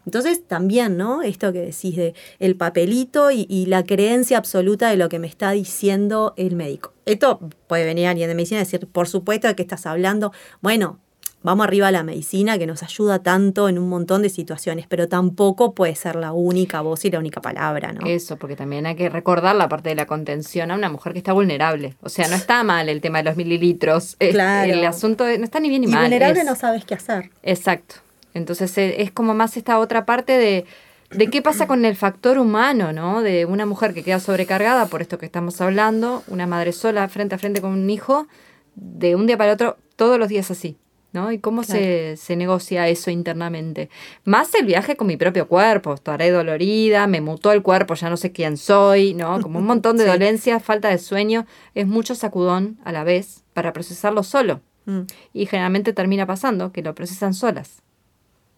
Entonces, 0.05 0.47
también, 0.47 0.99
¿no? 0.99 1.23
Esto 1.23 1.51
que 1.55 1.61
decís 1.61 1.97
de 1.97 2.13
el 2.39 2.55
papelito 2.57 3.31
y, 3.31 3.47
y 3.49 3.65
la 3.65 3.83
creencia 3.85 4.37
absoluta 4.37 4.91
de 4.91 4.99
lo 4.99 5.09
que 5.09 5.19
me 5.19 5.27
está 5.27 5.53
diciendo 5.53 6.35
el 6.37 6.55
médico. 6.55 6.93
Esto 7.07 7.41
puede 7.67 7.87
venir 7.87 8.09
alguien 8.09 8.29
de 8.29 8.35
medicina 8.35 8.61
y 8.61 8.65
decir, 8.65 8.87
por 8.87 9.09
supuesto, 9.09 9.49
¿de 9.49 9.55
qué 9.57 9.63
estás 9.63 9.87
hablando? 9.87 10.31
Bueno, 10.61 10.99
vamos 11.43 11.65
arriba 11.67 11.89
a 11.89 11.91
la 11.93 12.03
medicina 12.03 12.59
que 12.59 12.67
nos 12.67 12.83
ayuda 12.83 13.21
tanto 13.23 13.69
en 13.69 13.79
un 13.79 13.89
montón 13.89 14.23
de 14.23 14.29
situaciones, 14.29 14.87
pero 14.89 15.09
tampoco 15.09 15.73
puede 15.75 15.95
ser 15.95 16.17
la 16.17 16.33
única 16.33 16.81
voz 16.81 17.05
y 17.05 17.11
la 17.11 17.19
única 17.19 17.41
palabra, 17.41 17.93
¿no? 17.93 18.07
Eso, 18.07 18.37
porque 18.37 18.57
también 18.57 18.87
hay 18.87 18.97
que 18.97 19.09
recordar 19.09 19.55
la 19.57 19.69
parte 19.69 19.89
de 19.91 19.95
la 19.95 20.07
contención 20.07 20.71
a 20.71 20.75
una 20.75 20.89
mujer 20.91 21.13
que 21.13 21.19
está 21.19 21.33
vulnerable. 21.33 21.95
O 22.03 22.09
sea, 22.09 22.29
no 22.29 22.35
está 22.37 22.65
mal 22.65 22.89
el 22.89 23.01
tema 23.01 23.19
de 23.19 23.25
los 23.25 23.37
mililitros. 23.37 24.17
Es- 24.19 24.33
Claro. 24.35 24.73
El 24.73 24.85
asunto 24.85 25.25
de- 25.25 25.39
no 25.39 25.45
está 25.45 25.61
ni 25.61 25.69
bien 25.69 25.83
ni 25.83 25.89
y 25.89 25.91
mal. 25.91 26.03
vulnerable 26.03 26.41
es- 26.41 26.47
no 26.47 26.55
sabes 26.57 26.85
qué 26.85 26.95
hacer. 26.95 27.31
Exacto. 27.43 27.97
Entonces 28.35 28.77
eh, 28.79 29.03
es 29.03 29.11
como 29.11 29.35
más 29.35 29.57
esta 29.57 29.79
otra 29.79 30.05
parte 30.05 30.33
de, 30.33 30.65
de 31.11 31.27
qué 31.29 31.41
pasa 31.41 31.67
con 31.67 31.85
el 31.85 31.97
factor 31.97 32.39
humano, 32.39 32.93
¿no? 32.93 33.23
De 33.23 33.47
una 33.47 33.65
mujer 33.65 33.95
que 33.95 34.03
queda 34.05 34.21
sobrecargada 34.21 34.87
por 34.87 35.01
esto 35.03 35.19
que 35.19 35.27
estamos 35.27 35.61
hablando, 35.61 36.23
una 36.29 36.47
madre 36.47 36.73
sola 36.73 37.09
frente 37.09 37.35
a 37.35 37.39
frente 37.39 37.61
con 37.63 37.71
un 37.73 37.89
hijo, 37.89 38.27
de 38.75 39.17
un 39.17 39.27
día 39.27 39.39
para 39.39 39.53
otro, 39.55 39.79
todos 39.97 40.19
los 40.19 40.29
días 40.29 40.51
así. 40.51 40.77
¿No? 41.13 41.33
Y 41.33 41.39
cómo 41.39 41.63
se, 41.65 42.17
se 42.17 42.37
negocia 42.37 42.87
eso 42.89 43.11
internamente. 43.11 43.89
Más 44.25 44.55
el 44.55 44.67
viaje 44.67 44.97
con 44.97 45.07
mi 45.07 45.17
propio 45.17 45.49
cuerpo. 45.49 45.95
Estaré 45.95 46.31
dolorida, 46.31 47.07
me 47.07 47.21
mutó 47.21 47.53
el 47.53 47.63
cuerpo, 47.63 47.95
ya 47.95 48.11
no 48.11 48.17
sé 48.17 48.31
quién 48.33 48.57
soy, 48.57 49.15
¿no? 49.15 49.41
Como 49.41 49.59
un 49.59 49.65
montón 49.67 49.97
de 49.97 50.05
Sí. 50.05 50.11
dolencias, 50.11 50.63
falta 50.63 50.89
de 50.89 50.99
sueño. 50.99 51.47
Es 51.75 51.87
mucho 51.87 52.15
sacudón 52.15 52.79
a 52.85 52.93
la 52.93 53.05
vez 53.05 53.43
para 53.55 53.73
procesarlo 53.73 54.23
solo. 54.23 54.61
Mm. 54.85 55.01
Y 55.33 55.47
generalmente 55.47 55.93
termina 55.93 56.27
pasando 56.27 56.73
que 56.73 56.83
lo 56.83 56.95
procesan 56.95 57.33
solas. 57.35 57.83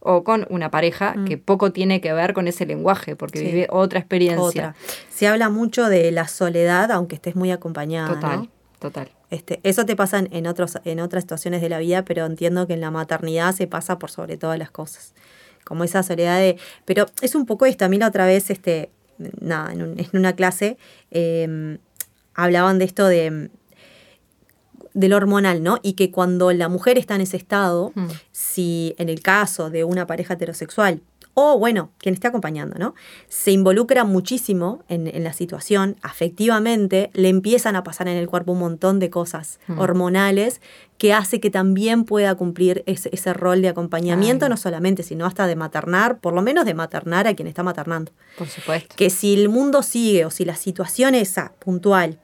O 0.02 0.24
con 0.24 0.46
una 0.48 0.70
pareja 0.70 1.14
Mm. 1.16 1.24
que 1.26 1.36
poco 1.38 1.72
tiene 1.72 2.00
que 2.00 2.12
ver 2.12 2.32
con 2.32 2.48
ese 2.48 2.64
lenguaje, 2.66 3.16
porque 3.16 3.38
Sí. 3.40 3.44
vive 3.44 3.66
otra 3.70 3.98
experiencia. 4.00 4.42
Otra. 4.70 4.74
Se 5.10 5.26
habla 5.28 5.50
mucho 5.50 5.88
de 5.88 6.10
la 6.10 6.26
soledad, 6.26 6.90
aunque 6.90 7.14
estés 7.16 7.36
muy 7.36 7.50
acompañada. 7.50 8.14
Total, 8.14 8.36
¿no? 8.40 8.48
total. 8.78 9.10
Este, 9.30 9.60
eso 9.62 9.86
te 9.86 9.94
pasa 9.96 10.24
en, 10.30 10.46
otros, 10.46 10.78
en 10.84 10.98
otras 11.00 11.22
situaciones 11.22 11.60
de 11.62 11.68
la 11.68 11.78
vida, 11.78 12.04
pero 12.04 12.26
entiendo 12.26 12.66
que 12.66 12.74
en 12.74 12.80
la 12.80 12.90
maternidad 12.90 13.54
se 13.54 13.66
pasa 13.68 13.98
por 13.98 14.10
sobre 14.10 14.36
todas 14.36 14.58
las 14.58 14.70
cosas. 14.70 15.14
Como 15.64 15.84
esa 15.84 16.02
soledad 16.02 16.38
de. 16.38 16.56
Pero 16.84 17.06
es 17.22 17.34
un 17.36 17.46
poco 17.46 17.66
esto. 17.66 17.84
A 17.84 17.88
mí 17.88 17.96
la 17.98 18.08
otra 18.08 18.26
vez, 18.26 18.50
este, 18.50 18.90
nada, 19.40 19.72
en, 19.72 19.82
un- 19.82 19.98
en 20.00 20.08
una 20.14 20.34
clase, 20.34 20.78
eh, 21.12 21.78
hablaban 22.34 22.78
de 22.78 22.84
esto 22.86 23.06
de 23.06 23.50
del 24.92 25.12
hormonal, 25.12 25.62
¿no? 25.62 25.78
Y 25.82 25.92
que 25.92 26.10
cuando 26.10 26.50
la 26.52 26.68
mujer 26.68 26.98
está 26.98 27.14
en 27.14 27.20
ese 27.20 27.36
estado, 27.36 27.92
Mm. 27.94 28.08
si 28.32 28.96
en 28.98 29.08
el 29.08 29.22
caso 29.22 29.70
de 29.70 29.84
una 29.84 30.06
pareja 30.08 30.34
heterosexual, 30.34 31.00
o 31.34 31.58
bueno, 31.58 31.90
quien 31.98 32.14
esté 32.14 32.26
acompañando, 32.28 32.76
¿no? 32.78 32.94
Se 33.28 33.50
involucra 33.52 34.04
muchísimo 34.04 34.82
en, 34.88 35.06
en 35.06 35.22
la 35.24 35.32
situación, 35.32 35.96
afectivamente, 36.02 37.10
le 37.14 37.28
empiezan 37.28 37.76
a 37.76 37.82
pasar 37.84 38.08
en 38.08 38.16
el 38.16 38.28
cuerpo 38.28 38.52
un 38.52 38.58
montón 38.60 38.98
de 38.98 39.10
cosas 39.10 39.58
Mm. 39.68 39.78
hormonales 39.78 40.60
que 40.98 41.12
hace 41.14 41.40
que 41.40 41.50
también 41.50 42.04
pueda 42.04 42.34
cumplir 42.34 42.82
ese, 42.86 43.08
ese 43.12 43.32
rol 43.32 43.62
de 43.62 43.68
acompañamiento, 43.68 44.44
Ay. 44.46 44.50
no 44.50 44.56
solamente, 44.56 45.02
sino 45.02 45.24
hasta 45.26 45.46
de 45.46 45.56
maternar, 45.56 46.18
por 46.18 46.34
lo 46.34 46.42
menos 46.42 46.64
de 46.64 46.74
maternar 46.74 47.26
a 47.26 47.34
quien 47.34 47.48
está 47.48 47.62
maternando 47.62 48.12
Por 48.36 48.48
supuesto. 48.48 48.94
que 48.96 49.08
si 49.10 49.34
el 49.34 49.48
mundo 49.48 49.82
sigue 49.82 50.24
o 50.24 50.30
si 50.30 50.44
la 50.44 50.56
situación 50.56 51.14
esa 51.14 51.52
puntual 51.58 52.18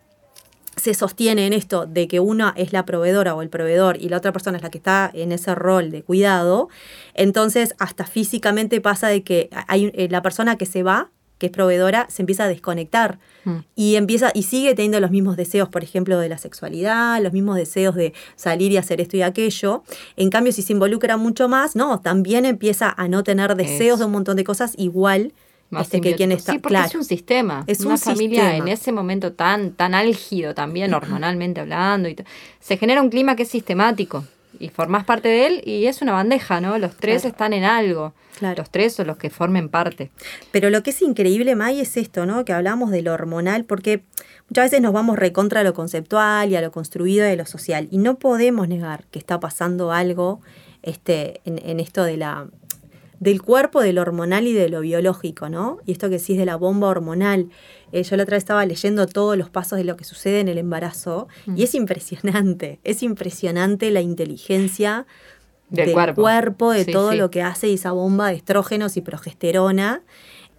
se 0.76 0.94
sostiene 0.94 1.46
en 1.46 1.52
esto 1.52 1.86
de 1.86 2.06
que 2.06 2.20
una 2.20 2.52
es 2.56 2.72
la 2.72 2.84
proveedora 2.84 3.34
o 3.34 3.42
el 3.42 3.48
proveedor 3.48 3.96
y 4.00 4.08
la 4.08 4.18
otra 4.18 4.32
persona 4.32 4.58
es 4.58 4.62
la 4.62 4.70
que 4.70 4.78
está 4.78 5.10
en 5.12 5.32
ese 5.32 5.54
rol 5.54 5.90
de 5.90 6.02
cuidado, 6.02 6.68
entonces 7.14 7.74
hasta 7.78 8.04
físicamente 8.04 8.80
pasa 8.80 9.08
de 9.08 9.22
que 9.22 9.48
hay 9.68 9.90
eh, 9.94 10.08
la 10.10 10.22
persona 10.22 10.56
que 10.56 10.66
se 10.66 10.82
va, 10.82 11.10
que 11.38 11.46
es 11.46 11.52
proveedora, 11.52 12.06
se 12.08 12.22
empieza 12.22 12.44
a 12.44 12.48
desconectar 12.48 13.18
Mm. 13.46 13.58
y 13.76 13.94
empieza 13.94 14.32
y 14.34 14.42
sigue 14.42 14.74
teniendo 14.74 14.98
los 14.98 15.12
mismos 15.12 15.36
deseos, 15.36 15.68
por 15.68 15.84
ejemplo, 15.84 16.18
de 16.18 16.28
la 16.28 16.36
sexualidad, 16.36 17.22
los 17.22 17.32
mismos 17.32 17.54
deseos 17.54 17.94
de 17.94 18.12
salir 18.34 18.72
y 18.72 18.76
hacer 18.76 19.00
esto 19.00 19.16
y 19.16 19.22
aquello. 19.22 19.84
En 20.16 20.30
cambio, 20.30 20.52
si 20.52 20.62
se 20.62 20.72
involucra 20.72 21.16
mucho 21.16 21.48
más, 21.48 21.76
no, 21.76 22.00
también 22.00 22.44
empieza 22.44 22.92
a 22.96 23.06
no 23.06 23.22
tener 23.22 23.54
deseos 23.54 24.00
de 24.00 24.04
un 24.04 24.10
montón 24.10 24.36
de 24.36 24.42
cosas 24.42 24.74
igual 24.76 25.32
Más 25.70 25.82
este, 25.86 26.00
que 26.00 26.14
quien 26.14 26.32
está. 26.32 26.52
Sí, 26.52 26.58
porque 26.58 26.74
claro. 26.74 26.88
es 26.88 26.94
un 26.94 27.04
sistema. 27.04 27.64
Es 27.66 27.80
una 27.80 27.94
un 27.94 27.98
familia 27.98 28.42
sistema. 28.42 28.56
en 28.64 28.68
ese 28.68 28.92
momento 28.92 29.32
tan, 29.32 29.72
tan 29.72 29.94
álgido 29.94 30.54
también, 30.54 30.94
hormonalmente 30.94 31.60
hablando. 31.60 32.08
Y 32.08 32.16
se 32.60 32.76
genera 32.76 33.02
un 33.02 33.10
clima 33.10 33.34
que 33.36 33.42
es 33.42 33.48
sistemático. 33.48 34.24
Y 34.58 34.70
formás 34.70 35.04
parte 35.04 35.28
de 35.28 35.46
él 35.46 35.62
y 35.66 35.84
es 35.86 36.00
una 36.00 36.12
bandeja, 36.12 36.60
¿no? 36.62 36.78
Los 36.78 36.96
tres 36.96 37.22
Claro. 37.22 37.32
están 37.32 37.52
en 37.52 37.64
algo. 37.64 38.14
Claro. 38.38 38.54
Los 38.58 38.70
tres 38.70 38.98
o 39.00 39.04
los 39.04 39.18
que 39.18 39.28
formen 39.28 39.68
parte. 39.68 40.10
Pero 40.50 40.70
lo 40.70 40.82
que 40.82 40.90
es 40.90 41.02
increíble, 41.02 41.54
May, 41.56 41.80
es 41.80 41.96
esto, 41.98 42.24
¿no? 42.24 42.44
Que 42.46 42.52
hablamos 42.54 42.90
de 42.90 43.02
lo 43.02 43.12
hormonal, 43.12 43.64
porque 43.64 44.04
muchas 44.48 44.66
veces 44.66 44.80
nos 44.80 44.94
vamos 44.94 45.18
recontra 45.18 45.60
a 45.60 45.64
lo 45.64 45.74
conceptual 45.74 46.50
y 46.50 46.56
a 46.56 46.62
lo 46.62 46.70
construido 46.72 47.26
de 47.26 47.36
lo 47.36 47.44
social. 47.44 47.88
Y 47.90 47.98
no 47.98 48.18
podemos 48.18 48.66
negar 48.68 49.04
que 49.10 49.18
está 49.18 49.40
pasando 49.40 49.92
algo 49.92 50.40
este, 50.82 51.40
en, 51.44 51.60
en 51.62 51.78
esto 51.80 52.04
de 52.04 52.16
la 52.16 52.46
del 53.20 53.40
cuerpo, 53.42 53.80
de 53.80 53.92
lo 53.92 54.02
hormonal 54.02 54.46
y 54.46 54.52
de 54.52 54.68
lo 54.68 54.80
biológico, 54.80 55.48
¿no? 55.48 55.78
Y 55.86 55.92
esto 55.92 56.08
que 56.10 56.18
decís 56.18 56.36
de 56.36 56.44
la 56.46 56.56
bomba 56.56 56.88
hormonal. 56.88 57.48
Eh, 57.92 58.02
yo 58.02 58.16
la 58.16 58.24
otra 58.24 58.34
vez 58.36 58.42
estaba 58.42 58.66
leyendo 58.66 59.06
todos 59.06 59.36
los 59.38 59.48
pasos 59.48 59.78
de 59.78 59.84
lo 59.84 59.96
que 59.96 60.04
sucede 60.04 60.40
en 60.40 60.48
el 60.48 60.58
embarazo 60.58 61.28
y 61.54 61.62
es 61.62 61.74
impresionante, 61.74 62.78
es 62.84 63.02
impresionante 63.02 63.90
la 63.90 64.00
inteligencia 64.02 65.06
Del 65.70 65.92
cuerpo. 65.92 66.70
de 66.72 66.84
Sí, 66.84 66.92
todo 66.92 67.12
sí. 67.12 67.16
lo 67.16 67.30
que 67.30 67.42
hace 67.42 67.72
esa 67.72 67.92
bomba 67.92 68.28
de 68.28 68.34
estrógenos 68.34 68.96
y 68.96 69.00
progesterona, 69.00 70.02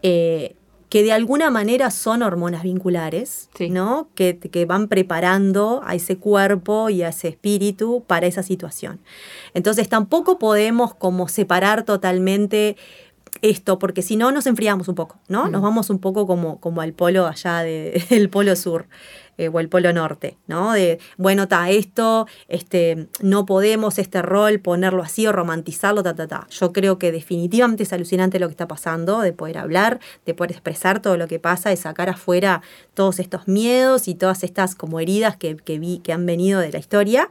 eh, 0.03 0.55
que 0.89 1.03
de 1.03 1.11
alguna 1.11 1.49
manera 1.49 1.91
son 1.91 2.21
hormonas 2.23 2.63
vinculares, 2.63 3.49
Sí. 3.57 3.69
¿no? 3.69 4.07
Que, 4.15 4.37
que 4.37 4.65
van 4.65 4.87
preparando 4.87 5.81
a 5.85 5.95
ese 5.95 6.17
cuerpo 6.17 6.89
y 6.89 7.03
a 7.03 7.09
ese 7.09 7.27
espíritu 7.29 8.03
para 8.07 8.27
esa 8.27 8.43
situación. 8.43 8.99
Entonces 9.53 9.89
tampoco 9.89 10.39
podemos 10.39 10.93
como 10.93 11.27
separar 11.27 11.83
totalmente 11.83 12.77
esto, 13.41 13.77
porque 13.79 14.01
si 14.01 14.15
no 14.15 14.31
nos 14.31 14.47
enfriamos 14.47 14.87
un 14.87 14.95
poco, 14.95 15.17
¿no? 15.27 15.45
Mm. 15.45 15.51
Nos 15.51 15.61
vamos 15.61 15.89
un 15.89 15.99
poco 15.99 16.25
como, 16.25 16.59
como 16.59 16.81
al 16.81 16.93
polo 16.93 17.27
allá 17.27 17.59
del 18.09 18.29
polo 18.29 18.55
sur 18.55 18.87
eh, 19.37 19.49
o 19.49 19.59
el 19.59 19.69
polo 19.69 19.91
norte, 19.93 20.37
¿no? 20.47 20.73
De, 20.73 20.99
bueno, 21.17 21.43
está 21.43 21.69
esto, 21.69 22.27
este, 22.47 23.07
no 23.21 23.45
podemos 23.45 23.99
este 23.99 24.21
rol 24.21 24.59
ponerlo 24.59 25.03
así 25.03 25.27
o 25.27 25.31
romantizarlo, 25.31 26.03
ta, 26.03 26.15
ta, 26.15 26.27
ta. 26.27 26.47
Yo 26.49 26.73
creo 26.73 26.97
que 26.97 27.11
definitivamente 27.11 27.83
es 27.83 27.93
alucinante 27.93 28.39
lo 28.39 28.47
que 28.47 28.53
está 28.53 28.67
pasando, 28.67 29.21
de 29.21 29.33
poder 29.33 29.57
hablar, 29.57 29.99
de 30.25 30.33
poder 30.33 30.51
expresar 30.51 31.01
todo 31.01 31.17
lo 31.17 31.27
que 31.27 31.39
pasa, 31.39 31.69
de 31.69 31.77
sacar 31.77 32.09
afuera 32.09 32.61
todos 32.93 33.19
estos 33.19 33.47
miedos 33.47 34.07
y 34.07 34.15
todas 34.15 34.43
estas 34.43 34.75
como 34.75 34.99
heridas 34.99 35.37
que, 35.37 35.55
que 35.57 35.79
vi, 35.79 35.99
que 35.99 36.13
han 36.13 36.25
venido 36.25 36.59
de 36.59 36.71
la 36.71 36.79
historia, 36.79 37.29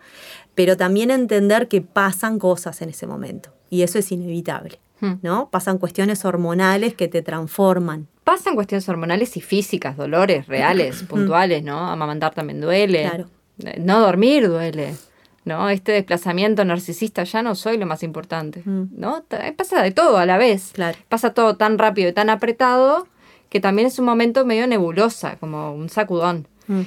pero 0.55 0.77
también 0.77 1.11
entender 1.11 1.69
que 1.69 1.83
pasan 1.83 2.39
cosas 2.39 2.83
en 2.83 2.91
ese 2.91 3.07
momento. 3.07 3.51
Y 3.69 3.83
eso 3.83 3.99
es 3.99 4.13
inevitable. 4.13 4.79
Hmm. 5.01 5.15
¿no? 5.23 5.51
Pasan 5.51 5.79
cuestiones 5.79 6.25
hormonales 6.25 6.95
que 6.95 7.09
te 7.09 7.23
transforman. 7.23 8.09
Pasan 8.27 8.57
cuestiones 8.57 8.89
hormonales 8.89 9.37
y 9.37 9.41
físicas, 9.41 9.97
dolores 9.97 10.49
reales, 10.49 11.05
puntuales, 11.05 11.63
¿no? 11.63 11.79
Amamantar 11.89 12.35
también 12.35 12.61
duele. 12.61 13.03
Claro. 13.09 13.27
Eh, 13.65 13.77
No 13.79 14.01
dormir 14.01 14.49
duele. 14.49 14.97
¿No? 15.45 15.69
Este 15.71 15.93
desplazamiento 15.93 16.65
narcisista 16.65 17.23
ya 17.23 17.41
no 17.45 17.55
soy 17.55 17.79
lo 17.79 17.87
más 17.87 18.03
importante. 18.03 18.63
Mm. 18.65 18.87
¿No? 18.97 19.23
Ta- 19.23 19.55
Pasa 19.57 19.81
de 19.81 19.93
todo 19.93 20.17
a 20.19 20.27
la 20.27 20.39
vez. 20.39 20.73
Claro. 20.75 20.99
Pasa 21.09 21.35
todo 21.35 21.57
tan 21.57 21.79
rápido 21.79 22.09
y 22.09 22.13
tan 22.13 22.29
apretado 22.31 23.07
que 23.49 23.61
también 23.61 23.87
es 23.87 24.01
un 24.01 24.07
momento 24.07 24.45
medio 24.45 24.67
nebulosa, 24.67 25.37
como 25.37 25.73
un 25.73 25.89
sacudón. 25.89 26.49
Mm. 26.67 26.81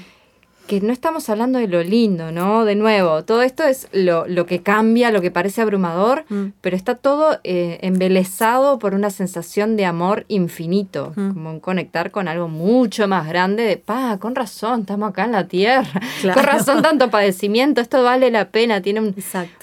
Que 0.70 0.82
no 0.82 0.94
estamos 0.94 1.28
hablando 1.32 1.58
de 1.58 1.68
lo 1.68 1.82
lindo, 1.82 2.32
¿no? 2.32 2.64
De 2.64 2.76
nuevo, 2.76 3.24
todo 3.24 3.42
esto 3.42 3.64
es 3.64 3.88
lo, 3.92 4.28
lo 4.28 4.46
que 4.46 4.62
cambia, 4.62 5.10
lo 5.10 5.20
que 5.20 5.32
parece 5.32 5.64
abrumador, 5.64 6.26
Mm. 6.30 6.50
pero 6.62 6.76
está 6.76 6.94
todo 6.94 7.40
eh, 7.44 7.80
embelesado 7.82 8.78
por 8.78 8.94
una 8.94 9.10
sensación 9.10 9.76
de 9.78 9.86
amor 9.86 10.26
infinito, 10.28 11.12
Mm. 11.16 11.34
como 11.34 11.50
en 11.50 11.60
conectar 11.60 12.12
con 12.12 12.28
algo 12.28 12.48
mucho 12.50 13.08
más 13.08 13.28
grande 13.28 13.64
de, 13.64 13.78
pa, 13.78 14.20
con 14.20 14.36
razón, 14.36 14.82
estamos 14.82 15.10
acá 15.10 15.26
en 15.26 15.32
la 15.32 15.48
tierra, 15.48 15.90
Claro. 16.22 16.36
con 16.40 16.44
razón 16.48 16.82
tanto 16.84 17.10
padecimiento, 17.10 17.82
esto 17.82 18.04
vale 18.04 18.30
la 18.30 18.50
pena, 18.52 18.80
tiene 18.84 19.00
un, 19.00 19.16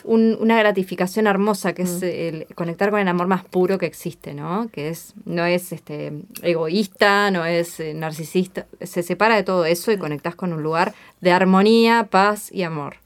un- 0.03 0.37
una 0.41 0.59
gratificación 0.59 1.29
hermosa 1.29 1.73
que 1.73 1.85
Mm. 1.85 1.87
es 1.87 2.03
el 2.03 2.47
conectar 2.57 2.91
con 2.91 2.99
el 2.99 3.07
amor 3.07 3.29
más 3.29 3.45
puro 3.45 3.79
que 3.79 3.87
existe, 3.87 4.35
¿no? 4.35 4.69
Que 4.73 4.89
es 4.89 5.15
no 5.25 5.45
es 5.45 5.71
este 5.71 6.13
egoísta, 6.43 7.31
no 7.31 7.45
es 7.45 7.79
eh, 7.79 7.95
narcisista, 7.95 8.67
se 8.81 9.05
separa 9.05 9.37
de 9.37 9.45
todo 9.45 9.65
eso 9.67 9.93
y 9.93 9.99
conectas 9.99 10.35
con 10.35 10.53
un 10.53 10.65
lugar 10.65 10.95
de 11.21 11.33
armonía, 11.33 12.09
paz 12.11 12.53
y 12.53 12.63
amor. 12.63 12.97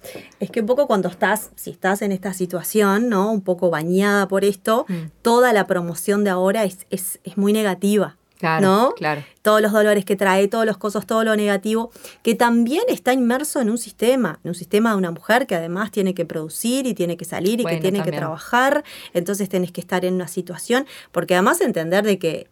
Es 0.40 0.50
que 0.50 0.60
un 0.60 0.66
poco 0.66 0.86
cuando 0.86 1.08
estás, 1.08 1.50
si 1.54 1.70
estás 1.70 2.02
en 2.02 2.10
esta 2.12 2.32
situación, 2.32 3.08
¿no? 3.08 3.30
Un 3.32 3.40
poco 3.42 3.70
bañada 3.70 4.26
por 4.28 4.44
esto, 4.44 4.84
Mm. 4.88 5.10
toda 5.22 5.52
la 5.52 5.66
promoción 5.66 6.24
de 6.24 6.30
ahora 6.30 6.64
es, 6.64 6.86
es, 6.90 7.20
es 7.24 7.36
muy 7.36 7.52
negativa. 7.52 8.16
Claro, 8.38 8.66
¿no? 8.66 8.94
claro. 8.96 9.22
Todos 9.42 9.60
los 9.60 9.70
dolores 9.70 10.06
que 10.06 10.16
trae, 10.16 10.48
todos 10.48 10.64
los 10.64 10.78
cosas, 10.78 11.06
todo 11.06 11.24
lo 11.24 11.36
negativo, 11.36 11.92
que 12.22 12.34
también 12.34 12.82
está 12.88 13.12
inmerso 13.12 13.60
en 13.60 13.68
un 13.68 13.76
sistema, 13.76 14.40
en 14.42 14.48
un 14.48 14.54
sistema 14.54 14.92
de 14.92 14.96
una 14.96 15.10
mujer 15.10 15.46
que 15.46 15.54
además 15.56 15.90
tiene 15.90 16.14
que 16.14 16.24
producir 16.24 16.86
y 16.86 16.94
tiene 16.94 17.18
que 17.18 17.26
salir 17.26 17.60
y 17.60 17.64
Bueno, 17.64 17.76
que 17.76 17.82
tiene 17.82 18.02
que 18.02 18.12
trabajar, 18.12 18.82
entonces 19.12 19.50
tenés 19.50 19.72
que 19.72 19.82
estar 19.82 20.06
en 20.06 20.14
una 20.14 20.26
situación, 20.26 20.86
porque 21.12 21.34
además 21.34 21.60
entender 21.60 22.02
de 22.02 22.18
que 22.18 22.48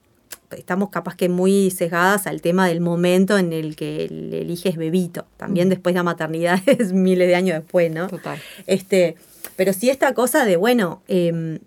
estamos 0.56 0.90
capaz 0.90 1.14
que 1.16 1.28
muy 1.28 1.70
cegadas 1.70 2.26
al 2.26 2.40
tema 2.40 2.66
del 2.68 2.80
momento 2.80 3.36
en 3.38 3.52
el 3.52 3.76
que 3.76 4.04
el- 4.04 4.32
eliges 4.32 4.76
bebito, 4.76 5.26
también 5.36 5.68
Mm. 5.68 5.70
después 5.70 5.94
la 5.94 6.02
maternidad 6.02 6.60
es 6.66 6.92
miles 6.92 7.28
de 7.28 7.34
años 7.34 7.58
después, 7.60 7.90
¿no? 7.92 8.06
Total. 8.08 8.38
Este, 8.66 9.16
pero 9.56 9.72
sí 9.72 9.90
esta 9.90 10.14
cosa 10.14 10.44
de, 10.44 10.56
bueno, 10.56 11.02
em, 11.08 11.58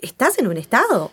estás 0.00 0.38
en 0.38 0.46
un 0.46 0.56
estado, 0.56 1.10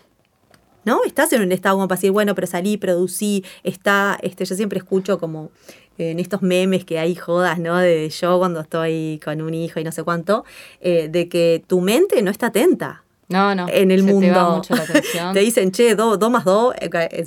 ¿no? 0.84 1.00
Estás 1.04 1.32
en 1.32 1.42
un 1.42 1.50
estado 1.52 1.76
como 1.76 1.88
para 1.88 1.96
decir, 1.96 2.12
bueno, 2.12 2.34
pero 2.34 2.46
salí, 2.46 2.76
producí, 2.76 3.44
está, 3.64 4.18
este, 4.22 4.44
yo 4.44 4.54
siempre 4.54 4.78
escucho 4.78 5.18
como 5.18 5.50
en 5.98 6.20
estos 6.20 6.42
memes 6.42 6.84
que 6.84 6.98
hay 6.98 7.14
jodas, 7.14 7.58
¿no? 7.58 7.76
De 7.78 8.08
yo 8.10 8.38
cuando 8.38 8.60
estoy 8.60 9.18
con 9.24 9.40
un 9.40 9.54
hijo 9.54 9.80
y 9.80 9.84
no 9.84 9.90
sé 9.92 10.02
cuánto, 10.04 10.44
eh, 10.80 11.08
de 11.10 11.28
que 11.28 11.64
tu 11.66 11.80
mente 11.80 12.20
no 12.22 12.30
está 12.30 12.48
atenta. 12.48 13.02
No, 13.28 13.54
no. 13.54 13.66
En 13.68 13.90
el 13.90 14.00
se 14.04 14.12
mundo 14.12 14.26
Te 14.26 14.32
va 14.32 14.50
mucho 14.50 14.74
la 14.76 14.82
atención. 14.82 15.32
te 15.34 15.40
dicen, 15.40 15.72
che, 15.72 15.94
dos 15.94 16.18
dos 16.18 16.30
más 16.30 16.44
dos, 16.44 16.74
eh, 16.80 16.88
eh, 16.92 17.24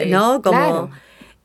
Eh, 0.00 0.06
¿no? 0.10 0.42
Como, 0.42 0.58
claro. 0.58 0.90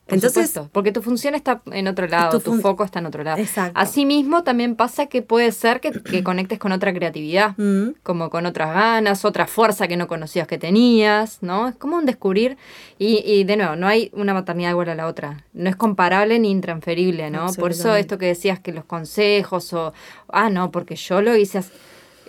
Por 0.06 0.16
entonces, 0.16 0.50
supuesto, 0.50 0.70
porque 0.70 0.92
tu 0.92 1.00
función 1.00 1.34
está 1.34 1.62
en 1.72 1.88
otro 1.88 2.06
lado, 2.06 2.38
tu 2.38 2.60
foco 2.60 2.84
está 2.84 2.98
en 2.98 3.06
otro 3.06 3.24
lado. 3.24 3.38
Exacto. 3.40 3.80
Asimismo, 3.80 4.42
también 4.44 4.76
pasa 4.76 5.06
que 5.06 5.22
puede 5.22 5.50
ser 5.50 5.80
que, 5.80 5.92
que 5.92 6.22
conectes 6.22 6.58
con 6.58 6.72
otra 6.72 6.92
creatividad, 6.92 7.54
Mm. 7.56 7.94
como 8.02 8.28
con 8.28 8.44
otras 8.44 8.74
ganas, 8.74 9.24
otra 9.24 9.46
fuerza 9.46 9.88
que 9.88 9.96
no 9.96 10.06
conocías 10.06 10.46
que 10.46 10.58
tenías, 10.58 11.38
¿no? 11.40 11.68
Es 11.68 11.76
como 11.76 11.96
un 11.96 12.04
descubrir. 12.04 12.58
Y, 12.98 13.22
y 13.24 13.44
de 13.44 13.56
nuevo, 13.56 13.76
no 13.76 13.86
hay 13.88 14.10
una 14.12 14.34
maternidad 14.34 14.72
igual 14.72 14.90
a 14.90 14.94
la 14.94 15.06
otra. 15.06 15.42
No 15.54 15.70
es 15.70 15.76
comparable 15.76 16.38
ni 16.38 16.50
intransferible, 16.50 17.30
¿no? 17.30 17.46
Por 17.54 17.70
eso 17.70 17.96
esto 17.96 18.18
que 18.18 18.26
decías 18.26 18.60
que 18.60 18.72
los 18.72 18.84
consejos 18.84 19.72
o, 19.72 19.94
ah, 20.28 20.50
no, 20.50 20.70
porque 20.70 20.96
yo 20.96 21.22
lo 21.22 21.34
hice 21.34 21.56
así. 21.58 21.70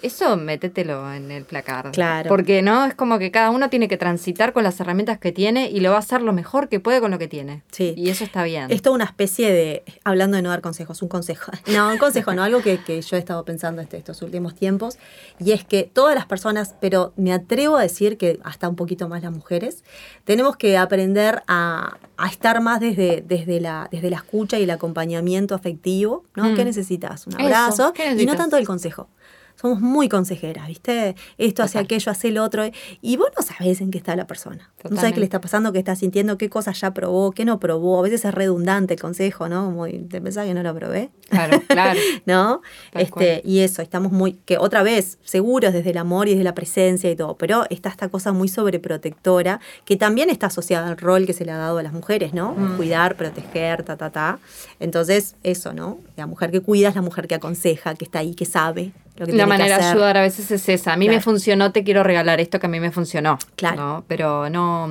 Eso 0.02 0.36
métetelo 0.38 1.12
en 1.14 1.32
el 1.32 1.46
placar. 1.46 1.91
Claro. 1.91 2.30
Porque 2.30 2.62
no, 2.62 2.86
es 2.86 2.93
como 2.96 3.20
que 3.20 3.32
cada 3.32 3.50
uno 3.50 3.70
tiene 3.70 3.88
que 3.88 3.98
transitar 3.98 4.54
con 4.54 4.64
las 4.64 4.80
herramientas 4.80 5.20
que 5.20 5.32
tiene 5.32 5.70
y 5.70 5.80
lo 5.80 5.91
va 5.91 5.98
a 5.98 6.00
hacer 6.00 6.22
lo 6.22 6.34
mejor 6.34 6.70
que 6.70 6.80
puede 6.80 7.00
con 7.00 7.12
lo 7.12 7.20
que 7.20 7.28
tiene. 7.28 7.64
Sí. 7.72 7.93
Y 7.98 8.10
eso 8.10 8.24
está 8.24 8.43
bien. 8.43 8.72
Es 8.72 8.82
toda 8.82 8.96
una 8.96 9.06
especie 9.06 9.52
de, 9.52 9.84
hablando 10.04 10.36
de 10.38 10.43
no 10.43 10.50
dar 10.50 10.62
consejos, 10.62 11.02
un 11.02 11.10
consejo. 11.10 11.52
No, 11.76 11.89
un 11.89 11.98
consejo, 11.98 12.34
no, 12.34 12.43
algo 12.43 12.62
que, 12.62 12.78
que 12.78 13.02
yo 13.02 13.18
he 13.18 13.20
estado 13.20 13.43
pensando 13.43 13.82
este, 13.82 13.98
estos 13.98 14.22
últimos 14.22 14.56
tiempos, 14.56 14.98
y 15.39 15.52
es 15.52 15.66
que 15.66 15.84
todas 15.84 16.16
las 16.16 16.26
personas, 16.26 16.76
pero 16.80 17.12
me 17.18 17.34
atrevo 17.34 17.76
a 17.76 17.82
decir 17.82 18.18
que 18.18 18.39
hasta 18.43 18.70
un 18.70 18.76
poquito 18.76 19.10
más 19.10 19.24
las 19.24 19.32
mujeres, 19.32 19.84
tenemos 20.24 20.56
que 20.56 20.78
aprender 20.78 21.43
a, 21.48 21.98
a 22.18 22.28
estar 22.28 22.62
más 22.62 22.80
desde, 22.80 23.24
desde, 23.26 23.60
la, 23.60 23.89
desde 23.91 24.10
la 24.10 24.18
escucha 24.18 24.58
y 24.58 24.64
el 24.64 24.70
acompañamiento 24.70 25.56
afectivo, 25.56 26.24
¿no? 26.36 26.46
Mm. 26.46 26.56
¿Qué 26.56 26.66
necesitas? 26.66 27.28
Un 27.28 27.34
Eso, 27.34 27.43
abrazo 27.43 27.93
¿qué 27.93 28.14
y 28.14 28.26
no 28.26 28.36
tanto 28.36 28.58
el 28.58 28.66
consejo. 28.66 29.10
Somos 29.56 29.80
muy 29.80 30.10
consejeras, 30.10 30.68
¿viste? 30.68 31.16
Esto 31.38 31.64
hace 31.64 31.80
aquello, 31.80 32.12
hace 32.12 32.28
el 32.28 32.38
otro. 32.38 32.70
Y 33.01 33.18
vos 33.18 33.30
no 33.38 33.43
sabés 33.43 33.80
en 33.80 33.89
qué 33.89 33.97
está 33.97 34.16
la 34.16 34.28
persona. 34.28 34.72
No 34.89 34.97
sabés 34.97 35.14
qué 35.14 35.20
le 35.20 35.26
está 35.26 35.39
pasando, 35.41 35.72
qué 35.72 35.80
está 35.80 35.95
sintiendo, 35.95 36.38
qué 36.38 36.49
cosas 36.49 36.80
ya 36.80 36.93
probó, 36.93 37.32
qué 37.32 37.45
no 37.45 37.60
probó. 37.60 37.99
A 37.99 38.01
veces 38.03 38.26
es 38.26 38.34
redundante 38.34 38.95
el 38.95 38.99
consejo, 38.99 39.47
¿no? 39.47 39.66
Como, 39.66 39.88
¿te 39.88 40.22
pensás 40.22 40.45
que 40.45 40.53
no 40.53 40.62
lo 40.62 40.76
probé? 40.76 41.10
Claro, 41.30 41.62
claro. 41.68 41.99
¿No? 42.26 42.62
Tal 42.91 43.01
este, 43.01 43.12
cual. 43.12 43.41
y 43.43 43.60
eso, 43.60 43.82
estamos 43.82 44.12
muy, 44.12 44.34
que 44.34 44.58
otra 44.58 44.84
vez, 44.84 45.18
seguros 45.24 45.74
desde 45.74 45.91
el 45.91 45.97
amor 45.97 46.28
y 46.28 46.32
desde 46.32 46.43
la 46.43 46.53
presencia 46.53 47.10
y 47.10 47.16
todo, 47.16 47.38
pero 47.38 47.64
está 47.70 47.89
esta 47.89 48.10
cosa 48.10 48.34
muy 48.34 48.49
sobreprotectora, 48.49 49.62
que 49.86 49.95
también 49.95 50.30
está 50.30 50.47
asociada 50.47 50.89
al 50.89 50.97
rol 50.97 51.26
que 51.26 51.34
se 51.34 51.45
le 51.45 51.51
ha 51.51 51.58
dado 51.58 51.78
a 51.78 51.84
las 51.84 51.93
mujeres, 51.93 52.34
¿no? 52.34 52.53
Mm. 52.53 52.78
Cuidar, 52.78 53.16
proteger, 53.16 53.84
ta, 53.84 53.95
ta, 53.95 54.10
ta. 54.10 54.39
Entonces, 54.80 55.36
eso, 55.43 55.74
¿no? 55.74 55.99
La 56.18 56.28
mujer 56.28 56.51
que 56.51 56.60
cuida 56.60 56.89
es 56.89 56.95
la 56.95 57.01
mujer 57.01 57.28
que 57.28 57.36
aconseja, 57.36 57.95
que 57.95 58.06
está 58.06 58.20
ahí, 58.20 58.36
que 58.36 58.45
sabe 58.45 58.91
lo 59.18 59.26
que 59.26 59.32
La 59.32 59.45
tiene 59.45 59.45
manera 59.45 59.78
que 59.78 59.84
de 59.84 59.89
ayudar 59.91 60.18
a 60.18 60.22
veces 60.22 60.51
es 60.51 60.68
esa. 60.68 60.93
A 60.93 60.97
mí 60.97 61.07
me 61.07 61.22
funcionó, 61.22 61.72
te 61.72 61.84
quiero 61.84 62.03
regalar 62.03 62.39
esto 62.41 62.59
que 62.59 62.66
a 62.66 62.70
mí 62.70 62.80
me 62.80 62.91
funcionó. 62.91 63.38
Claro. 63.55 63.76
¿no? 63.78 64.05
Pero 64.07 64.49
no. 64.49 64.88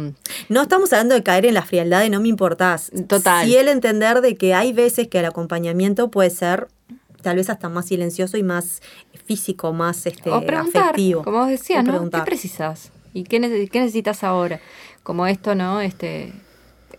No 0.49 0.63
estamos 0.63 0.93
hablando 0.93 1.15
de 1.15 1.23
caer 1.23 1.45
en 1.47 1.55
la 1.55 1.63
frialdad 1.63 2.01
de 2.01 2.09
no 2.11 2.21
me 2.21 2.29
importás. 2.29 2.91
Total. 3.07 3.47
Sí 3.47 3.57
el 3.57 3.69
entender 3.69 4.21
de 4.23 4.37
que 4.37 4.55
hay 4.55 4.73
veces 4.73 5.09
que 5.09 5.19
el 5.19 5.27
acompañamiento 5.27 6.11
puede 6.11 6.31
ser 6.31 6.69
tal 7.23 7.37
vez 7.37 7.51
hasta 7.51 7.69
más 7.69 7.87
silencioso 7.87 8.37
y 8.37 8.43
más 8.43 8.83
físico, 9.25 9.73
más 9.73 10.07
este, 10.07 10.31
o 10.31 10.45
preguntar, 10.45 10.83
afectivo. 10.85 11.23
como 11.23 11.39
vos 11.39 11.49
decías, 11.49 11.87
O 11.89 11.93
¿no? 11.93 12.11
¿Qué 12.11 12.21
precisas? 12.21 12.93
¿Y 13.15 13.25
qué, 13.25 13.41
nece- 13.41 13.71
qué 13.71 13.81
necesitas 13.81 14.23
ahora? 14.25 14.61
Como 15.03 15.27
esto, 15.27 15.55
¿no? 15.55 15.81
Este. 15.81 16.33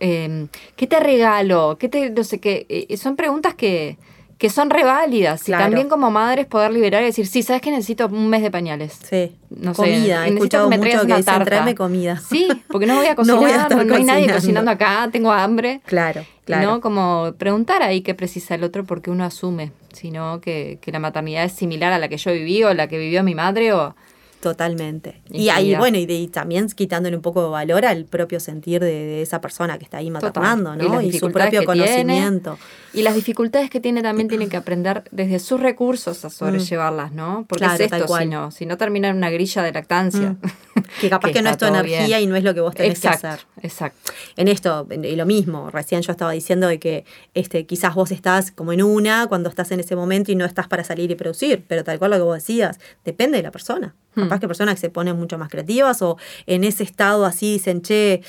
eh, 0.00 0.46
¿Qué 0.76 0.86
te 0.86 1.00
regalo? 1.00 1.76
¿Qué 1.78 1.88
te.? 1.88 2.10
No 2.10 2.24
sé 2.24 2.38
qué. 2.40 2.66
eh, 2.68 2.96
son 2.96 3.16
preguntas 3.16 3.54
que. 3.54 3.98
Que 4.38 4.50
son 4.50 4.68
reválidas. 4.68 5.44
Claro. 5.44 5.62
Y 5.62 5.64
también 5.66 5.88
como 5.88 6.10
madres 6.10 6.44
poder 6.46 6.70
liberar 6.70 7.02
y 7.02 7.06
decir, 7.06 7.26
sí, 7.26 7.42
¿sabes 7.42 7.62
que 7.62 7.70
necesito 7.70 8.06
un 8.06 8.28
mes 8.28 8.42
de 8.42 8.50
pañales? 8.50 8.98
Sí. 9.02 9.34
No 9.48 9.72
sé, 9.74 9.82
comida. 9.82 9.94
He 9.96 10.30
necesito 10.30 10.34
escuchado 10.34 10.70
que 10.70 10.76
me 10.78 10.84
mucho 10.84 11.00
que 11.00 11.06
dicen, 11.06 11.24
tarta. 11.24 11.44
tráeme 11.44 11.74
comida. 11.74 12.20
Sí, 12.28 12.48
porque 12.68 12.86
no 12.86 12.96
voy 12.96 13.06
a 13.06 13.10
No 13.14 13.16
cocinar, 13.16 13.38
voy 13.38 13.50
a 13.50 13.56
no, 13.56 13.62
estar 13.62 13.86
no 13.86 13.94
hay 13.94 14.04
nadie 14.04 14.22
cocinando. 14.26 14.34
cocinando 14.34 14.70
acá, 14.70 15.08
tengo 15.10 15.32
hambre. 15.32 15.80
Claro, 15.86 16.24
claro. 16.44 16.70
¿no? 16.70 16.80
Como 16.80 17.32
preguntar 17.38 17.82
ahí 17.82 18.02
qué 18.02 18.14
precisa 18.14 18.54
el 18.54 18.64
otro 18.64 18.84
porque 18.84 19.10
uno 19.10 19.24
asume, 19.24 19.72
sino 19.92 20.40
que, 20.42 20.78
que 20.82 20.92
la 20.92 20.98
maternidad 20.98 21.44
es 21.44 21.52
similar 21.52 21.92
a 21.92 21.98
la 21.98 22.08
que 22.08 22.18
yo 22.18 22.32
viví 22.32 22.62
o 22.62 22.74
la 22.74 22.88
que 22.88 22.98
vivió 22.98 23.22
mi 23.22 23.34
madre 23.34 23.72
o... 23.72 23.94
Totalmente. 24.40 25.20
Y 25.30 25.48
ahí, 25.48 25.74
bueno, 25.74 25.98
y, 25.98 26.06
de- 26.06 26.14
y 26.14 26.28
también 26.28 26.68
quitándole 26.68 27.16
un 27.16 27.22
poco 27.22 27.42
de 27.42 27.48
valor 27.48 27.84
al 27.84 28.04
propio 28.04 28.38
sentir 28.38 28.80
de, 28.80 28.86
de 28.92 29.22
esa 29.22 29.40
persona 29.40 29.78
que 29.78 29.84
está 29.84 29.98
ahí 29.98 30.10
maternando, 30.10 30.74
Y 30.74 30.88
¿no? 30.88 31.00
Y, 31.00 31.12
su 31.12 31.32
propio 31.32 31.50
tiene. 31.60 31.64
conocimiento. 31.66 32.58
Y 32.92 33.02
las 33.02 33.14
dificultades 33.14 33.70
que 33.70 33.80
tiene 33.80 34.02
también 34.02 34.28
tienen 34.28 34.48
que 34.48 34.56
aprender 34.56 35.04
desde 35.10 35.38
sus 35.38 35.58
recursos 35.60 36.24
a 36.24 36.30
sobrellevarlas, 36.30 37.12
¿no? 37.12 37.44
Porque 37.48 37.64
Mm. 37.64 37.68
Claro, 37.68 37.84
es 37.84 37.92
esto, 37.92 38.18
si 38.18 38.26
no, 38.26 38.50
si 38.50 38.66
no 38.66 38.76
termina 38.76 39.08
en 39.08 39.16
una 39.16 39.30
grilla 39.30 39.62
de 39.62 39.72
lactancia. 39.72 40.30
Mm. 40.30 40.38
Que 41.00 41.10
capaz 41.10 41.30
que, 41.30 41.42
no 41.42 41.50
es 41.50 41.58
tu 41.58 41.66
energía 41.66 42.06
bien. 42.06 42.20
y 42.22 42.26
no 42.26 42.36
es 42.36 42.44
lo 42.44 42.54
que 42.54 42.60
vos 42.60 42.74
tenés 42.74 42.98
exacto, 42.98 43.20
que 43.20 43.26
hacer. 43.28 43.46
Exacto. 43.62 44.12
en 44.36 44.48
esto, 44.48 44.86
y 44.90 45.16
lo 45.16 45.26
mismo, 45.26 45.70
recién 45.70 46.02
yo 46.02 46.12
estaba 46.12 46.32
diciendo 46.32 46.68
de 46.68 46.78
que 46.78 47.04
este, 47.34 47.66
quizás 47.66 47.94
vos 47.94 48.10
estás 48.12 48.50
como 48.50 48.72
en 48.72 48.82
una 48.82 49.26
cuando 49.26 49.48
estás 49.48 49.70
en 49.72 49.80
ese 49.80 49.96
momento 49.96 50.32
y 50.32 50.36
no 50.36 50.44
estás 50.44 50.68
para 50.68 50.84
salir 50.84 51.10
y 51.10 51.14
producir, 51.14 51.64
pero 51.66 51.84
tal 51.84 51.98
cual 51.98 52.12
lo 52.12 52.16
que 52.18 52.22
vos 52.22 52.34
decías, 52.36 52.78
depende 53.04 53.36
de 53.38 53.42
la 53.42 53.50
persona. 53.50 53.94
Hmm. 54.14 54.22
Capaz 54.22 54.40
que 54.40 54.48
personas 54.48 54.74
que 54.76 54.80
se 54.80 54.90
ponen 54.90 55.16
mucho 55.16 55.38
más 55.38 55.50
creativas 55.50 56.00
o 56.02 56.16
en 56.46 56.64
ese 56.64 56.82
estado 56.82 57.24
así 57.24 57.54
dicen, 57.54 57.82
che, 57.82 58.22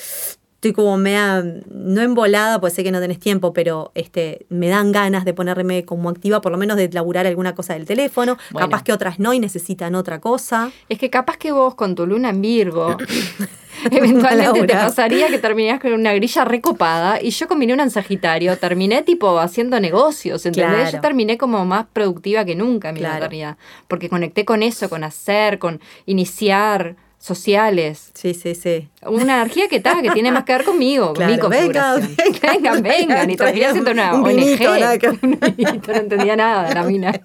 estoy 0.57 0.73
como 0.73 0.97
mea, 0.97 1.43
no 1.69 2.01
embolada, 2.01 2.59
pues 2.59 2.73
sé 2.73 2.83
que 2.83 2.91
no 2.91 2.99
tenés 2.99 3.19
tiempo, 3.19 3.53
pero 3.53 3.91
este, 3.93 4.47
me 4.49 4.67
dan 4.69 4.91
ganas 4.91 5.23
de 5.23 5.33
ponerme 5.35 5.85
como 5.85 6.09
activa, 6.09 6.41
por 6.41 6.51
lo 6.51 6.57
menos 6.57 6.77
de 6.77 6.89
laburar 6.91 7.27
alguna 7.27 7.53
cosa 7.53 7.73
del 7.75 7.85
teléfono, 7.85 8.37
Bueno. 8.51 8.67
capaz 8.67 8.81
que 8.83 8.91
otras 8.91 9.19
no 9.19 9.33
y 9.33 9.39
necesitan 9.39 9.93
otra 9.93 10.19
cosa. 10.19 10.71
Es 10.89 10.97
que 10.97 11.11
capaz 11.11 11.37
que 11.37 11.51
vos 11.51 11.75
con 11.75 11.93
tu 11.93 12.07
luna 12.07 12.31
en 12.31 12.41
Virgo, 12.41 12.97
eventualmente 13.91 14.61
te 14.65 14.73
pasaría 14.73 15.27
que 15.27 15.37
terminarías 15.37 15.79
con 15.79 15.93
una 15.93 16.13
grilla 16.13 16.43
recopada 16.43 17.21
y 17.21 17.29
yo 17.29 17.47
con 17.47 17.59
mi 17.59 17.67
luna 17.67 17.83
en 17.83 17.91
Sagitario 17.91 18.57
terminé 18.57 19.03
tipo 19.03 19.39
haciendo 19.39 19.79
negocios, 19.79 20.43
¿entendés? 20.45 20.73
Claro. 20.75 20.91
Yo 20.91 21.01
terminé 21.01 21.37
como 21.37 21.63
más 21.65 21.85
productiva 21.93 22.45
que 22.45 22.55
nunca 22.55 22.89
en 22.89 22.95
mi 22.95 22.99
Claro. 23.01 23.15
maternidad, 23.15 23.57
porque 23.87 24.09
conecté 24.09 24.43
con 24.43 24.63
eso, 24.63 24.89
con 24.89 25.03
hacer, 25.03 25.59
con 25.59 25.79
iniciar 26.07 26.95
sociales. 27.20 28.11
Sí, 28.13 28.34
sí, 28.34 28.55
sí. 28.55 28.88
Una 29.05 29.41
energía 29.41 29.68
que 29.68 29.78
está, 29.78 30.01
que 30.01 30.11
tiene 30.11 30.32
más 30.32 30.43
que 30.43 30.53
ver 30.53 30.63
conmigo, 30.63 31.13
con 31.15 31.26
mi 31.26 31.34
venga, 31.34 31.47
venga, 31.49 31.97
vengan, 32.41 32.82
vengan. 32.84 33.30
Y 33.30 33.36
terminé 33.36 33.72
siendo 33.72 33.91
una 33.91 34.13
un 34.13 34.22
ONG. 34.26 34.36
vinito, 34.36 34.78
nada 34.80 34.97
que- 34.97 35.09
Un 35.22 35.39
vinito, 35.57 35.91
no 35.91 35.97
entendía 35.99 36.36
nada 36.36 36.70
de 36.70 36.76
la 36.76 36.84
mina. 36.89 37.22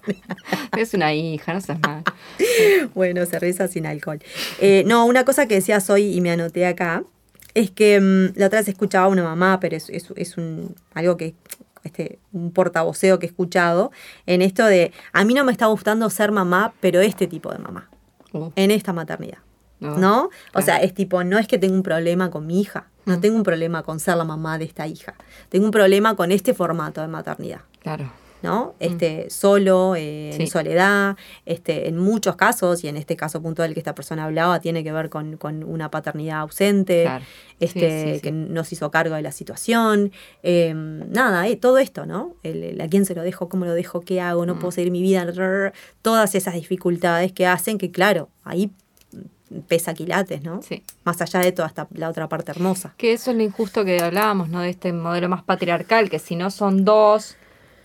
Es 0.77 0.95
una 0.95 1.13
hija, 1.15 1.55
no 1.55 1.61
seas 1.61 1.79
mal. 1.81 2.03
Bueno, 2.95 3.25
cerveza 3.27 3.69
sin 3.69 3.87
alcohol. 3.87 4.19
Eh, 4.61 4.83
no, 4.87 5.07
una 5.07 5.25
cosa 5.25 5.47
que 5.47 5.55
decías 5.55 5.89
hoy 5.91 6.15
y 6.17 6.21
me 6.21 6.31
anoté 6.31 6.67
acá, 6.67 7.05
es 7.55 7.71
que 7.71 8.01
mm, 8.01 8.39
la 8.39 8.47
otra 8.47 8.61
vez 8.61 8.69
escuchaba 8.69 9.07
a 9.07 9.09
una 9.09 9.23
mamá, 9.23 9.61
pero 9.61 9.77
es, 9.77 9.89
es, 9.91 10.09
es 10.17 10.37
un, 10.37 10.75
algo 10.95 11.17
que 11.17 11.35
este, 11.85 12.19
un 12.33 12.53
portavoceo 12.53 13.19
que 13.19 13.27
he 13.27 13.29
escuchado, 13.29 13.91
en 14.27 14.41
esto 14.41 14.65
de, 14.65 14.93
a 15.13 15.25
mí 15.25 15.35
no 15.35 15.45
me 15.45 15.53
está 15.53 15.67
gustando 15.67 16.09
ser 16.11 16.31
mamá, 16.33 16.73
pero 16.81 17.01
este 17.01 17.27
tipo 17.27 17.51
de 17.53 17.59
mamá, 17.59 17.89
Uh, 18.35 18.51
en 18.57 18.71
esta 18.71 18.95
maternidad. 18.95 19.37
No, 19.83 19.97
¿No? 19.99 20.31
O 20.55 20.63
sea, 20.63 20.77
es 20.79 20.95
tipo, 20.95 21.23
no 21.25 21.39
es 21.39 21.47
que 21.47 21.59
tengo 21.59 21.75
un 21.75 21.83
problema 21.83 22.31
con 22.31 22.47
mi 22.47 22.61
hija, 22.61 22.87
no 23.05 23.19
Mm. 23.19 23.21
tengo 23.21 23.37
un 23.37 23.43
problema 23.43 23.83
con 23.83 23.99
ser 24.01 24.17
la 24.17 24.25
mamá 24.25 24.59
de 24.59 24.65
esta 24.65 24.87
hija, 24.87 25.15
tengo 25.49 25.65
un 25.67 25.73
problema 25.73 26.15
con 26.17 26.33
este 26.33 26.55
formato 26.55 27.01
de 27.01 27.09
maternidad. 27.09 27.61
Claro. 27.81 28.11
¿no? 28.43 28.75
Este, 28.81 29.31
solo, 29.31 29.95
eh, 29.95 30.35
en 30.35 30.43
Mm. 30.43 30.47
Soledad, 30.49 31.17
este, 31.47 31.87
en 31.89 31.97
muchos 31.97 32.35
casos, 32.35 32.83
y 32.83 32.89
en 32.89 32.97
este 32.97 33.15
caso 33.15 33.41
puntual 33.41 33.73
que 33.73 33.79
esta 33.79 33.95
persona 33.95 34.25
hablaba, 34.25 34.59
tiene 34.59 34.83
que 34.83 34.91
ver 34.91 35.11
con, 35.11 35.37
con 35.37 35.63
una 35.63 35.93
paternidad 35.93 36.41
ausente, 36.41 37.03
Claro. 37.05 37.25
este, 37.61 37.79
Sí, 38.03 38.09
sí, 38.09 38.15
sí. 38.17 38.21
que 38.21 38.33
no 38.33 38.65
se 38.65 38.75
hizo 38.75 38.91
cargo 38.91 39.15
de 39.15 39.23
la 39.23 39.31
situación, 39.31 40.11
eh, 40.43 40.75
nada, 40.75 41.47
eh, 41.47 41.55
todo 41.55 41.79
esto, 41.79 42.05
¿no? 42.05 42.35
El, 42.43 42.65
el 42.65 42.81
a 42.81 42.89
quién 42.89 43.05
se 43.07 43.15
lo 43.15 43.23
dejo, 43.23 43.49
cómo 43.49 43.65
lo 43.65 43.75
dejo, 43.75 44.01
qué 44.01 44.21
hago, 44.21 44.45
no 44.45 44.57
Mm. 44.57 44.59
puedo 44.59 44.73
seguir 44.73 44.91
mi 44.91 45.03
vida, 45.03 45.25
rrr, 45.25 45.73
todas 46.03 46.35
esas 46.35 46.55
dificultades 46.55 47.31
que 47.33 47.47
hacen 47.47 47.79
que, 47.79 47.93
claro, 47.93 48.29
ahí 48.43 48.73
pesa 49.69 49.95
quilates, 49.95 50.43
¿no? 50.43 50.63
Sí. 50.63 50.83
Más 51.05 51.21
allá 51.21 51.41
de 51.41 51.53
toda 51.53 51.69
esta, 51.69 51.87
la 51.95 52.09
otra 52.09 52.29
parte 52.29 52.51
hermosa. 52.51 52.95
Que 52.97 53.13
eso 53.13 53.31
es 53.31 53.37
lo 53.37 53.43
injusto 53.43 53.85
que 53.85 54.01
hablábamos, 54.01 54.49
¿no? 54.49 54.61
De 54.61 54.71
este 54.71 54.93
modelo 54.93 55.29
más 55.29 55.43
patriarcal, 55.43 56.11
que 56.11 56.19
si 56.19 56.37
no 56.37 56.51
son 56.51 56.85
dos, 56.85 57.37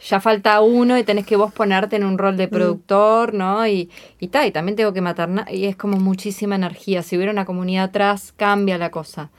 ya 0.08 0.20
falta 0.20 0.62
uno 0.62 0.98
y 0.98 1.04
tenés 1.04 1.26
que 1.26 1.36
vos 1.36 1.52
ponerte 1.54 1.96
en 1.96 2.04
un 2.04 2.18
rol 2.18 2.38
de 2.38 2.48
productor, 2.48 3.34
¿no? 3.34 3.68
Y, 3.68 3.90
y 4.20 4.28
tal, 4.28 4.48
y 4.48 4.52
también 4.52 4.76
tengo 4.76 4.94
que 4.94 5.02
maternar, 5.02 5.52
y 5.54 5.66
es 5.66 5.76
como 5.76 5.98
muchísima 5.98 6.56
energía. 6.56 7.04
Si 7.04 7.16
hubiera 7.16 7.32
una 7.32 7.46
comunidad 7.46 7.86
atrás, 7.86 8.34
cambia 8.36 8.78
la 8.78 8.92
cosa. 8.92 9.30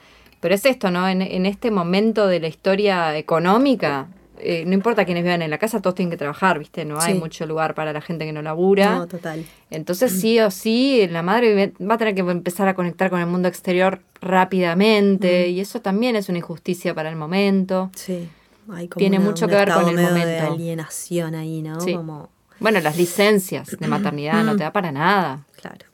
Pero 0.41 0.55
es 0.55 0.65
esto, 0.67 0.91
¿no? 0.91 1.09
En, 1.09 1.23
en 1.23 1.47
este 1.47 1.71
momento 1.71 2.27
de 2.27 2.41
la 2.41 2.49
historia 2.49 3.17
económica, 3.17 4.09
eh, 4.41 4.65
no 4.67 4.75
importa 4.75 5.05
quiénes 5.05 5.23
vivan 5.25 5.43
en 5.43 5.51
la 5.51 5.59
casa, 5.59 5.81
todos 5.83 5.95
tienen 5.95 6.11
que 6.11 6.17
trabajar, 6.17 6.59
¿viste? 6.59 6.85
No 6.85 6.99
hay 7.01 7.15
Sí. 7.15 7.19
mucho 7.19 7.47
lugar 7.47 7.75
para 7.75 7.93
la 7.93 8.01
gente 8.01 8.25
que 8.25 8.33
no 8.33 8.43
labura. 8.43 8.97
No, 8.97 9.07
total. 9.09 9.45
Entonces 9.71 10.13
sí 10.21 10.39
o 10.41 10.51
sí, 10.51 11.07
la 11.11 11.23
madre 11.23 11.73
va 11.81 11.95
a 11.95 11.99
tener 11.99 12.15
que 12.15 12.21
empezar 12.23 12.69
a 12.69 12.75
conectar 12.75 13.11
con 13.11 13.21
el 13.21 13.27
mundo 13.27 13.49
exterior 13.49 14.01
rápidamente 14.21 15.49
y 15.49 15.61
eso 15.61 15.81
también 15.81 16.17
es 16.17 16.29
una 16.29 16.39
injusticia 16.39 16.95
para 16.95 17.09
el 17.11 17.17
momento. 17.17 17.91
Sí. 17.95 18.29
Hay 18.73 18.89
como 18.89 18.99
Tiene 18.99 19.19
una- 19.19 19.27
mucho 19.27 19.47
que 19.49 19.55
ver 19.55 19.73
con 19.73 19.89
el 19.89 19.95
medio 19.95 20.09
de 20.15 20.19
momento. 20.21 20.53
alienación 20.55 21.35
ahí, 21.35 21.63
¿no? 21.63 21.81
Sí. 21.81 21.95
Como, 21.95 22.29
Bueno, 22.61 22.81
las 22.81 22.97
licencias 22.97 23.69
de 23.79 23.87
maternidad 23.89 24.43
no 24.45 24.57
te 24.57 24.63
da 24.65 24.73
para 24.73 24.93
nada. 24.93 25.45
claro. 25.61 25.87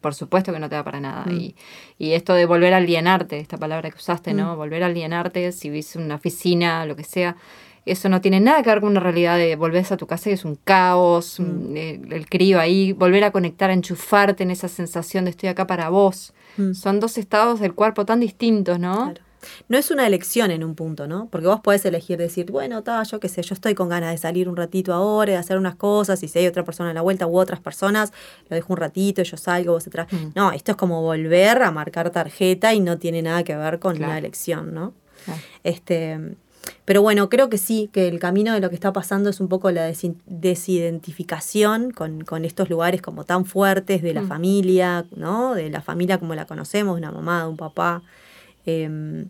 Por 0.00 0.14
supuesto 0.14 0.52
que 0.52 0.58
no 0.58 0.68
te 0.68 0.74
da 0.74 0.84
para 0.84 1.00
nada. 1.00 1.24
Mm. 1.24 1.32
Y, 1.32 1.54
y 1.98 2.12
esto 2.12 2.34
de 2.34 2.44
volver 2.44 2.74
a 2.74 2.76
alienarte, 2.76 3.38
esta 3.38 3.56
palabra 3.56 3.88
que 3.90 3.96
usaste, 3.96 4.34
¿no? 4.34 4.54
Volver 4.54 4.82
a 4.82 4.86
alienarte, 4.86 5.50
si 5.52 5.68
en 5.68 6.02
una 6.02 6.16
oficina, 6.16 6.84
lo 6.84 6.94
que 6.94 7.04
sea, 7.04 7.36
eso 7.86 8.08
no 8.08 8.20
tiene 8.20 8.40
nada 8.40 8.62
que 8.62 8.70
ver 8.70 8.80
con 8.80 8.90
una 8.90 9.00
realidad 9.00 9.36
de 9.36 9.56
volvés 9.56 9.92
a 9.92 9.96
tu 9.96 10.06
casa 10.06 10.30
y 10.30 10.32
es 10.32 10.44
un 10.44 10.56
caos, 10.56 11.38
un- 11.38 11.76
el, 11.76 12.12
el 12.12 12.28
crío 12.28 12.58
ahí, 12.60 12.92
volver 12.92 13.24
a 13.24 13.30
conectar, 13.30 13.70
a 13.70 13.74
enchufarte 13.74 14.42
en 14.42 14.50
esa 14.50 14.68
sensación 14.68 15.24
de 15.24 15.30
estoy 15.30 15.48
acá 15.50 15.66
para 15.66 15.88
vos. 15.90 16.32
Mm. 16.56 16.72
Son 16.72 17.00
dos 17.00 17.18
estados 17.18 17.60
del 17.60 17.74
cuerpo 17.74 18.04
tan 18.06 18.20
distintos, 18.20 18.78
¿no? 18.78 19.04
Claro. 19.12 19.20
No 19.68 19.76
es 19.76 19.90
una 19.90 20.06
elección 20.06 20.50
en 20.50 20.64
un 20.64 20.74
punto, 20.74 21.06
¿no? 21.06 21.28
Porque 21.30 21.46
vos 21.46 21.60
podés 21.60 21.84
elegir 21.84 22.16
decir, 22.16 22.50
bueno, 22.50 22.82
ta, 22.82 23.02
yo 23.02 23.20
qué 23.20 23.28
sé, 23.28 23.42
yo 23.42 23.52
estoy 23.52 23.74
con 23.74 23.90
ganas 23.90 24.10
de 24.12 24.16
salir 24.16 24.48
un 24.48 24.56
ratito 24.56 24.94
ahora, 24.94 25.32
de 25.32 25.36
hacer 25.38 25.58
unas 25.58 25.74
cosas, 25.74 26.22
y 26.22 26.28
si 26.28 26.38
hay 26.38 26.46
otra 26.46 26.64
persona 26.64 26.92
a 26.92 26.94
la 26.94 27.02
vuelta 27.02 27.26
u 27.26 27.36
otras 27.38 27.60
personas, 27.60 28.10
lo 28.48 28.54
dejo 28.56 28.72
un 28.72 28.78
ratito, 28.78 29.22
yo 29.22 29.36
salgo, 29.36 29.72
vos 29.74 29.86
atrás. 29.86 30.06
Mm. 30.10 30.28
No, 30.34 30.50
esto 30.52 30.70
es 30.72 30.76
como 30.78 31.02
volver 31.02 31.60
a 31.62 31.70
marcar 31.70 32.08
tarjeta 32.08 32.72
y 32.72 32.80
no 32.80 32.96
tiene 32.96 33.20
nada 33.20 33.44
que 33.44 33.54
ver 33.54 33.78
con 33.80 33.96
Claro. 33.96 34.12
una 34.12 34.18
elección, 34.18 34.72
¿no? 34.72 34.94
Claro. 35.26 35.40
Este, 35.62 36.18
pero 36.84 37.02
bueno, 37.02 37.28
creo 37.28 37.48
que 37.48 37.58
sí, 37.58 37.88
que 37.92 38.08
el 38.08 38.18
camino 38.18 38.52
de 38.54 38.60
lo 38.60 38.68
que 38.68 38.74
está 38.74 38.92
pasando 38.92 39.30
es 39.30 39.40
un 39.40 39.48
poco 39.48 39.70
la 39.70 39.90
desidentificación 40.26 41.90
con, 41.90 42.22
con 42.24 42.44
estos 42.44 42.68
lugares 42.70 43.02
como 43.02 43.24
tan 43.24 43.44
fuertes 43.44 44.02
de 44.02 44.14
la 44.14 44.22
Mm. 44.22 44.28
familia, 44.28 45.06
¿no? 45.16 45.54
De 45.54 45.70
la 45.70 45.80
familia 45.82 46.18
como 46.18 46.34
la 46.34 46.46
conocemos, 46.46 46.96
una 46.96 47.10
mamá, 47.12 47.48
un 47.48 47.56
papá, 47.56 48.02
em, 48.66 49.26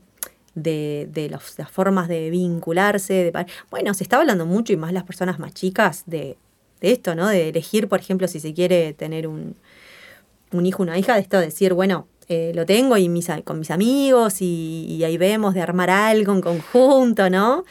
de, 0.54 1.08
de 1.12 1.28
los- 1.30 1.58
las 1.58 1.70
formas 1.70 2.06
de 2.08 2.30
vincularse. 2.30 3.12
De, 3.32 3.46
bueno, 3.70 3.92
se 3.94 4.04
está 4.04 4.18
hablando 4.20 4.46
mucho 4.46 4.72
y 4.72 4.76
más 4.76 4.92
las 4.92 5.02
personas 5.04 5.38
más 5.40 5.52
chicas 5.52 6.04
de, 6.06 6.36
de 6.80 6.92
esto, 6.92 7.14
¿no? 7.16 7.26
De 7.28 7.48
elegir, 7.48 7.88
por 7.88 7.98
ejemplo, 8.00 8.28
si 8.28 8.38
se 8.38 8.54
quiere 8.54 8.92
tener 8.92 9.26
un, 9.26 9.56
un 10.52 10.66
hijo, 10.66 10.82
una 10.84 10.96
hija, 10.98 11.14
de 11.14 11.20
esto 11.22 11.38
de 11.40 11.46
decir, 11.46 11.72
bueno, 11.74 12.06
eh, 12.28 12.52
lo 12.54 12.64
tengo 12.66 12.96
y 12.96 13.08
mis, 13.08 13.28
con 13.44 13.58
mis 13.58 13.70
amigos 13.70 14.40
y, 14.40 14.86
y 14.88 15.04
ahí 15.04 15.16
vemos 15.18 15.54
de 15.54 15.60
armar 15.62 15.90
algo 15.90 16.32
en 16.32 16.40
conjunto, 16.40 17.28
¿no? 17.30 17.64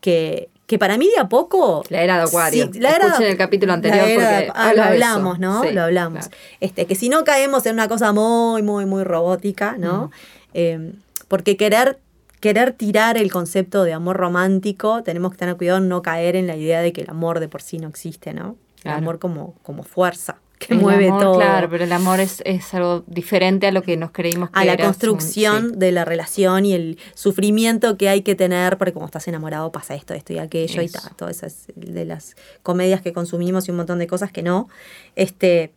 Que, 0.00 0.50
que 0.66 0.78
para 0.78 0.96
mí 0.98 1.08
de 1.14 1.20
a 1.20 1.28
poco... 1.28 1.82
La 1.88 2.02
era 2.02 2.16
de 2.18 2.22
Acuario. 2.24 2.70
Sí, 2.72 2.80
la 2.80 2.90
era- 2.96 3.06
Escuchen 3.06 3.28
el 3.28 3.36
capítulo 3.38 3.72
anterior 3.72 4.06
de- 4.06 4.50
ah, 4.54 4.72
lo 4.74 4.82
eso. 4.82 4.90
hablamos, 4.92 5.38
¿no? 5.38 5.62
Sí, 5.62 5.70
lo 5.72 5.82
hablamos. 5.82 6.28
claro. 6.28 6.42
Este, 6.60 6.86
que 6.86 6.94
si 6.94 7.08
no 7.08 7.24
caemos 7.24 7.64
en 7.66 7.74
una 7.74 7.88
cosa 7.88 8.12
muy, 8.12 8.62
muy, 8.62 8.84
muy 8.86 9.04
robótica, 9.04 9.76
¿no? 9.78 10.10
Eh, 10.52 10.92
porque 11.28 11.56
querer, 11.56 11.98
querer 12.40 12.72
tirar 12.72 13.16
el 13.16 13.32
concepto 13.32 13.84
de 13.84 13.92
amor 13.94 14.16
romántico, 14.18 15.02
tenemos 15.02 15.32
que 15.32 15.38
tener 15.38 15.56
cuidado 15.56 15.78
en 15.78 15.88
no 15.88 16.02
caer 16.02 16.36
en 16.36 16.46
la 16.46 16.56
idea 16.56 16.80
de 16.82 16.92
que 16.92 17.00
el 17.00 17.10
amor 17.10 17.40
de 17.40 17.48
por 17.48 17.62
sí 17.62 17.78
no 17.78 17.88
existe, 17.88 18.34
¿no? 18.34 18.56
Claro. 18.82 18.98
El 18.98 19.02
amor 19.04 19.18
como, 19.18 19.54
como 19.62 19.82
fuerza 19.82 20.36
que 20.66 20.74
El 20.74 20.80
mueve 20.80 21.08
amor, 21.08 21.20
todo. 21.20 21.34
Claro, 21.36 21.68
pero 21.70 21.84
el 21.84 21.92
amor 21.92 22.20
es, 22.20 22.42
es 22.44 22.72
algo 22.74 23.04
diferente 23.06 23.66
a 23.66 23.72
lo 23.72 23.82
que 23.82 23.96
nos 23.96 24.10
creímos 24.10 24.50
que 24.50 24.58
a 24.60 24.64
la 24.64 24.72
era. 24.74 24.84
construcción 24.84 25.70
Sí. 25.70 25.76
de 25.76 25.92
la 25.92 26.04
relación 26.04 26.64
y 26.66 26.72
el 26.74 26.98
sufrimiento 27.14 27.96
que 27.96 28.08
hay 28.08 28.22
que 28.22 28.34
tener, 28.34 28.78
porque 28.78 28.92
cuando 28.92 29.06
estás 29.06 29.26
enamorado 29.28 29.72
pasa 29.72 29.94
esto, 29.94 30.14
esto 30.14 30.32
y 30.32 30.38
aquello 30.38 30.82
y 30.82 30.88
tal, 30.88 31.14
todas 31.16 31.36
esas 31.38 31.66
de 31.74 32.04
las 32.04 32.36
comedias 32.62 33.00
que 33.02 33.12
consumimos 33.12 33.68
y 33.68 33.70
un 33.70 33.76
montón 33.78 33.98
de 33.98 34.06
cosas 34.06 34.32
que 34.32 34.42
no. 34.42 34.68
Este, 35.16 35.72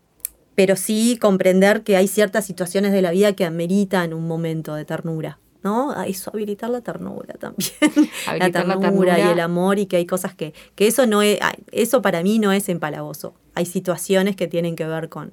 pero 0.56 0.76
sí 0.76 1.18
comprender 1.22 1.84
que 1.84 1.98
hay 1.98 2.08
ciertas 2.08 2.46
situaciones 2.46 2.92
de 2.92 3.02
la 3.02 3.12
vida 3.12 3.34
que 3.34 3.46
ameritan 3.46 4.14
un 4.14 4.28
momento 4.28 4.74
de 4.76 4.86
ternura. 4.86 5.40
¿No? 5.64 5.92
A 5.92 6.08
eso, 6.08 6.32
habilitar 6.34 6.70
la 6.70 6.82
ternura 6.82 7.34
también. 7.36 7.72
la, 8.26 8.32
Habilitar 8.32 8.68
la 8.68 8.80
ternura 8.80 9.14
y 9.14 9.16
ternura. 9.16 9.32
el 9.34 9.40
amor 9.40 9.80
y 9.80 9.86
que 9.88 9.98
hay 9.98 10.06
cosas 10.06 10.34
que, 10.36 10.54
que 10.76 10.88
eso 10.88 11.06
no 11.06 11.22
es, 11.22 11.40
eso 11.72 12.02
para 12.02 12.24
mí 12.24 12.40
no 12.40 12.52
es 12.52 12.70
empalagoso. 12.70 13.34
Hay 13.56 13.66
situaciones 13.66 14.36
que 14.36 14.48
tienen 14.48 14.76
que 14.76 14.86
ver 14.86 15.10
con, 15.10 15.32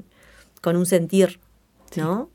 con 0.61 0.77
un 0.77 0.87
sentir, 0.87 1.41
¿no? 1.97 2.31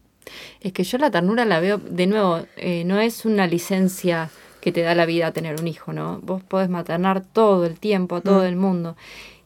Es 0.62 0.74
que 0.74 0.84
yo 0.84 0.98
la 1.00 1.10
ternura 1.10 1.46
la 1.46 1.60
veo, 1.60 1.78
de 1.80 2.06
nuevo, 2.06 2.42
eh, 2.58 2.84
no 2.86 3.00
es 3.00 3.26
una 3.26 3.48
licencia 3.48 4.30
que 4.62 4.72
te 4.72 4.82
da 4.82 4.94
la 4.94 5.06
vida 5.06 5.32
tener 5.32 5.60
un 5.60 5.68
hijo, 5.68 5.94
¿no? 5.94 6.20
Vos 6.22 6.44
podés 6.44 6.70
maternar 6.70 7.24
todo 7.26 7.66
el 7.66 7.80
tiempo 7.80 8.18
a 8.18 8.22
todo 8.22 8.42
Mm. 8.42 8.46
el 8.48 8.56
mundo. 8.58 8.98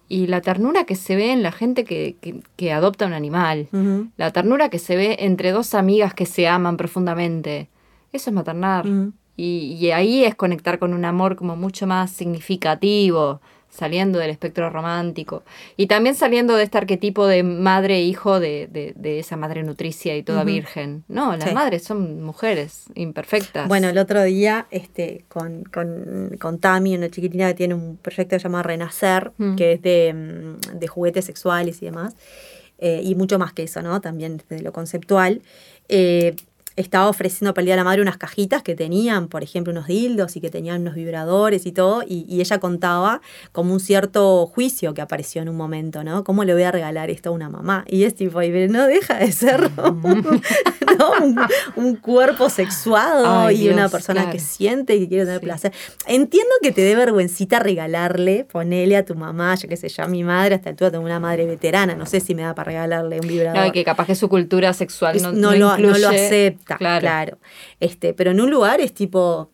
Y 0.09 0.27
la 0.27 0.41
ternura 0.41 0.83
que 0.83 0.95
se 0.95 1.15
ve 1.15 1.31
en 1.31 1.41
la 1.43 1.51
gente 1.51 1.85
que, 1.85 2.17
que, 2.19 2.41
que 2.57 2.73
adopta 2.73 3.05
un 3.05 3.13
animal, 3.13 3.67
la 4.17 4.31
ternura 4.31 4.69
que 4.69 4.77
se 4.79 4.95
ve 4.95 5.15
entre 5.19 5.51
dos 5.51 5.73
amigas 5.73 6.13
que 6.13 6.25
se 6.25 6.47
aman 6.47 6.75
profundamente, 6.77 7.69
eso 8.13 8.29
es 8.29 8.33
maternar. 8.33 8.87
Ujú. 8.87 9.11
Y, 9.35 9.77
y 9.79 9.91
ahí 9.91 10.23
es 10.23 10.35
conectar 10.35 10.77
con 10.79 10.93
un 10.93 11.05
amor 11.05 11.35
como 11.35 11.55
mucho 11.55 11.87
más 11.87 12.11
significativo, 12.11 13.41
saliendo 13.69 14.19
del 14.19 14.29
espectro 14.29 14.69
romántico. 14.69 15.41
Y 15.77 15.87
también 15.87 16.13
saliendo 16.13 16.55
de 16.55 16.63
este 16.63 16.77
arquetipo 16.77 17.25
de 17.25 17.41
madre 17.41 17.95
e 17.95 18.03
hijo 18.03 18.39
de, 18.39 18.67
de, 18.71 18.93
de 18.95 19.17
esa 19.17 19.35
madre 19.35 19.63
nutricia 19.63 20.15
y 20.15 20.21
toda 20.21 20.43
virgen. 20.43 21.03
No, 21.07 21.35
las 21.35 21.49
Sí. 21.49 21.55
madres 21.55 21.83
son 21.83 22.21
mujeres 22.21 22.83
imperfectas. 22.93 23.67
Bueno, 23.67 23.89
el 23.89 23.97
otro 23.97 24.21
día 24.23 24.67
este, 24.69 25.25
con, 25.27 25.63
con, 25.63 26.37
con 26.39 26.59
Tami, 26.59 26.95
una 26.95 27.09
chiquitina 27.09 27.47
que 27.47 27.55
tiene 27.55 27.73
un 27.73 27.97
proyecto 27.97 28.37
llamado 28.37 28.63
Renacer, 28.65 29.31
Mm. 29.37 29.55
que 29.55 29.71
es 29.73 29.81
de, 29.81 30.13
mm, 30.13 30.77
de 30.77 30.87
juguetes 30.87 31.25
sexuales 31.25 31.81
y 31.81 31.85
demás, 31.85 32.15
eh, 32.77 33.01
y 33.03 33.15
mucho 33.15 33.39
más 33.39 33.53
que 33.53 33.63
eso, 33.63 33.81
¿no? 33.81 33.99
También 34.01 34.37
desde 34.37 34.61
lo 34.63 34.71
conceptual. 34.71 35.41
eh, 35.89 36.35
estaba 36.75 37.07
ofreciendo 37.09 37.53
para 37.53 37.61
el 37.61 37.65
Día 37.67 37.73
de 37.75 37.77
la 37.81 37.83
Madre 37.83 38.01
unas 38.01 38.17
cajitas 38.17 38.63
que 38.63 38.75
tenían, 38.75 39.27
por 39.27 39.43
ejemplo, 39.43 39.71
unos 39.71 39.87
dildos 39.87 40.35
y 40.35 40.41
que 40.41 40.49
tenían 40.49 40.81
unos 40.81 40.95
vibradores 40.95 41.65
y 41.65 41.71
todo, 41.71 42.03
y, 42.03 42.25
y 42.27 42.41
ella 42.41 42.59
contaba 42.59 43.21
como 43.51 43.73
un 43.73 43.79
cierto 43.79 44.45
juicio 44.47 44.93
que 44.93 45.01
apareció 45.01 45.41
en 45.41 45.49
un 45.49 45.55
momento, 45.55 46.03
¿no? 46.03 46.23
¿Cómo 46.23 46.43
le 46.43 46.53
voy 46.53 46.63
a 46.63 46.71
regalar 46.71 47.09
esto 47.09 47.29
a 47.29 47.31
una 47.31 47.49
mamá? 47.49 47.85
Y 47.87 48.03
es 48.03 48.15
tipo, 48.15 48.41
y 48.41 48.49
no 48.69 48.87
deja 48.87 49.15
de 49.19 49.31
ser 49.31 49.69
un, 49.77 50.41
¿no? 50.97 51.11
un, 51.23 51.39
un 51.75 51.95
cuerpo 51.95 52.49
sexuado 52.49 53.25
Ay, 53.47 53.65
y 53.65 53.69
una 53.69 53.89
persona 53.89 54.21
claro. 54.21 54.31
que 54.33 54.39
siente 54.39 54.95
y 54.95 55.01
que 55.01 55.07
quiere 55.09 55.25
tener 55.25 55.39
Sí. 55.39 55.45
placer. 55.45 55.73
Entiendo 56.07 56.51
que 56.61 56.71
te 56.71 56.81
dé 56.81 56.95
vergüencita 56.95 57.59
regalarle, 57.59 58.45
ponele 58.51 58.95
a 58.97 59.05
tu 59.05 59.15
mamá, 59.15 59.55
yo 59.55 59.67
qué 59.67 59.77
sé, 59.77 59.89
yo 59.89 60.03
a 60.03 60.07
mi 60.07 60.23
madre, 60.23 60.55
hasta 60.55 60.73
tú 60.75 60.89
tengo 60.91 61.03
una 61.03 61.19
madre 61.19 61.45
veterana, 61.45 61.95
no 61.95 62.05
sé 62.05 62.19
si 62.19 62.35
me 62.35 62.43
da 62.43 62.53
para 62.55 62.67
regalarle 62.71 63.19
un 63.19 63.27
vibrador. 63.27 63.53
Claro, 63.53 63.71
que 63.71 63.83
capaz 63.83 64.05
que 64.07 64.15
su 64.15 64.29
cultura 64.29 64.73
sexual 64.73 65.21
no, 65.21 65.31
no, 65.31 65.51
no 65.51 65.55
lo, 65.55 65.77
no 65.77 65.97
lo 65.97 66.11
incluye- 66.11 66.57
acepta, 66.63 66.77
claro. 66.77 67.01
Claro. 67.01 67.37
Este, 67.79 68.13
pero 68.13 68.31
en 68.31 68.41
un 68.41 68.49
lugar 68.49 68.81
es 68.81 68.93
tipo, 68.93 69.49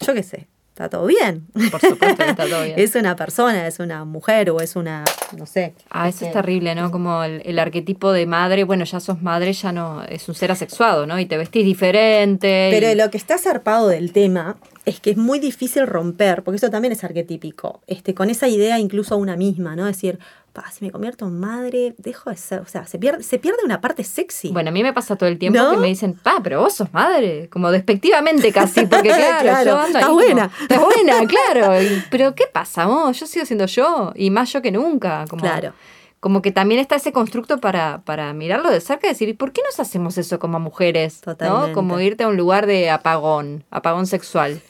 yo 0.00 0.14
qué 0.14 0.22
sé, 0.22 0.48
está 0.68 0.90
todo 0.90 1.06
bien. 1.06 1.46
Por 1.70 1.80
supuesto 1.80 2.24
que 2.24 2.30
está 2.30 2.46
todo 2.46 2.62
bien. 2.64 2.74
es 2.76 2.94
una 2.94 3.16
persona, 3.16 3.66
es 3.66 3.78
una 3.78 4.04
mujer 4.04 4.50
o 4.50 4.60
es 4.60 4.76
una, 4.76 5.04
no 5.36 5.46
sé. 5.46 5.74
Ah, 5.90 6.08
eso 6.08 6.26
es 6.26 6.32
terrible, 6.32 6.74
¿no? 6.74 6.90
Como 6.90 7.24
el, 7.24 7.40
el, 7.44 7.58
arquetipo 7.58 8.12
de 8.12 8.26
madre, 8.26 8.64
bueno, 8.64 8.84
ya 8.84 9.00
sos 9.00 9.22
madre, 9.22 9.52
ya 9.52 9.72
no, 9.72 10.02
es 10.04 10.28
un 10.28 10.34
ser 10.34 10.52
asexuado, 10.52 11.06
¿no? 11.06 11.18
Y 11.18 11.26
te 11.26 11.38
vestís 11.38 11.64
diferente. 11.64 12.68
Pero 12.70 12.92
y... 12.92 12.94
lo 12.94 13.10
que 13.10 13.16
está 13.16 13.38
zarpado 13.38 13.88
del 13.88 14.12
tema 14.12 14.56
es 14.86 15.00
que 15.00 15.10
es 15.10 15.16
muy 15.16 15.40
difícil 15.40 15.86
romper, 15.86 16.44
porque 16.44 16.56
eso 16.56 16.70
también 16.70 16.92
es 16.92 17.02
arquetípico, 17.02 17.82
este, 17.88 18.14
con 18.14 18.30
esa 18.30 18.48
idea 18.48 18.78
incluso 18.78 19.14
a 19.14 19.18
una 19.18 19.36
misma, 19.36 19.74
¿no? 19.74 19.84
Decir, 19.84 20.20
pa, 20.52 20.70
si 20.70 20.84
me 20.84 20.92
convierto 20.92 21.26
en 21.26 21.40
madre, 21.40 21.96
dejo 21.98 22.30
de 22.30 22.36
ser, 22.36 22.60
o 22.60 22.66
sea, 22.66 22.86
se 22.86 22.96
pierde, 22.96 23.24
se 23.24 23.40
pierde 23.40 23.58
una 23.64 23.80
parte 23.80 24.04
sexy. 24.04 24.52
Bueno, 24.52 24.70
a 24.70 24.72
mí 24.72 24.84
me 24.84 24.92
pasa 24.92 25.16
todo 25.16 25.28
el 25.28 25.40
tiempo 25.40 25.58
¿No? 25.58 25.72
que 25.72 25.76
me 25.78 25.88
dicen, 25.88 26.14
pa, 26.14 26.38
pero 26.40 26.60
vos 26.60 26.72
sos 26.72 26.94
madre, 26.94 27.48
como 27.50 27.72
despectivamente 27.72 28.52
casi, 28.52 28.86
porque 28.86 29.08
claro, 29.08 29.38
claro 29.40 29.70
yo 29.70 29.76
ando 29.76 29.98
está 29.98 30.06
ahí 30.06 30.14
buena. 30.14 30.50
como, 30.50 30.62
está 30.62 30.78
buena, 30.78 31.26
claro, 31.52 31.82
y, 31.82 32.04
pero 32.08 32.36
¿qué 32.36 32.44
pasa 32.50 32.86
vos? 32.86 33.18
Yo 33.18 33.26
sigo 33.26 33.44
siendo 33.44 33.66
yo, 33.66 34.12
y 34.14 34.30
más 34.30 34.52
yo 34.52 34.62
que 34.62 34.70
nunca, 34.70 35.24
como... 35.28 35.42
Claro 35.42 35.72
como 36.18 36.42
que 36.42 36.50
también 36.50 36.80
está 36.80 36.96
ese 36.96 37.12
constructo 37.12 37.60
para, 37.60 38.02
para 38.04 38.32
mirarlo 38.32 38.70
de 38.70 38.80
cerca 38.80 39.06
y 39.06 39.10
decir, 39.10 39.36
¿por 39.36 39.52
qué 39.52 39.62
nos 39.62 39.78
hacemos 39.78 40.18
eso 40.18 40.40
como 40.40 40.58
mujeres? 40.58 41.20
Totalmente. 41.20 41.68
¿no? 41.68 41.72
Como 41.72 42.00
irte 42.00 42.24
a 42.24 42.28
un 42.28 42.36
lugar 42.36 42.66
de 42.66 42.90
apagón, 42.90 43.62
apagón 43.70 44.08
sexual. 44.08 44.60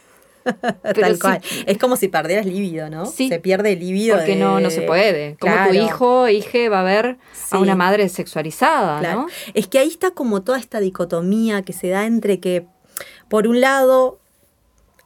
Tal 0.83 1.15
sí, 1.15 1.21
cual. 1.21 1.41
Es 1.67 1.79
como 1.79 1.97
si 1.97 2.09
perdieras 2.09 2.47
líbido, 2.47 2.89
¿no? 2.91 3.07
Sí. 3.07 3.29
Se 3.29 3.39
pierde 3.41 3.73
el 3.73 3.81
líbido. 3.81 4.17
Porque 4.17 4.33
de... 4.35 4.41
no, 4.41 4.61
no 4.61 4.71
se 4.71 4.83
puede. 4.83 5.37
Como 5.41 5.53
claro. 5.53 5.71
tu 5.71 5.77
hijo, 5.77 6.29
hija 6.29 6.69
va 6.71 6.81
a 6.81 6.85
ver 6.85 7.19
Sí. 7.33 7.57
a 7.57 7.59
una 7.59 7.75
madre 7.77 8.09
sexualizada, 8.09 9.01
Claro. 9.01 9.23
¿no? 9.23 9.27
Es 9.55 9.67
que 9.69 9.79
ahí 9.79 9.89
está 9.89 10.11
como 10.13 10.43
toda 10.43 10.59
esta 10.59 10.81
dicotomía 10.81 11.63
que 11.63 11.73
se 11.73 11.89
da 11.89 12.07
entre 12.07 12.41
que, 12.41 12.67
por 13.29 13.47
un 13.47 13.61
lado, 13.61 14.21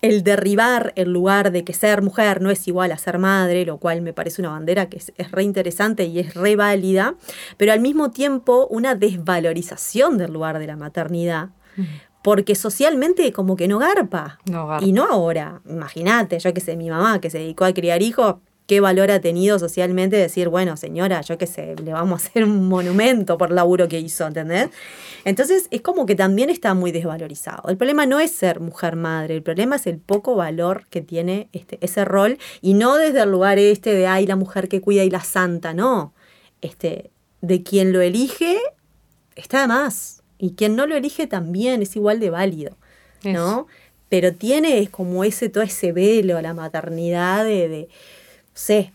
el 0.02 0.22
derribar 0.22 0.94
el 0.96 1.12
lugar 1.12 1.52
de 1.52 1.62
que 1.62 1.74
ser 1.74 2.00
mujer 2.00 2.40
no 2.40 2.50
es 2.50 2.66
igual 2.66 2.90
a 2.92 2.96
ser 2.96 3.18
madre, 3.18 3.66
lo 3.66 3.76
cual 3.76 4.00
me 4.00 4.14
parece 4.14 4.40
una 4.40 4.50
bandera 4.50 4.88
que 4.88 4.96
es, 4.96 5.12
es 5.18 5.30
re 5.30 5.42
interesante 5.42 6.04
y 6.04 6.18
es 6.20 6.32
re 6.34 6.56
válida, 6.56 7.16
pero 7.58 7.72
al 7.72 7.80
mismo 7.80 8.10
tiempo 8.10 8.66
una 8.70 8.94
desvalorización 8.94 10.16
del 10.16 10.32
lugar 10.32 10.58
de 10.58 10.66
la 10.66 10.76
maternidad, 10.76 11.50
porque 12.22 12.54
socialmente 12.54 13.32
como 13.32 13.56
que 13.56 13.68
no 13.68 13.78
garpa. 13.78 14.38
No 14.50 14.66
garpa. 14.66 14.84
Y 14.84 14.92
no 14.92 15.04
ahora. 15.04 15.60
Imagínate, 15.68 16.38
yo 16.38 16.52
que 16.54 16.60
sé, 16.60 16.76
mi 16.76 16.90
mamá 16.90 17.20
que 17.20 17.30
se 17.30 17.38
dedicó 17.38 17.64
a 17.64 17.72
criar 17.72 18.02
hijos, 18.02 18.36
qué 18.70 18.78
valor 18.78 19.10
ha 19.10 19.20
tenido 19.20 19.58
socialmente 19.58 20.14
decir, 20.14 20.48
bueno, 20.48 20.76
señora, 20.76 21.22
yo 21.22 21.38
qué 21.38 21.48
sé, 21.48 21.74
le 21.74 21.92
vamos 21.92 22.22
a 22.22 22.26
hacer 22.28 22.44
un 22.44 22.68
monumento 22.68 23.36
por 23.36 23.48
el 23.48 23.56
laburo 23.56 23.88
que 23.88 23.98
hizo, 23.98 24.24
¿entendés? 24.28 24.68
Entonces 25.24 25.66
es 25.72 25.80
como 25.80 26.06
que 26.06 26.14
también 26.14 26.50
está 26.50 26.72
muy 26.72 26.92
desvalorizado. 26.92 27.68
El 27.68 27.76
problema 27.76 28.06
no 28.06 28.20
es 28.20 28.30
ser 28.30 28.60
mujer 28.60 28.94
madre, 28.94 29.34
el 29.34 29.42
problema 29.42 29.74
es 29.74 29.88
el 29.88 29.98
poco 29.98 30.36
valor 30.36 30.86
que 30.88 31.00
tiene 31.00 31.48
este, 31.52 31.78
ese 31.80 32.04
rol 32.04 32.38
y 32.60 32.74
no 32.74 32.96
desde 32.96 33.22
el 33.22 33.32
lugar 33.32 33.58
este 33.58 33.92
de, 33.92 34.06
ay, 34.06 34.24
la 34.28 34.36
mujer 34.36 34.68
que 34.68 34.80
cuida 34.80 35.02
y 35.02 35.10
la 35.10 35.24
santa, 35.24 35.74
no. 35.74 36.14
Este, 36.60 37.10
de 37.40 37.64
quien 37.64 37.92
lo 37.92 38.00
elige 38.00 38.56
está 39.34 39.62
de 39.62 39.66
más. 39.66 40.19
Y 40.40 40.52
quien 40.52 40.74
no 40.74 40.86
lo 40.86 40.96
elige 40.96 41.26
también 41.26 41.82
es 41.82 41.94
igual 41.96 42.18
de 42.18 42.30
válido, 42.30 42.76
¿no? 43.24 43.66
Pero 44.08 44.34
tiene 44.34 44.88
como 44.88 45.22
ese, 45.22 45.50
todo 45.50 45.62
ese 45.62 45.92
velo 45.92 46.38
a 46.38 46.42
la 46.42 46.54
maternidad 46.54 47.44
de, 47.44 47.68
de 47.68 47.80
no 47.82 48.50
sé, 48.54 48.92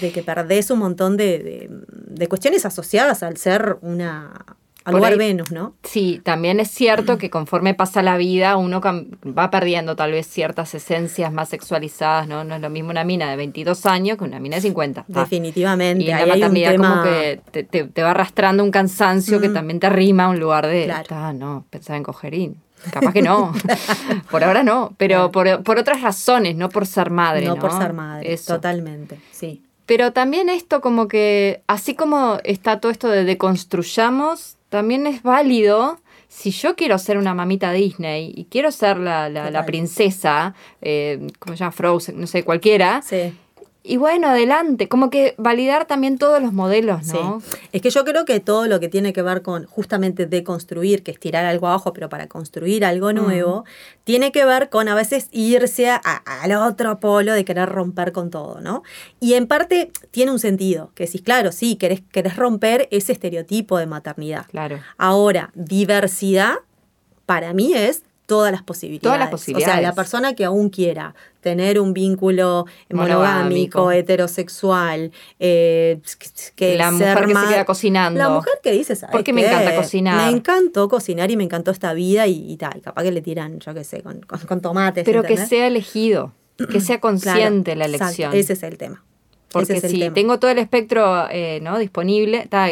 de 0.00 0.10
que 0.10 0.22
perdés 0.22 0.70
un 0.70 0.78
montón 0.78 1.18
de, 1.18 1.38
de, 1.38 1.68
de 1.70 2.28
cuestiones 2.28 2.64
asociadas 2.64 3.22
al 3.22 3.36
ser 3.36 3.76
una, 3.82 4.56
al 4.86 4.94
lugar 4.94 5.12
ahí- 5.12 5.18
Venus, 5.18 5.50
¿no? 5.52 5.74
Sí, 5.82 6.20
también 6.24 6.60
es 6.60 6.70
cierto 6.70 7.18
que 7.18 7.28
conforme 7.28 7.74
pasa 7.74 8.02
la 8.02 8.16
vida 8.16 8.56
uno 8.56 8.80
va 8.80 9.50
perdiendo 9.50 9.96
tal 9.96 10.12
vez 10.12 10.26
ciertas 10.26 10.74
esencias 10.74 11.32
más 11.32 11.48
sexualizadas, 11.50 12.28
¿no? 12.28 12.44
No 12.44 12.54
es 12.54 12.60
lo 12.62 12.70
mismo 12.70 12.90
una 12.90 13.04
mina 13.04 13.28
de 13.30 13.36
22 13.36 13.84
años 13.86 14.16
que 14.16 14.24
una 14.24 14.38
mina 14.40 14.56
de 14.56 14.62
50. 14.62 15.00
Ah. 15.02 15.04
Definitivamente. 15.20 16.04
Y 16.04 16.06
la 16.06 16.16
ahí 16.18 16.22
hay 16.22 16.30
un 16.30 16.38
maternidad 16.40 16.70
tema- 16.70 16.88
como 16.90 17.02
que 17.02 17.40
te, 17.50 17.64
te- 17.64 17.84
te 17.84 18.02
va 18.02 18.12
arrastrando 18.12 18.62
un 18.64 18.70
cansancio 18.70 19.40
que 19.40 19.48
Mm. 19.48 19.54
también 19.54 19.80
te 19.80 19.88
rima 19.90 20.24
a 20.24 20.28
un 20.30 20.38
lugar 20.40 20.66
de, 20.66 20.84
Claro. 20.84 21.06
"Ah, 21.10 21.32
no, 21.32 21.64
pensaba 21.70 21.96
en 21.96 22.02
cogerín. 22.02 22.56
Capaz 22.92 23.12
que 23.12 23.22
no. 23.22 23.52
por 24.30 24.44
ahora 24.44 24.62
no. 24.62 24.92
Pero 24.98 25.32
por, 25.32 25.62
por 25.64 25.78
otras 25.78 26.02
razones, 26.02 26.54
no 26.56 26.68
por 26.68 26.86
ser 26.86 27.10
madre. 27.10 27.44
No, 27.46 27.56
no 27.56 27.60
por 27.60 27.72
ser 27.72 27.92
madre, 27.92 28.32
Eso. 28.32 28.54
totalmente, 28.54 29.18
sí. 29.32 29.62
Pero 29.86 30.12
también 30.12 30.48
esto 30.48 30.80
como 30.80 31.06
que, 31.08 31.62
así 31.68 31.94
como 31.94 32.38
está 32.44 32.80
todo 32.80 32.90
esto 32.92 33.08
de 33.08 33.24
deconstruyamos, 33.24 34.55
también 34.68 35.06
es 35.06 35.22
válido 35.22 35.98
si 36.28 36.50
yo 36.50 36.76
quiero 36.76 36.98
ser 36.98 37.18
una 37.18 37.34
mamita 37.34 37.72
Disney 37.72 38.32
y 38.34 38.46
quiero 38.46 38.70
ser 38.70 38.98
la, 38.98 39.28
la, 39.28 39.50
la 39.50 39.64
princesa, 39.64 40.54
eh, 40.82 41.26
como 41.38 41.56
se 41.56 41.60
llama 41.60 41.72
Frozen, 41.72 42.20
no 42.20 42.26
sé, 42.26 42.42
cualquiera. 42.42 43.00
Sí. 43.02 43.32
Y 43.88 43.98
bueno, 43.98 44.28
adelante, 44.28 44.88
como 44.88 45.10
que 45.10 45.34
validar 45.38 45.86
también 45.86 46.18
todos 46.18 46.42
los 46.42 46.52
modelos, 46.52 47.06
¿no? 47.06 47.40
Sí. 47.40 47.56
Es 47.72 47.82
que 47.82 47.90
yo 47.90 48.04
creo 48.04 48.24
que 48.24 48.40
todo 48.40 48.66
lo 48.66 48.80
que 48.80 48.88
tiene 48.88 49.12
que 49.12 49.22
ver 49.22 49.42
con 49.42 49.64
justamente 49.66 50.26
deconstruir, 50.26 51.04
que 51.04 51.12
es 51.12 51.20
tirar 51.20 51.44
algo 51.44 51.68
abajo, 51.68 51.92
pero 51.92 52.08
para 52.08 52.26
construir 52.26 52.84
algo 52.84 53.12
nuevo, 53.12 53.64
tiene 54.02 54.32
que 54.32 54.44
ver 54.44 54.70
con 54.70 54.88
a 54.88 54.96
veces 54.96 55.28
irse 55.30 55.88
a- 55.88 56.00
a- 56.04 56.42
al 56.42 56.52
otro 56.52 56.98
polo 56.98 57.32
de 57.32 57.44
querer 57.44 57.68
romper 57.68 58.10
con 58.10 58.30
todo, 58.30 58.60
¿no? 58.60 58.82
Y 59.20 59.34
en 59.34 59.46
parte 59.46 59.92
tiene 60.10 60.32
un 60.32 60.40
sentido, 60.40 60.90
que 60.96 61.04
decís, 61.06 61.22
claro, 61.22 61.52
sí, 61.52 61.76
querés, 61.76 62.02
querés 62.10 62.34
romper 62.36 62.88
ese 62.90 63.12
estereotipo 63.12 63.78
de 63.78 63.86
maternidad. 63.86 64.46
Claro. 64.50 64.80
Ahora, 64.98 65.52
diversidad 65.54 66.54
para 67.24 67.52
mí 67.52 67.72
es 67.74 68.02
todas 68.26 68.52
las 68.52 68.62
posibilidades. 68.62 69.02
Todas 69.02 69.18
las 69.18 69.28
O 69.28 69.30
posibilidades. 69.30 69.74
sea, 69.74 69.82
la 69.82 69.94
persona 69.94 70.34
que 70.34 70.44
aún 70.44 70.68
quiera 70.68 71.14
tener 71.40 71.78
un 71.80 71.94
vínculo 71.94 72.66
monogámico, 72.90 73.78
Monogámico. 73.78 73.92
heterosexual, 73.92 75.12
eh, 75.38 76.00
que 76.56 76.76
La 76.76 76.90
ser 76.90 76.92
mujer 77.14 77.26
que 77.28 77.34
se 77.34 77.46
queda 77.54 77.64
cocinando. 77.64 78.18
La 78.18 78.28
mujer 78.30 78.54
que 78.62 78.72
dice, 78.72 78.96
¿sabes 78.96 79.12
Porque 79.12 79.32
me 79.32 79.42
qué? 79.42 79.48
encanta 79.48 79.76
cocinar. 79.76 80.16
Me 80.30 80.36
encantó 80.36 80.88
cocinar 80.88 81.30
y 81.30 81.36
me 81.36 81.44
encantó 81.44 81.70
esta 81.70 81.92
vida 81.94 82.26
y, 82.26 82.50
y 82.52 82.56
tal. 82.56 82.80
Capaz 82.82 83.02
que 83.04 83.12
le 83.12 83.22
tiran, 83.22 83.60
yo 83.60 83.74
qué 83.74 83.84
sé, 83.84 84.02
con, 84.02 84.20
con, 84.22 84.40
con 84.40 84.60
tomates. 84.60 85.04
Pero 85.04 85.22
que 85.22 85.28
¿entendés? 85.34 85.48
sea 85.48 85.66
elegido, 85.68 86.32
que 86.72 86.80
sea 86.80 87.00
consciente 87.00 87.74
Claro, 87.74 87.78
la 87.90 87.96
exacto, 87.96 88.04
elección. 88.22 88.34
Ese 88.34 88.52
es 88.54 88.62
el 88.64 88.76
tema. 88.76 89.04
Porque 89.52 89.80
si 89.80 89.98
tema. 90.00 90.14
tengo 90.14 90.38
todo 90.38 90.50
el 90.50 90.58
espectro 90.58 91.28
eh, 91.30 91.60
¿no? 91.62 91.78
disponible, 91.78 92.46
ta, 92.48 92.68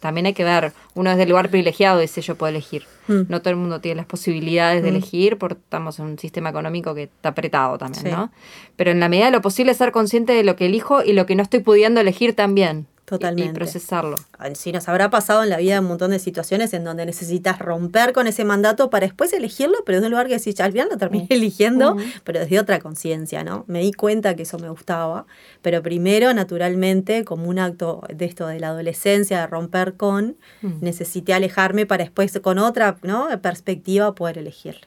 también 0.00 0.26
hay 0.26 0.34
que 0.34 0.44
ver, 0.44 0.72
uno 0.94 1.10
es 1.10 1.16
del 1.16 1.28
lugar 1.30 1.48
privilegiado, 1.48 2.00
dice 2.00 2.20
yo 2.20 2.34
puedo 2.34 2.50
elegir. 2.50 2.84
Mm. 3.08 3.22
No 3.28 3.40
todo 3.40 3.50
el 3.50 3.56
mundo 3.56 3.80
tiene 3.80 3.96
las 3.96 4.06
posibilidades 4.06 4.82
de 4.82 4.90
Mm. 4.90 4.96
elegir, 4.96 5.38
porque 5.38 5.54
estamos 5.62 5.98
en 5.98 6.06
un 6.06 6.18
sistema 6.18 6.50
económico 6.50 6.94
que 6.94 7.04
está 7.04 7.30
apretado 7.30 7.78
también, 7.78 8.04
Sí. 8.04 8.10
¿no? 8.10 8.30
Pero 8.76 8.90
en 8.90 9.00
la 9.00 9.08
medida 9.08 9.26
de 9.26 9.30
lo 9.32 9.40
posible 9.40 9.72
ser 9.74 9.92
consciente 9.92 10.32
de 10.32 10.42
lo 10.44 10.56
que 10.56 10.66
elijo 10.66 11.02
y 11.02 11.12
lo 11.12 11.24
que 11.26 11.36
no 11.36 11.42
estoy 11.42 11.60
pudiendo 11.60 12.00
elegir 12.00 12.34
también. 12.34 12.86
Y- 13.06 13.08
Totalmente. 13.08 13.52
Y, 13.52 13.54
procesarlo. 13.54 14.16
Sí, 14.54 14.72
nos 14.72 14.88
habrá 14.88 15.10
pasado 15.10 15.44
en 15.44 15.48
la 15.50 15.58
vida 15.58 15.78
un 15.80 15.86
montón 15.86 16.10
de 16.10 16.18
situaciones 16.18 16.74
en 16.74 16.82
donde 16.82 17.06
necesitas 17.06 17.60
romper 17.60 18.12
con 18.12 18.26
ese 18.26 18.44
mandato 18.44 18.90
para 18.90 19.06
después 19.06 19.32
elegirlo, 19.32 19.76
pero 19.86 19.98
desde 19.98 20.06
un 20.06 20.10
lugar 20.10 20.26
que 20.26 20.34
decís, 20.38 20.56
"Ya, 20.56 20.64
al 20.64 20.72
final 20.72 20.88
lo 20.90 20.96
terminé 20.98 21.28
eligiendo, 21.30 21.96
pero 22.24 22.40
desde 22.40 22.58
otra 22.58 22.80
conciencia, 22.80 23.44
¿no? 23.44 23.64
Me 23.68 23.78
di 23.78 23.92
cuenta 23.92 24.34
que 24.34 24.42
eso 24.42 24.58
me 24.58 24.68
gustaba, 24.70 25.24
pero 25.62 25.82
primero, 25.82 26.34
naturalmente, 26.34 27.24
como 27.24 27.48
un 27.48 27.60
acto 27.60 28.02
de 28.12 28.24
esto 28.24 28.48
de 28.48 28.58
la 28.58 28.70
adolescencia, 28.70 29.38
de 29.40 29.46
romper 29.46 29.94
con, 29.94 30.36
Mm. 30.62 30.78
necesité 30.80 31.32
alejarme 31.32 31.86
para 31.86 32.02
después 32.02 32.36
con 32.42 32.58
otra 32.58 32.96
¿no? 33.02 33.28
perspectiva 33.40 34.16
poder 34.16 34.38
elegirlo. 34.38 34.80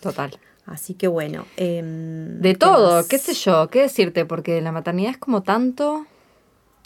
Total. 0.00 0.30
Así 0.64 0.94
que 0.94 1.08
bueno. 1.08 1.46
em, 1.56 2.40
De 2.40 2.50
¿qué 2.52 2.58
todo, 2.58 2.96
más? 2.96 3.06
qué 3.06 3.18
sé 3.18 3.34
yo, 3.34 3.68
qué 3.68 3.82
decirte, 3.82 4.24
porque 4.24 4.60
la 4.60 4.72
maternidad 4.72 5.10
es 5.12 5.18
como 5.18 5.42
tanto, 5.42 6.06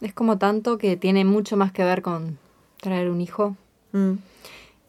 es 0.00 0.12
como 0.14 0.38
tanto 0.38 0.78
que 0.78 0.96
tiene 0.96 1.24
mucho 1.24 1.56
más 1.56 1.72
que 1.72 1.84
ver 1.84 2.02
con 2.02 2.38
traer 2.80 3.10
un 3.10 3.20
hijo. 3.20 3.56
Mm, 3.92 4.12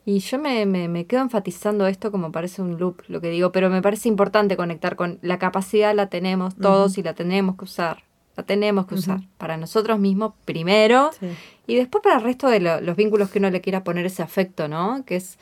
Y 0.05 0.20
yo 0.20 0.39
me, 0.39 0.66
me, 0.66 0.88
me 0.88 1.05
quedo 1.05 1.22
enfatizando 1.22 1.86
esto 1.86 2.12
como 2.12 2.32
parece 2.32 2.62
un 2.64 2.80
loop, 2.80 3.01
lo 3.07 3.22
que 3.22 3.30
digo, 3.30 3.51
pero 3.51 3.70
me 3.70 3.82
parece 3.84 4.07
importante 4.09 4.57
conectar 4.57 4.95
con 4.95 5.20
la 5.22 5.38
capacidad 5.38 5.93
la 5.93 6.07
tenemos 6.07 6.55
todos 6.55 6.97
y 6.97 7.03
la 7.03 7.14
tenemos 7.14 7.55
que 7.55 7.66
usar. 7.66 8.03
La 8.38 8.43
tenemos 8.43 8.88
que 8.88 8.95
usar 8.95 9.20
para 9.38 9.57
nosotros 9.57 9.99
mismos 9.99 10.34
primero 10.45 11.12
sí. 11.20 11.28
y 11.68 11.76
después 11.76 12.01
para 12.01 12.16
el 12.16 12.24
resto 12.24 12.47
de 12.47 12.62
lo- 12.62 12.80
los 12.82 12.95
vínculos 12.95 13.30
que 13.30 13.39
uno 13.39 13.49
le 13.51 13.59
quiera 13.62 13.84
poner 13.84 14.05
ese 14.05 14.24
afecto, 14.24 14.68
¿no? 14.70 15.03
Que 15.05 15.18
es, 15.18 15.38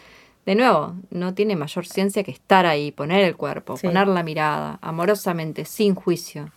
de 0.46 0.56
nuevo, 0.56 0.96
no 1.12 1.34
tiene 1.36 1.56
mayor 1.56 1.86
ciencia 1.86 2.24
que 2.24 2.32
estar 2.32 2.66
ahí, 2.66 2.92
poner 2.92 3.24
el 3.24 3.38
cuerpo, 3.38 3.78
Sí. 3.78 3.86
poner 3.88 4.08
la 4.08 4.24
mirada, 4.24 4.80
amorosamente, 4.82 5.64
sin 5.66 5.94
juicio, 5.96 6.50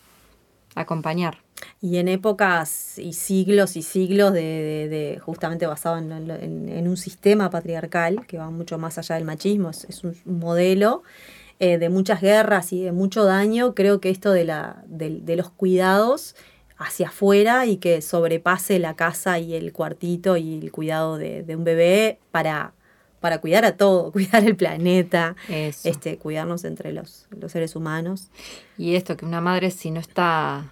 acompañar. 0.75 1.39
Y 1.81 1.99
en 1.99 2.09
épocas 2.09 2.99
y 2.99 3.12
siglos 3.12 3.77
y 3.77 3.83
siglos 3.83 4.33
de, 4.33 5.20
justamente 5.23 5.66
basado 5.66 5.99
en, 5.99 6.89
un 6.89 6.97
sistema 6.97 7.51
patriarcal 7.51 8.27
que 8.27 8.39
va 8.39 8.51
mucho 8.51 8.79
más 8.79 8.99
allá 8.99 9.16
del 9.16 9.25
machismo, 9.25 9.70
es, 9.70 10.05
un 10.05 10.16
modelo 10.25 11.03
eh, 11.61 11.79
de 11.79 11.89
muchas 11.89 12.20
guerras 12.20 12.73
y 12.73 12.83
de 12.83 12.93
mucho 12.93 13.25
daño, 13.25 13.75
creo 13.75 14.01
que 14.01 14.11
esto 14.11 14.33
de, 14.33 14.45
la, 14.45 14.83
de, 14.87 15.37
los 15.37 15.51
cuidados 15.51 16.35
hacia 16.79 17.09
afuera 17.09 17.66
y 17.66 17.77
que 17.77 18.03
sobrepase 18.03 18.81
la 18.81 18.97
casa 18.97 19.39
y 19.39 19.55
el 19.55 19.73
cuartito 19.73 20.37
y 20.37 20.59
el 20.59 20.73
cuidado 20.73 21.16
de 21.16 21.55
un 21.55 21.62
bebé 21.62 22.18
para 22.33 22.75
para 23.23 23.39
cuidar 23.41 23.64
a 23.64 23.79
todo, 23.79 24.12
cuidar 24.12 24.45
el 24.45 24.57
planeta, 24.57 25.35
Eso. 25.49 25.89
este, 25.89 26.18
cuidarnos 26.18 26.64
entre 26.64 26.93
los, 26.93 27.27
los 27.31 27.51
seres 27.53 27.75
humanos. 27.75 28.29
Y 28.77 28.97
esto, 28.97 29.16
que 29.16 29.25
una 29.25 29.41
madre 29.41 29.70
si 29.70 29.91
no 29.91 30.01
está 30.01 30.70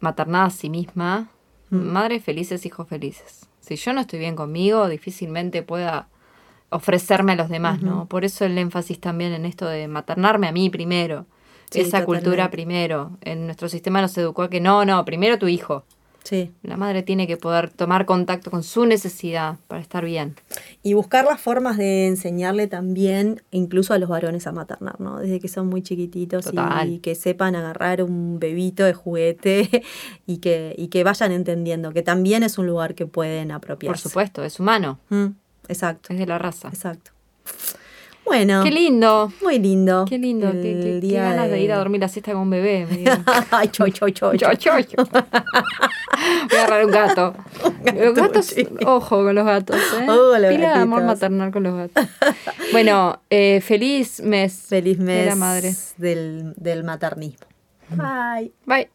maternada 0.00 0.46
a 0.46 0.50
sí 0.50 0.68
misma, 0.68 1.28
Mm. 1.70 1.90
madres 1.90 2.22
felices, 2.22 2.66
hijos 2.66 2.86
felices. 2.86 3.48
Si 3.60 3.76
yo 3.76 3.94
no 3.94 4.02
estoy 4.02 4.18
bien 4.18 4.36
conmigo, 4.36 4.88
difícilmente 4.90 5.62
pueda 5.62 6.08
ofrecerme 6.68 7.32
a 7.32 7.36
los 7.36 7.48
demás, 7.48 7.80
¿no? 7.80 8.04
Por 8.06 8.26
eso 8.26 8.44
el 8.44 8.58
énfasis 8.58 9.00
también 9.00 9.32
en 9.32 9.46
esto 9.46 9.66
de 9.66 9.88
maternarme 9.88 10.48
a 10.48 10.52
mí 10.52 10.68
primero. 10.68 11.24
Sí, 11.70 11.80
Esa 11.80 12.04
cultura 12.04 12.50
primero. 12.50 13.12
En 13.22 13.46
nuestro 13.46 13.70
sistema 13.70 14.02
nos 14.02 14.16
educó 14.18 14.42
a 14.42 14.50
que 14.50 14.60
no, 14.60 14.84
no, 14.84 15.02
primero 15.06 15.38
tu 15.38 15.48
hijo. 15.48 15.84
Sí. 16.24 16.52
La 16.62 16.76
madre 16.76 17.02
tiene 17.02 17.26
que 17.26 17.36
poder 17.36 17.68
tomar 17.70 18.06
contacto 18.06 18.50
con 18.50 18.62
su 18.62 18.86
necesidad 18.86 19.56
para 19.66 19.80
estar 19.82 20.04
bien. 20.04 20.36
Y 20.82 20.94
buscar 20.94 21.24
las 21.24 21.40
formas 21.40 21.76
de 21.76 22.06
enseñarle 22.06 22.68
también, 22.68 23.42
incluso 23.50 23.92
a 23.92 23.98
los 23.98 24.08
varones 24.08 24.46
a 24.46 24.52
maternar, 24.52 25.00
¿no? 25.00 25.18
Desde 25.18 25.40
que 25.40 25.48
son 25.48 25.66
muy 25.68 25.82
chiquititos 25.82 26.44
Total. 26.44 26.88
y 26.90 26.98
que 27.00 27.14
sepan 27.16 27.56
agarrar 27.56 28.02
un 28.02 28.38
bebito 28.38 28.84
de 28.84 28.94
juguete 28.94 29.82
y 30.26 30.38
que, 30.38 30.74
y 30.78 30.88
que 30.88 31.02
vayan 31.04 31.32
entendiendo 31.32 31.92
que 31.92 32.02
también 32.02 32.42
es 32.44 32.56
un 32.56 32.66
lugar 32.66 32.94
que 32.94 33.06
pueden 33.06 33.50
apropiarse. 33.50 34.02
Por 34.02 34.10
supuesto, 34.10 34.44
es 34.44 34.60
humano, 34.60 35.00
Mm, 35.08 35.26
exacto, 35.68 36.12
es 36.12 36.18
de 36.20 36.26
la 36.26 36.38
raza. 36.38 36.68
exacto. 36.68 37.10
Bueno, 38.24 38.62
Qué 38.64 38.70
lindo, 38.70 39.32
muy 39.42 39.58
lindo. 39.58 40.04
qué 40.08 40.16
lindo, 40.16 40.48
el 40.48 40.62
qué, 40.62 40.80
qué- 41.00 41.08
qué 41.08 41.14
ganas 41.16 41.50
de... 41.50 41.60
ir 41.60 41.72
a 41.72 41.76
dormir 41.78 42.00
la 42.00 42.08
siesta 42.08 42.32
con 42.32 42.42
un 42.42 42.50
bebé. 42.50 42.86
me. 42.90 43.04
Ay, 43.50 43.68
choy, 43.68 43.92
choy, 43.92 44.12
choy. 44.12 44.38
Yo, 44.38 44.52
yo, 44.52 44.78
yo. 44.78 45.04
Voy 45.04 46.58
a 46.58 46.64
agarrar 46.64 46.84
un 46.86 46.90
gato. 46.92 47.34
Los 47.94 48.14
gatos, 48.14 48.46
sí. 48.46 48.66
ojo 48.86 49.16
con 49.24 49.34
los 49.34 49.44
gatos. 49.44 49.76
¿eh? 50.00 50.06
Los 50.06 50.36
Pila 50.38 50.74
de 50.74 50.80
amor 50.80 51.02
maternal 51.02 51.50
con 51.50 51.62
los 51.64 51.74
gatos. 51.76 52.06
Bueno, 52.70 53.20
eh, 53.28 53.60
feliz 53.60 54.20
mes. 54.22 54.66
Feliz 54.68 54.98
de 54.98 55.04
mes 55.04 55.26
la 55.26 55.34
madre. 55.36 55.74
del, 55.98 56.54
del 56.56 56.84
maternismo. 56.84 57.46
Bye. 57.90 58.52
Bye. 58.66 58.88